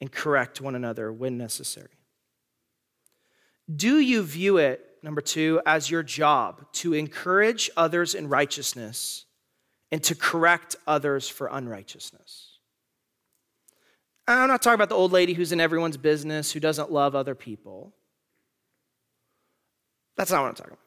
and 0.00 0.10
correct 0.10 0.62
one 0.62 0.74
another 0.74 1.12
when 1.12 1.36
necessary. 1.36 1.90
Do 3.74 3.98
you 3.98 4.22
view 4.22 4.56
it, 4.56 4.80
number 5.02 5.20
two, 5.20 5.60
as 5.66 5.90
your 5.90 6.02
job 6.02 6.72
to 6.74 6.94
encourage 6.94 7.68
others 7.76 8.14
in 8.14 8.30
righteousness 8.30 9.26
and 9.92 10.02
to 10.04 10.14
correct 10.14 10.74
others 10.86 11.28
for 11.28 11.48
unrighteousness? 11.48 12.47
I'm 14.28 14.48
not 14.48 14.60
talking 14.60 14.74
about 14.74 14.90
the 14.90 14.94
old 14.94 15.10
lady 15.10 15.32
who's 15.32 15.52
in 15.52 15.60
everyone's 15.60 15.96
business, 15.96 16.52
who 16.52 16.60
doesn't 16.60 16.92
love 16.92 17.14
other 17.14 17.34
people. 17.34 17.94
That's 20.16 20.30
not 20.30 20.42
what 20.42 20.48
I'm 20.48 20.54
talking 20.54 20.72
about. 20.72 20.80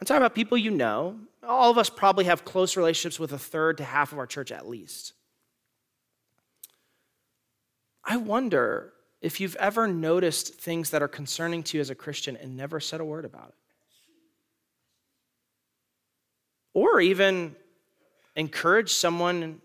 I'm 0.00 0.06
talking 0.06 0.22
about 0.22 0.34
people 0.34 0.56
you 0.56 0.70
know. 0.70 1.18
All 1.42 1.70
of 1.70 1.78
us 1.78 1.90
probably 1.90 2.26
have 2.26 2.44
close 2.44 2.76
relationships 2.76 3.18
with 3.18 3.32
a 3.32 3.38
third 3.38 3.78
to 3.78 3.84
half 3.84 4.12
of 4.12 4.18
our 4.18 4.26
church 4.26 4.52
at 4.52 4.68
least. 4.68 5.14
I 8.04 8.18
wonder 8.18 8.92
if 9.20 9.40
you've 9.40 9.56
ever 9.56 9.88
noticed 9.88 10.54
things 10.54 10.90
that 10.90 11.02
are 11.02 11.08
concerning 11.08 11.64
to 11.64 11.78
you 11.78 11.80
as 11.80 11.90
a 11.90 11.94
Christian 11.94 12.36
and 12.36 12.56
never 12.56 12.78
said 12.78 13.00
a 13.00 13.04
word 13.04 13.24
about 13.24 13.48
it. 13.48 13.54
Or 16.72 17.00
even 17.00 17.56
encourage 18.36 18.92
someone 18.92 19.60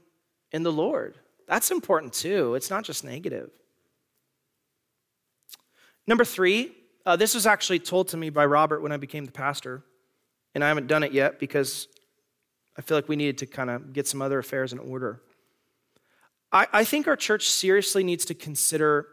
in 0.51 0.63
the 0.63 0.71
Lord. 0.71 1.17
That's 1.51 1.69
important 1.69 2.13
too. 2.13 2.55
It's 2.55 2.69
not 2.69 2.85
just 2.85 3.03
negative. 3.03 3.49
Number 6.07 6.23
three, 6.23 6.71
uh, 7.05 7.17
this 7.17 7.35
was 7.35 7.45
actually 7.45 7.79
told 7.79 8.07
to 8.07 8.17
me 8.17 8.29
by 8.29 8.45
Robert 8.45 8.81
when 8.81 8.93
I 8.93 8.97
became 8.97 9.25
the 9.25 9.33
pastor, 9.33 9.83
and 10.55 10.63
I 10.63 10.69
haven't 10.69 10.87
done 10.87 11.03
it 11.03 11.11
yet 11.11 11.39
because 11.39 11.89
I 12.77 12.81
feel 12.81 12.97
like 12.97 13.09
we 13.09 13.17
needed 13.17 13.37
to 13.39 13.47
kind 13.47 13.69
of 13.69 13.91
get 13.91 14.07
some 14.07 14.21
other 14.21 14.39
affairs 14.39 14.71
in 14.71 14.79
order. 14.79 15.21
I, 16.53 16.67
I 16.71 16.83
think 16.85 17.05
our 17.09 17.17
church 17.17 17.49
seriously 17.49 18.01
needs 18.01 18.23
to 18.25 18.33
consider 18.33 19.07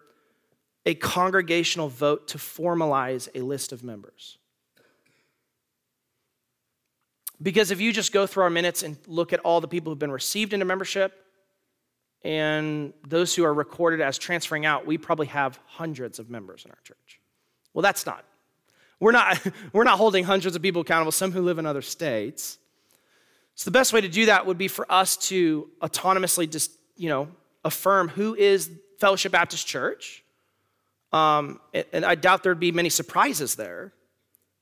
a 0.87 0.95
congregational 0.95 1.89
vote 1.89 2.29
to 2.29 2.39
formalize 2.39 3.29
a 3.35 3.41
list 3.41 3.73
of 3.73 3.83
members. 3.83 4.39
Because 7.43 7.73
if 7.73 7.81
you 7.81 7.93
just 7.93 8.13
go 8.13 8.29
through 8.29 8.45
our 8.45 8.51
minutes 8.51 8.85
and 8.85 8.97
look 9.09 9.33
at 9.33 9.41
all 9.41 9.61
the 9.61 9.67
people 9.67 9.91
who've 9.91 9.99
been 9.99 10.13
received 10.13 10.53
into 10.53 10.65
membership 10.65 11.25
and 12.25 12.93
those 13.07 13.35
who 13.35 13.45
are 13.45 13.55
recorded 13.55 14.01
as 14.01 14.19
transferring 14.19 14.67
out, 14.67 14.87
we 14.87 14.99
probably 14.99 15.27
have 15.29 15.59
hundreds 15.67 16.19
of 16.19 16.31
members 16.31 16.65
in 16.65 16.71
our 16.71 16.79
church. 16.85 17.21
Well, 17.75 17.83
that's 17.83 18.05
not. 18.07 18.25
We're 19.01 19.13
not, 19.13 19.41
we're 19.73 19.85
not 19.85 19.99
holding 19.99 20.25
hundreds 20.25 20.57
of 20.57 20.63
people 20.63 20.83
accountable, 20.83 21.13
some 21.13 21.33
who 21.33 21.43
live 21.43 21.59
in 21.59 21.67
other 21.67 21.83
states. 21.83 22.59
So 23.55 23.65
the 23.65 23.73
best 23.73 23.93
way 23.93 24.01
to 24.01 24.09
do 24.09 24.27
that 24.27 24.47
would 24.47 24.59
be 24.59 24.69
for 24.69 24.91
us 24.91 25.17
to 25.29 25.69
autonomously 25.81 26.51
just, 26.51 26.71
you 26.97 27.09
know, 27.09 27.29
affirm 27.65 28.09
who 28.09 28.35
is 28.35 28.71
Fellowship 28.99 29.33
Baptist 29.33 29.67
Church. 29.67 30.23
Um, 31.13 31.61
and 31.93 32.05
I 32.05 32.15
doubt 32.15 32.43
there'd 32.43 32.61
be 32.61 32.73
many 32.73 32.91
surprises 32.91 33.55
there. 33.55 33.93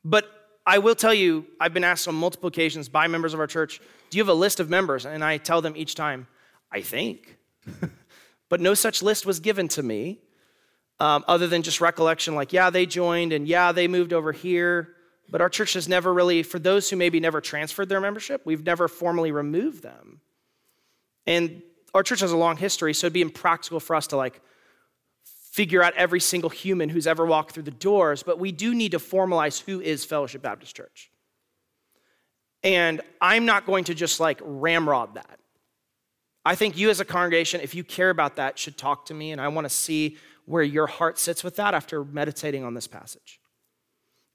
But 0.04 0.30
I 0.64 0.78
will 0.78 0.94
tell 0.94 1.14
you, 1.14 1.46
I've 1.60 1.74
been 1.74 1.84
asked 1.84 2.08
on 2.08 2.14
multiple 2.14 2.48
occasions 2.48 2.88
by 2.88 3.06
members 3.06 3.34
of 3.34 3.40
our 3.40 3.46
church, 3.46 3.80
do 4.10 4.18
you 4.18 4.22
have 4.22 4.28
a 4.28 4.34
list 4.34 4.60
of 4.60 4.70
members? 4.70 5.04
And 5.04 5.24
I 5.24 5.38
tell 5.38 5.60
them 5.60 5.74
each 5.76 5.94
time, 5.94 6.26
I 6.70 6.80
think. 6.80 7.35
but 8.48 8.60
no 8.60 8.74
such 8.74 9.02
list 9.02 9.26
was 9.26 9.40
given 9.40 9.68
to 9.68 9.82
me 9.82 10.18
um, 11.00 11.24
other 11.28 11.46
than 11.46 11.62
just 11.62 11.80
recollection 11.80 12.34
like, 12.34 12.52
yeah, 12.52 12.70
they 12.70 12.86
joined 12.86 13.32
and 13.32 13.46
yeah, 13.46 13.72
they 13.72 13.88
moved 13.88 14.12
over 14.12 14.32
here. 14.32 14.94
But 15.28 15.40
our 15.40 15.48
church 15.48 15.72
has 15.72 15.88
never 15.88 16.14
really, 16.14 16.42
for 16.42 16.58
those 16.58 16.88
who 16.88 16.96
maybe 16.96 17.18
never 17.18 17.40
transferred 17.40 17.88
their 17.88 18.00
membership, 18.00 18.42
we've 18.44 18.64
never 18.64 18.86
formally 18.86 19.32
removed 19.32 19.82
them. 19.82 20.20
And 21.26 21.62
our 21.94 22.04
church 22.04 22.20
has 22.20 22.30
a 22.30 22.36
long 22.36 22.56
history, 22.56 22.94
so 22.94 23.06
it'd 23.06 23.14
be 23.14 23.22
impractical 23.22 23.80
for 23.80 23.96
us 23.96 24.06
to 24.08 24.16
like 24.16 24.40
figure 25.56 25.82
out 25.82 25.94
every 25.94 26.20
single 26.20 26.50
human 26.50 26.90
who's 26.90 27.06
ever 27.06 27.24
walked 27.24 27.52
through 27.52 27.62
the 27.62 27.70
doors, 27.70 28.22
but 28.22 28.38
we 28.38 28.52
do 28.52 28.74
need 28.74 28.92
to 28.92 28.98
formalize 28.98 29.58
who 29.62 29.80
is 29.80 30.04
Fellowship 30.04 30.42
Baptist 30.42 30.76
Church. 30.76 31.10
And 32.62 33.00
I'm 33.22 33.46
not 33.46 33.64
going 33.64 33.84
to 33.84 33.94
just 33.94 34.20
like 34.20 34.38
ramrod 34.42 35.14
that. 35.14 35.38
I 36.46 36.54
think 36.54 36.76
you 36.76 36.90
as 36.90 37.00
a 37.00 37.04
congregation, 37.04 37.60
if 37.60 37.74
you 37.74 37.82
care 37.82 38.08
about 38.08 38.36
that, 38.36 38.56
should 38.56 38.78
talk 38.78 39.06
to 39.06 39.14
me, 39.14 39.32
and 39.32 39.40
I 39.40 39.48
want 39.48 39.64
to 39.64 39.68
see 39.68 40.16
where 40.44 40.62
your 40.62 40.86
heart 40.86 41.18
sits 41.18 41.42
with 41.42 41.56
that 41.56 41.74
after 41.74 42.04
meditating 42.04 42.62
on 42.62 42.72
this 42.72 42.86
passage. 42.86 43.40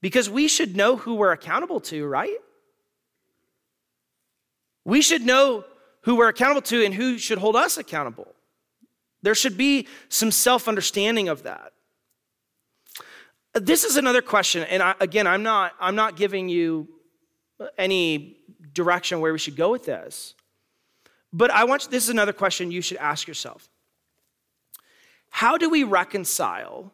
Because 0.02 0.30
we 0.30 0.50
should 0.50 0.76
know 0.76 0.98
who 0.98 1.16
we're 1.16 1.32
accountable 1.32 1.80
to, 1.80 2.06
right? 2.06 2.36
We 4.84 5.02
should 5.02 5.22
know 5.22 5.64
who 6.02 6.18
we're 6.18 6.28
accountable 6.28 6.64
to 6.64 6.84
and 6.84 6.94
who 6.94 7.18
should 7.18 7.38
hold 7.38 7.56
us 7.56 7.78
accountable. 7.78 8.36
There 9.22 9.36
should 9.36 9.56
be 9.56 9.88
some 10.10 10.32
self 10.32 10.68
understanding 10.68 11.30
of 11.30 11.44
that. 11.44 11.72
This 13.54 13.86
is 13.86 13.96
another 13.96 14.22
question, 14.22 14.64
and 14.64 14.84
I, 14.84 14.96
again, 15.00 15.28
I'm 15.28 15.44
not, 15.44 15.76
I'm 15.80 15.96
not 15.96 16.18
giving 16.18 16.50
you 16.50 16.90
any 17.78 18.36
direction 18.74 19.22
where 19.22 19.32
we 19.32 19.40
should 19.40 19.56
go 19.56 19.72
with 19.72 19.86
this. 19.86 20.34
But 21.34 21.52
I 21.52 21.64
want 21.64 21.84
you, 21.84 21.90
this 21.90 22.04
is 22.04 22.10
another 22.10 22.34
question 22.34 22.72
you 22.72 22.82
should 22.82 22.98
ask 22.98 23.28
yourself. 23.28 23.70
How 25.30 25.58
do 25.58 25.70
we 25.70 25.84
reconcile 25.84 26.92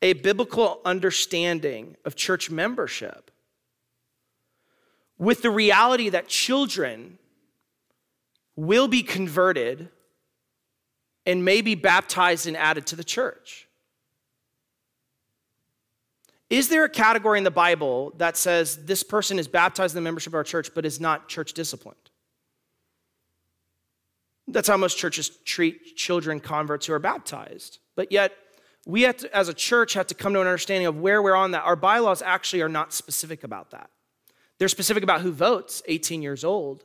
a 0.00 0.14
biblical 0.14 0.80
understanding 0.84 1.96
of 2.04 2.16
church 2.16 2.50
membership 2.50 3.30
with 5.18 5.42
the 5.42 5.50
reality 5.50 6.08
that 6.10 6.28
children 6.28 7.18
will 8.54 8.88
be 8.88 9.02
converted 9.02 9.88
and 11.26 11.44
may 11.44 11.60
be 11.60 11.74
baptized 11.74 12.46
and 12.46 12.56
added 12.56 12.86
to 12.86 12.96
the 12.96 13.04
church? 13.04 13.68
Is 16.48 16.68
there 16.68 16.84
a 16.84 16.88
category 16.88 17.38
in 17.38 17.44
the 17.44 17.50
Bible 17.50 18.12
that 18.18 18.36
says 18.36 18.84
this 18.84 19.02
person 19.02 19.38
is 19.38 19.48
baptized 19.48 19.94
in 19.96 20.02
the 20.02 20.06
membership 20.06 20.30
of 20.30 20.36
our 20.36 20.44
church 20.44 20.70
but 20.74 20.86
is 20.86 21.00
not 21.00 21.28
church 21.28 21.52
disciplined? 21.52 22.05
That's 24.48 24.68
how 24.68 24.76
most 24.76 24.96
churches 24.96 25.30
treat 25.44 25.96
children 25.96 26.40
converts 26.40 26.86
who 26.86 26.92
are 26.92 26.98
baptized. 26.98 27.78
But 27.96 28.12
yet, 28.12 28.32
we 28.86 29.02
to, 29.12 29.36
as 29.36 29.48
a 29.48 29.54
church 29.54 29.94
have 29.94 30.06
to 30.06 30.14
come 30.14 30.32
to 30.34 30.40
an 30.40 30.46
understanding 30.46 30.86
of 30.86 30.98
where 30.98 31.20
we're 31.20 31.34
on 31.34 31.50
that. 31.50 31.64
Our 31.64 31.76
bylaws 31.76 32.22
actually 32.22 32.62
are 32.62 32.68
not 32.68 32.92
specific 32.92 33.42
about 33.42 33.72
that. 33.72 33.90
They're 34.58 34.68
specific 34.68 35.02
about 35.02 35.20
who 35.20 35.32
votes 35.32 35.82
18 35.86 36.22
years 36.22 36.44
old, 36.44 36.84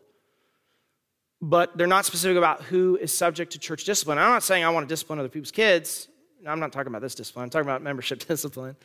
but 1.41 1.77
they're 1.77 1.87
not 1.87 2.05
specific 2.05 2.37
about 2.37 2.63
who 2.63 2.97
is 2.97 3.13
subject 3.13 3.53
to 3.53 3.59
church 3.59 3.85
discipline. 3.85 4.17
I'm 4.17 4.31
not 4.31 4.43
saying 4.43 4.63
I 4.63 4.69
want 4.69 4.87
to 4.87 4.91
discipline 4.91 5.19
other 5.19 5.29
people's 5.29 5.51
kids. 5.51 6.07
I'm 6.45 6.59
not 6.59 6.71
talking 6.71 6.87
about 6.87 7.01
this 7.01 7.15
discipline. 7.15 7.43
I'm 7.43 7.49
talking 7.51 7.67
about 7.67 7.83
membership 7.83 8.25
discipline. 8.27 8.75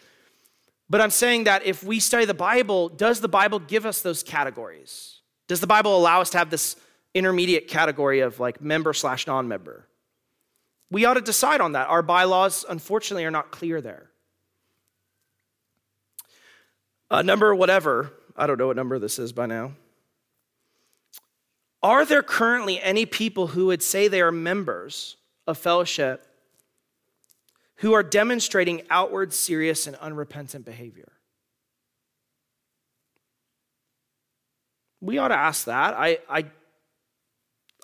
But 0.88 1.00
I'm 1.00 1.10
saying 1.10 1.44
that 1.44 1.64
if 1.66 1.82
we 1.82 1.98
study 1.98 2.26
the 2.26 2.34
Bible, 2.34 2.90
does 2.90 3.20
the 3.20 3.28
Bible 3.28 3.58
give 3.58 3.86
us 3.86 4.02
those 4.02 4.22
categories? 4.22 5.20
Does 5.48 5.60
the 5.60 5.66
Bible 5.66 5.96
allow 5.96 6.20
us 6.20 6.30
to 6.30 6.38
have 6.38 6.50
this 6.50 6.76
intermediate 7.16 7.66
category 7.68 8.20
of 8.20 8.38
like 8.38 8.60
member 8.60 8.92
slash 8.92 9.26
non 9.26 9.48
member? 9.48 9.86
We 10.90 11.04
ought 11.04 11.14
to 11.14 11.20
decide 11.20 11.60
on 11.60 11.72
that. 11.72 11.88
Our 11.88 12.02
bylaws, 12.02 12.64
unfortunately, 12.68 13.24
are 13.24 13.30
not 13.30 13.50
clear 13.50 13.80
there. 13.80 14.10
A 17.10 17.22
number, 17.22 17.54
whatever, 17.54 18.12
I 18.36 18.46
don't 18.46 18.58
know 18.58 18.68
what 18.68 18.76
number 18.76 18.98
this 18.98 19.18
is 19.18 19.32
by 19.32 19.46
now. 19.46 19.72
Are 21.82 22.04
there 22.04 22.22
currently 22.22 22.80
any 22.80 23.06
people 23.06 23.48
who 23.48 23.66
would 23.66 23.82
say 23.82 24.08
they 24.08 24.20
are 24.20 24.32
members 24.32 25.16
of 25.46 25.58
fellowship 25.58 26.26
who 27.76 27.92
are 27.92 28.02
demonstrating 28.02 28.82
outward, 28.90 29.32
serious, 29.32 29.86
and 29.86 29.96
unrepentant 29.96 30.64
behavior? 30.64 31.12
We 35.00 35.18
ought 35.18 35.28
to 35.28 35.36
ask 35.36 35.66
that. 35.66 35.94
I, 35.94 36.18
I, 36.28 36.46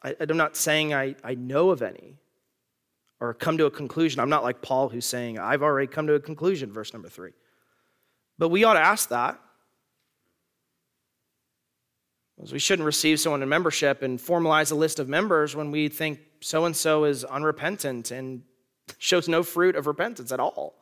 I, 0.03 0.15
am 0.21 0.37
not 0.37 0.57
saying 0.57 0.95
I, 0.95 1.15
I 1.23 1.35
know 1.35 1.71
of 1.71 1.83
any 1.83 2.19
or 3.21 3.35
come 3.35 3.57
to 3.59 3.67
a 3.67 3.71
conclusion. 3.71 4.21
I'm 4.21 4.31
not 4.31 4.43
like 4.43 4.63
Paul 4.63 4.89
who's 4.89 5.07
saying, 5.07 5.39
I've 5.39 5.63
already 5.63 5.87
come 5.87 6.09
to 6.09 6.15
a 6.15 6.21
conclusion, 6.21 6.73
verse 6.73 6.93
number 6.93 7.09
three. 7.09 7.33
But 8.39 8.49
we 8.49 8.65
ought 8.65 8.75
to 8.75 8.81
ask 8.81 9.11
that. 9.11 9.39
We 12.51 12.59
shouldn't 12.59 12.87
receive 12.87 13.21
someone 13.21 13.43
in 13.43 13.49
membership 13.49 14.03
and 14.03 14.19
formalize 14.19 14.73
a 14.73 14.75
list 14.75 14.99
of 14.99 15.09
members 15.09 15.55
when 15.55 15.71
we 15.71 15.89
think 15.89 16.19
so 16.41 16.65
and 16.65 16.75
so 16.75 17.05
is 17.05 17.25
unrepentant 17.25 18.11
and 18.11 18.43
shows 18.99 19.29
no 19.29 19.45
fruit 19.45 19.77
of 19.77 19.87
repentance 19.87 20.33
at 20.33 20.41
all. 20.41 20.75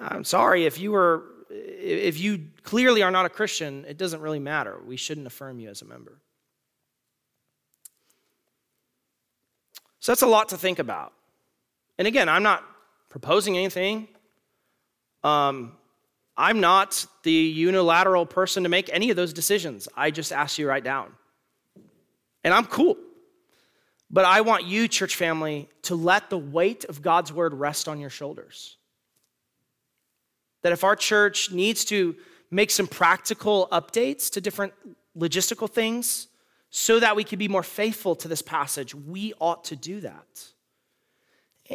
I'm 0.00 0.24
sorry 0.24 0.64
if 0.64 0.78
you 0.78 0.92
were 0.92 1.24
if 1.50 2.18
you 2.20 2.46
clearly 2.62 3.02
are 3.02 3.10
not 3.10 3.24
a 3.24 3.30
Christian, 3.30 3.84
it 3.86 3.96
doesn't 3.96 4.20
really 4.20 4.38
matter. 4.38 4.78
We 4.84 4.96
shouldn't 4.96 5.26
affirm 5.26 5.60
you 5.60 5.70
as 5.70 5.80
a 5.80 5.86
member. 5.86 6.20
So 10.00 10.12
that's 10.12 10.22
a 10.22 10.26
lot 10.26 10.50
to 10.50 10.56
think 10.56 10.78
about. 10.78 11.12
And 11.98 12.06
again, 12.06 12.28
I'm 12.28 12.42
not 12.42 12.64
proposing 13.08 13.56
anything. 13.56 14.08
Um, 15.24 15.72
I'm 16.36 16.60
not 16.60 17.04
the 17.24 17.32
unilateral 17.32 18.24
person 18.24 18.62
to 18.62 18.68
make 18.68 18.88
any 18.92 19.10
of 19.10 19.16
those 19.16 19.32
decisions. 19.32 19.88
I 19.96 20.12
just 20.12 20.32
ask 20.32 20.58
you 20.58 20.68
write 20.68 20.84
down. 20.84 21.12
And 22.44 22.54
I'm 22.54 22.66
cool. 22.66 22.96
But 24.10 24.24
I 24.24 24.40
want 24.40 24.64
you, 24.64 24.88
church 24.88 25.16
family, 25.16 25.68
to 25.82 25.96
let 25.96 26.30
the 26.30 26.38
weight 26.38 26.84
of 26.84 27.02
God's 27.02 27.32
word 27.32 27.52
rest 27.52 27.88
on 27.88 28.00
your 28.00 28.08
shoulders. 28.08 28.76
That 30.62 30.72
if 30.72 30.84
our 30.84 30.96
church 30.96 31.50
needs 31.50 31.84
to 31.86 32.16
make 32.50 32.70
some 32.70 32.86
practical 32.86 33.68
updates 33.70 34.30
to 34.30 34.40
different 34.40 34.72
logistical 35.16 35.68
things 35.68 36.27
so 36.70 37.00
that 37.00 37.16
we 37.16 37.24
can 37.24 37.38
be 37.38 37.48
more 37.48 37.62
faithful 37.62 38.14
to 38.16 38.28
this 38.28 38.42
passage, 38.42 38.94
we 38.94 39.32
ought 39.40 39.64
to 39.64 39.76
do 39.76 40.00
that. 40.00 40.44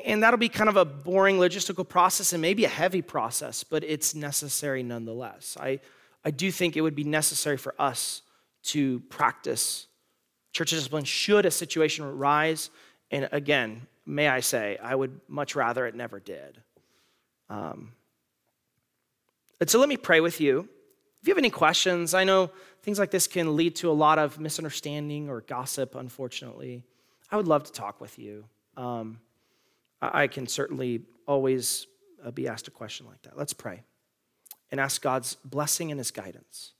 And 0.05 0.23
that'll 0.23 0.39
be 0.39 0.49
kind 0.49 0.69
of 0.69 0.77
a 0.77 0.85
boring 0.85 1.37
logistical 1.37 1.87
process 1.87 2.33
and 2.33 2.41
maybe 2.41 2.65
a 2.65 2.69
heavy 2.69 3.01
process, 3.01 3.63
but 3.63 3.83
it's 3.83 4.15
necessary 4.15 4.81
nonetheless. 4.81 5.55
I, 5.59 5.79
I 6.25 6.31
do 6.31 6.51
think 6.51 6.75
it 6.75 6.81
would 6.81 6.95
be 6.95 7.03
necessary 7.03 7.57
for 7.57 7.75
us 7.79 8.21
to 8.63 9.01
practice 9.01 9.87
church 10.53 10.69
discipline 10.69 11.03
should 11.03 11.45
a 11.45 11.51
situation 11.51 12.05
arise. 12.05 12.69
And 13.11 13.27
again, 13.31 13.87
may 14.05 14.27
I 14.27 14.39
say, 14.39 14.77
I 14.81 14.95
would 14.95 15.19
much 15.27 15.55
rather 15.55 15.85
it 15.85 15.95
never 15.95 16.19
did. 16.19 16.61
Um, 17.49 17.91
and 19.59 19.69
so 19.69 19.79
let 19.79 19.89
me 19.89 19.97
pray 19.97 20.21
with 20.21 20.39
you. 20.39 20.69
If 21.23 21.29
you 21.29 21.31
have 21.31 21.37
any 21.37 21.49
questions, 21.49 22.13
I 22.13 22.25
know 22.25 22.51
things 22.81 22.99
like 22.99 23.09
this 23.09 23.27
can 23.27 23.55
lead 23.55 23.77
to 23.77 23.89
a 23.89 23.93
lot 23.93 24.19
of 24.19 24.41
misunderstanding 24.41 25.29
or 25.29 25.39
gossip, 25.39 25.95
unfortunately. 25.95 26.83
I 27.31 27.37
would 27.37 27.47
love 27.47 27.63
to 27.63 27.71
talk 27.71 28.01
with 28.01 28.19
you. 28.19 28.43
Um, 28.75 29.21
I 30.01 30.27
can 30.27 30.47
certainly 30.47 31.03
always 31.25 31.87
uh, 32.25 32.31
be 32.31 32.49
asked 32.49 32.67
a 32.67 32.71
question 32.71 33.05
like 33.05 33.21
that. 33.21 33.37
Let's 33.37 33.53
pray 33.53 33.83
and 34.69 34.81
ask 34.81 35.01
God's 35.01 35.35
blessing 35.45 35.91
and 35.91 35.97
his 35.97 36.11
guidance. 36.11 36.73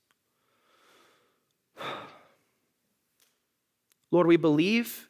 Lord, 4.10 4.26
we 4.26 4.36
believe 4.36 5.08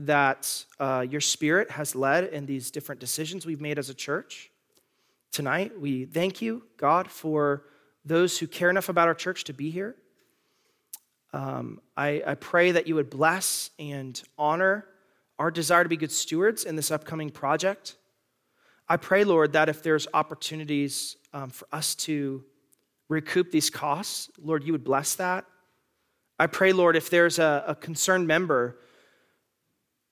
that 0.00 0.64
uh, 0.80 1.06
your 1.08 1.20
spirit 1.20 1.70
has 1.70 1.94
led 1.94 2.24
in 2.24 2.46
these 2.46 2.72
different 2.72 3.00
decisions 3.00 3.46
we've 3.46 3.60
made 3.60 3.78
as 3.78 3.88
a 3.88 3.94
church. 3.94 4.50
Tonight, 5.30 5.80
we 5.80 6.06
thank 6.06 6.42
you, 6.42 6.64
God, 6.76 7.08
for 7.08 7.66
those 8.04 8.38
who 8.38 8.46
care 8.46 8.70
enough 8.70 8.88
about 8.88 9.08
our 9.08 9.14
church 9.14 9.44
to 9.44 9.52
be 9.52 9.70
here. 9.70 9.96
Um, 11.32 11.80
I, 11.96 12.22
I 12.26 12.34
pray 12.34 12.72
that 12.72 12.86
you 12.86 12.94
would 12.94 13.10
bless 13.10 13.70
and 13.78 14.20
honor 14.38 14.86
our 15.38 15.50
desire 15.50 15.82
to 15.82 15.88
be 15.88 15.96
good 15.96 16.12
stewards 16.12 16.64
in 16.64 16.76
this 16.76 16.90
upcoming 16.90 17.30
project. 17.30 17.96
I 18.88 18.98
pray, 18.98 19.24
Lord, 19.24 19.54
that 19.54 19.68
if 19.68 19.82
there's 19.82 20.06
opportunities 20.14 21.16
um, 21.32 21.50
for 21.50 21.66
us 21.72 21.94
to 21.96 22.44
recoup 23.08 23.50
these 23.50 23.70
costs, 23.70 24.30
Lord, 24.38 24.62
you 24.62 24.72
would 24.72 24.84
bless 24.84 25.16
that. 25.16 25.44
I 26.38 26.46
pray, 26.46 26.72
Lord, 26.72 26.96
if 26.96 27.10
there's 27.10 27.38
a, 27.38 27.64
a 27.68 27.74
concerned 27.74 28.26
member 28.26 28.78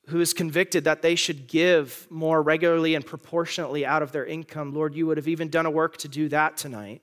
who 0.09 0.21
is 0.21 0.33
convicted 0.33 0.85
that 0.85 1.03
they 1.03 1.15
should 1.15 1.47
give 1.47 2.09
more 2.11 2.43
regularly 2.43 2.95
and 2.95 3.07
proportionately 3.07 3.87
out 3.87 4.03
of 4.03 4.11
their 4.11 4.27
income, 4.27 4.75
Lord, 4.75 4.95
you 4.95 5.07
would 5.07 5.17
have 5.17 5.29
even 5.29 5.49
done 5.49 5.67
a 5.67 5.71
work 5.71 5.97
to 5.99 6.09
do 6.09 6.29
that 6.31 6.57
tonight. 6.57 7.03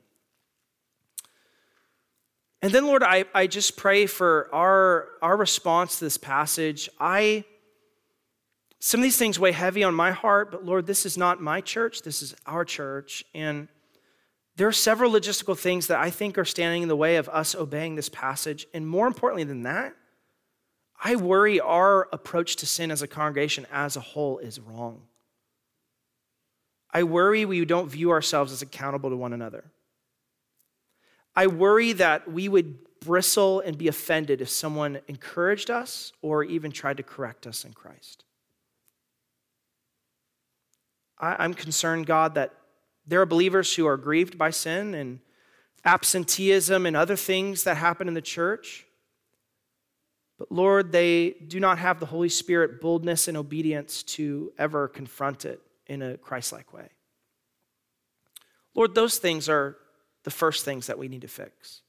And 2.61 2.73
then, 2.73 2.85
Lord, 2.85 3.03
I, 3.03 3.25
I 3.33 3.47
just 3.47 3.77
pray 3.77 4.05
for 4.05 4.49
our, 4.53 5.07
our 5.21 5.37
response 5.37 5.99
to 5.99 6.05
this 6.05 6.17
passage. 6.17 6.89
I 6.99 7.45
some 8.81 9.01
of 9.01 9.03
these 9.03 9.17
things 9.17 9.37
weigh 9.37 9.51
heavy 9.51 9.83
on 9.83 9.93
my 9.93 10.11
heart, 10.11 10.51
but 10.51 10.63
Lord, 10.65 10.87
this 10.87 11.05
is 11.05 11.17
not 11.17 11.41
my 11.41 11.59
church, 11.59 12.01
this 12.01 12.21
is 12.21 12.33
our 12.45 12.63
church. 12.63 13.25
And 13.35 13.67
there 14.55 14.67
are 14.67 14.73
several 14.73 15.11
logistical 15.11 15.57
things 15.57 15.87
that 15.87 15.99
I 15.99 16.09
think 16.09 16.37
are 16.37 16.45
standing 16.45 16.83
in 16.83 16.87
the 16.87 16.95
way 16.95 17.17
of 17.17 17.27
us 17.29 17.55
obeying 17.55 17.95
this 17.95 18.09
passage. 18.09 18.67
And 18.73 18.87
more 18.87 19.05
importantly 19.05 19.43
than 19.43 19.63
that, 19.63 19.95
I 21.01 21.15
worry 21.15 21.59
our 21.59 22.07
approach 22.11 22.57
to 22.57 22.65
sin 22.65 22.89
as 22.91 23.01
a 23.01 23.07
congregation 23.07 23.67
as 23.71 23.95
a 23.95 24.01
whole 24.01 24.37
is 24.39 24.59
wrong. 24.59 25.03
I 26.91 27.03
worry 27.03 27.45
we 27.45 27.63
don't 27.65 27.89
view 27.89 28.11
ourselves 28.11 28.51
as 28.51 28.61
accountable 28.61 29.09
to 29.09 29.15
one 29.15 29.33
another. 29.33 29.65
I 31.39 31.47
worry 31.47 31.93
that 31.93 32.29
we 32.29 32.49
would 32.49 32.99
bristle 32.99 33.61
and 33.61 33.77
be 33.77 33.87
offended 33.87 34.41
if 34.41 34.49
someone 34.49 34.99
encouraged 35.07 35.71
us 35.71 36.11
or 36.21 36.43
even 36.43 36.69
tried 36.69 36.97
to 36.97 37.03
correct 37.03 37.47
us 37.47 37.63
in 37.63 37.71
Christ. 37.71 38.25
I, 41.17 41.45
am 41.45 41.53
concerned, 41.53 42.07
God, 42.07 42.35
that 42.35 42.55
there 43.07 43.21
are 43.21 43.25
believers 43.25 43.73
who 43.73 43.87
are 43.87 43.95
grieved 43.95 44.37
by 44.37 44.49
sin 44.49 44.93
and 44.93 45.21
absenteeism 45.85 46.85
and 46.85 46.97
other 46.97 47.15
things 47.15 47.63
that 47.63 47.77
happen 47.77 48.09
in 48.09 48.15
the 48.15 48.21
church. 48.21 48.85
But 50.37 50.51
Lord, 50.51 50.91
they 50.91 51.37
do 51.47 51.61
not 51.61 51.77
have 51.77 52.01
the 52.01 52.07
Holy 52.07 52.27
Spirit 52.27 52.81
boldness 52.81 53.29
and 53.29 53.37
obedience 53.37 54.03
to 54.03 54.51
ever 54.57 54.89
confront 54.89 55.45
it 55.45 55.61
in 55.87 56.01
a 56.01 56.17
Christ 56.17 56.51
like 56.51 56.73
way. 56.73 56.89
Lord, 58.75 58.93
those 58.93 59.19
things 59.19 59.47
are 59.47 59.77
the 60.23 60.31
first 60.31 60.65
things 60.65 60.87
that 60.87 60.97
we 60.97 61.07
need 61.07 61.21
to 61.21 61.27
fix. 61.27 61.81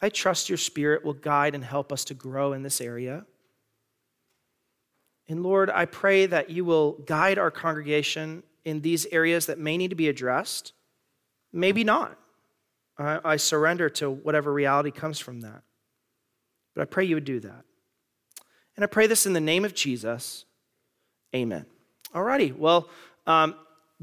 I 0.00 0.08
trust 0.08 0.48
your 0.48 0.58
Spirit 0.58 1.04
will 1.04 1.14
guide 1.14 1.54
and 1.54 1.64
help 1.64 1.92
us 1.92 2.04
to 2.06 2.14
grow 2.14 2.52
in 2.52 2.62
this 2.62 2.80
area. 2.80 3.24
And 5.28 5.42
Lord, 5.42 5.70
I 5.70 5.86
pray 5.86 6.26
that 6.26 6.50
you 6.50 6.64
will 6.64 6.92
guide 7.06 7.38
our 7.38 7.50
congregation 7.50 8.42
in 8.64 8.80
these 8.80 9.06
areas 9.06 9.46
that 9.46 9.58
may 9.58 9.76
need 9.76 9.90
to 9.90 9.96
be 9.96 10.08
addressed, 10.08 10.72
maybe 11.52 11.84
not. 11.84 12.18
I, 12.98 13.20
I 13.24 13.36
surrender 13.36 13.88
to 13.90 14.10
whatever 14.10 14.52
reality 14.52 14.90
comes 14.90 15.18
from 15.18 15.40
that. 15.40 15.62
But 16.74 16.82
I 16.82 16.84
pray 16.84 17.04
you 17.04 17.16
would 17.16 17.24
do 17.24 17.40
that. 17.40 17.64
And 18.76 18.84
I 18.84 18.86
pray 18.86 19.06
this 19.06 19.26
in 19.26 19.32
the 19.32 19.40
name 19.40 19.64
of 19.64 19.74
Jesus. 19.74 20.44
Amen. 21.34 21.66
Alrighty, 22.14 22.56
well, 22.56 22.88
um, 23.26 23.54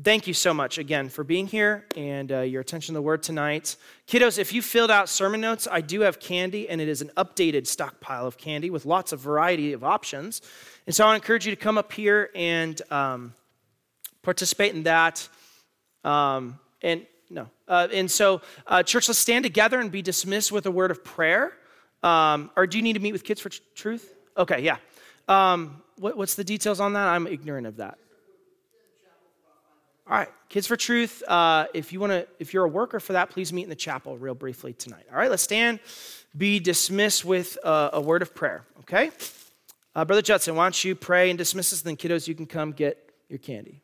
thank 0.02 0.26
you 0.26 0.34
so 0.34 0.54
much 0.54 0.78
again 0.78 1.10
for 1.10 1.24
being 1.24 1.48
here 1.48 1.86
and 1.98 2.32
uh, 2.32 2.39
your 2.42 2.62
attention 2.62 2.94
to 2.94 2.98
the 2.98 3.02
word 3.02 3.22
tonight. 3.22 3.76
Kiddos, 4.08 4.38
if 4.38 4.54
you 4.54 4.62
filled 4.62 4.92
out 4.92 5.10
sermon 5.10 5.42
notes, 5.42 5.68
I 5.70 5.82
do 5.82 6.02
have 6.02 6.20
candy, 6.20 6.70
and 6.70 6.80
it 6.80 6.88
is 6.88 7.02
an 7.02 7.12
updated 7.18 7.68
stockpile 7.68 8.26
of 8.26 8.38
candy 8.38 8.70
with 8.70 8.86
lots 8.86 9.12
of 9.12 9.20
variety 9.20 9.74
of 9.74 9.84
options. 9.84 10.42
And 10.86 10.96
so 10.96 11.06
I 11.06 11.16
encourage 11.16 11.46
you 11.46 11.52
to 11.52 11.62
come 11.62 11.78
up 11.78 11.92
here 11.92 12.30
and 12.34 12.82
um, 12.92 13.34
participate 14.22 14.74
in 14.74 14.84
that. 14.84 15.28
Um, 16.04 16.60
and 16.82 17.06
no. 17.30 17.48
Uh, 17.68 17.88
and 17.94 18.10
so, 18.10 18.42
uh, 18.68 18.84
church, 18.84 19.08
let's 19.08 19.20
stand 19.20 19.44
together 19.44 19.80
and 19.80 19.92
be 19.92 20.02
dismissed 20.02 20.52
with 20.52 20.66
a 20.66 20.72
word 20.72 20.92
of 20.92 21.04
prayer. 21.04 21.54
Um, 22.04 22.50
or 22.56 22.66
do 22.66 22.78
you 22.78 22.84
need 22.84 22.94
to 22.94 23.00
meet 23.00 23.12
with 23.12 23.24
Kids 23.24 23.39
for 23.39 23.50
Tr- 23.50 23.62
Truth? 23.76 24.14
Okay, 24.38 24.62
yeah. 24.62 24.78
Um, 25.28 25.82
what, 25.98 26.18
what's 26.18 26.36
the 26.36 26.44
details 26.44 26.80
on 26.80 26.94
that? 26.94 27.08
I'm 27.08 27.28
ignorant 27.28 27.68
of 27.68 27.78
that. 27.78 27.98
All 30.08 30.18
right, 30.18 30.30
Kids 30.49 30.68
for 30.68 30.76
Truth. 30.76 31.24
Uh, 31.28 31.68
if 31.74 31.93
you 31.93 31.99
want 31.99 32.12
to, 32.12 32.28
if 32.39 32.54
you're 32.54 32.66
a 32.66 32.70
worker 32.70 32.99
for 32.99 33.14
that, 33.14 33.30
please 33.30 33.54
meet 33.54 33.64
in 33.64 33.70
the 33.70 33.76
chapel 33.76 34.18
real 34.18 34.34
briefly 34.34 34.74
tonight. 34.74 35.06
All 35.12 35.18
right, 35.18 35.30
let's 35.30 35.43
stand. 35.43 35.80
Be 36.36 36.60
dismissed 36.60 37.24
with 37.24 37.58
a, 37.64 37.91
a 37.93 38.02
word 38.02 38.22
of 38.22 38.34
prayer. 38.34 38.66
Okay, 38.82 39.12
uh, 39.95 40.04
Brother 40.04 40.22
Judson, 40.22 40.56
why 40.56 40.66
don't 40.66 40.84
you 40.84 40.95
pray 40.95 41.30
and 41.30 41.38
dismiss 41.38 41.72
us? 41.72 41.82
Then, 41.82 41.97
kiddos, 41.97 42.28
you 42.28 42.36
can 42.36 42.47
come 42.47 42.72
get 42.72 43.12
your 43.30 43.39
candy. 43.39 43.82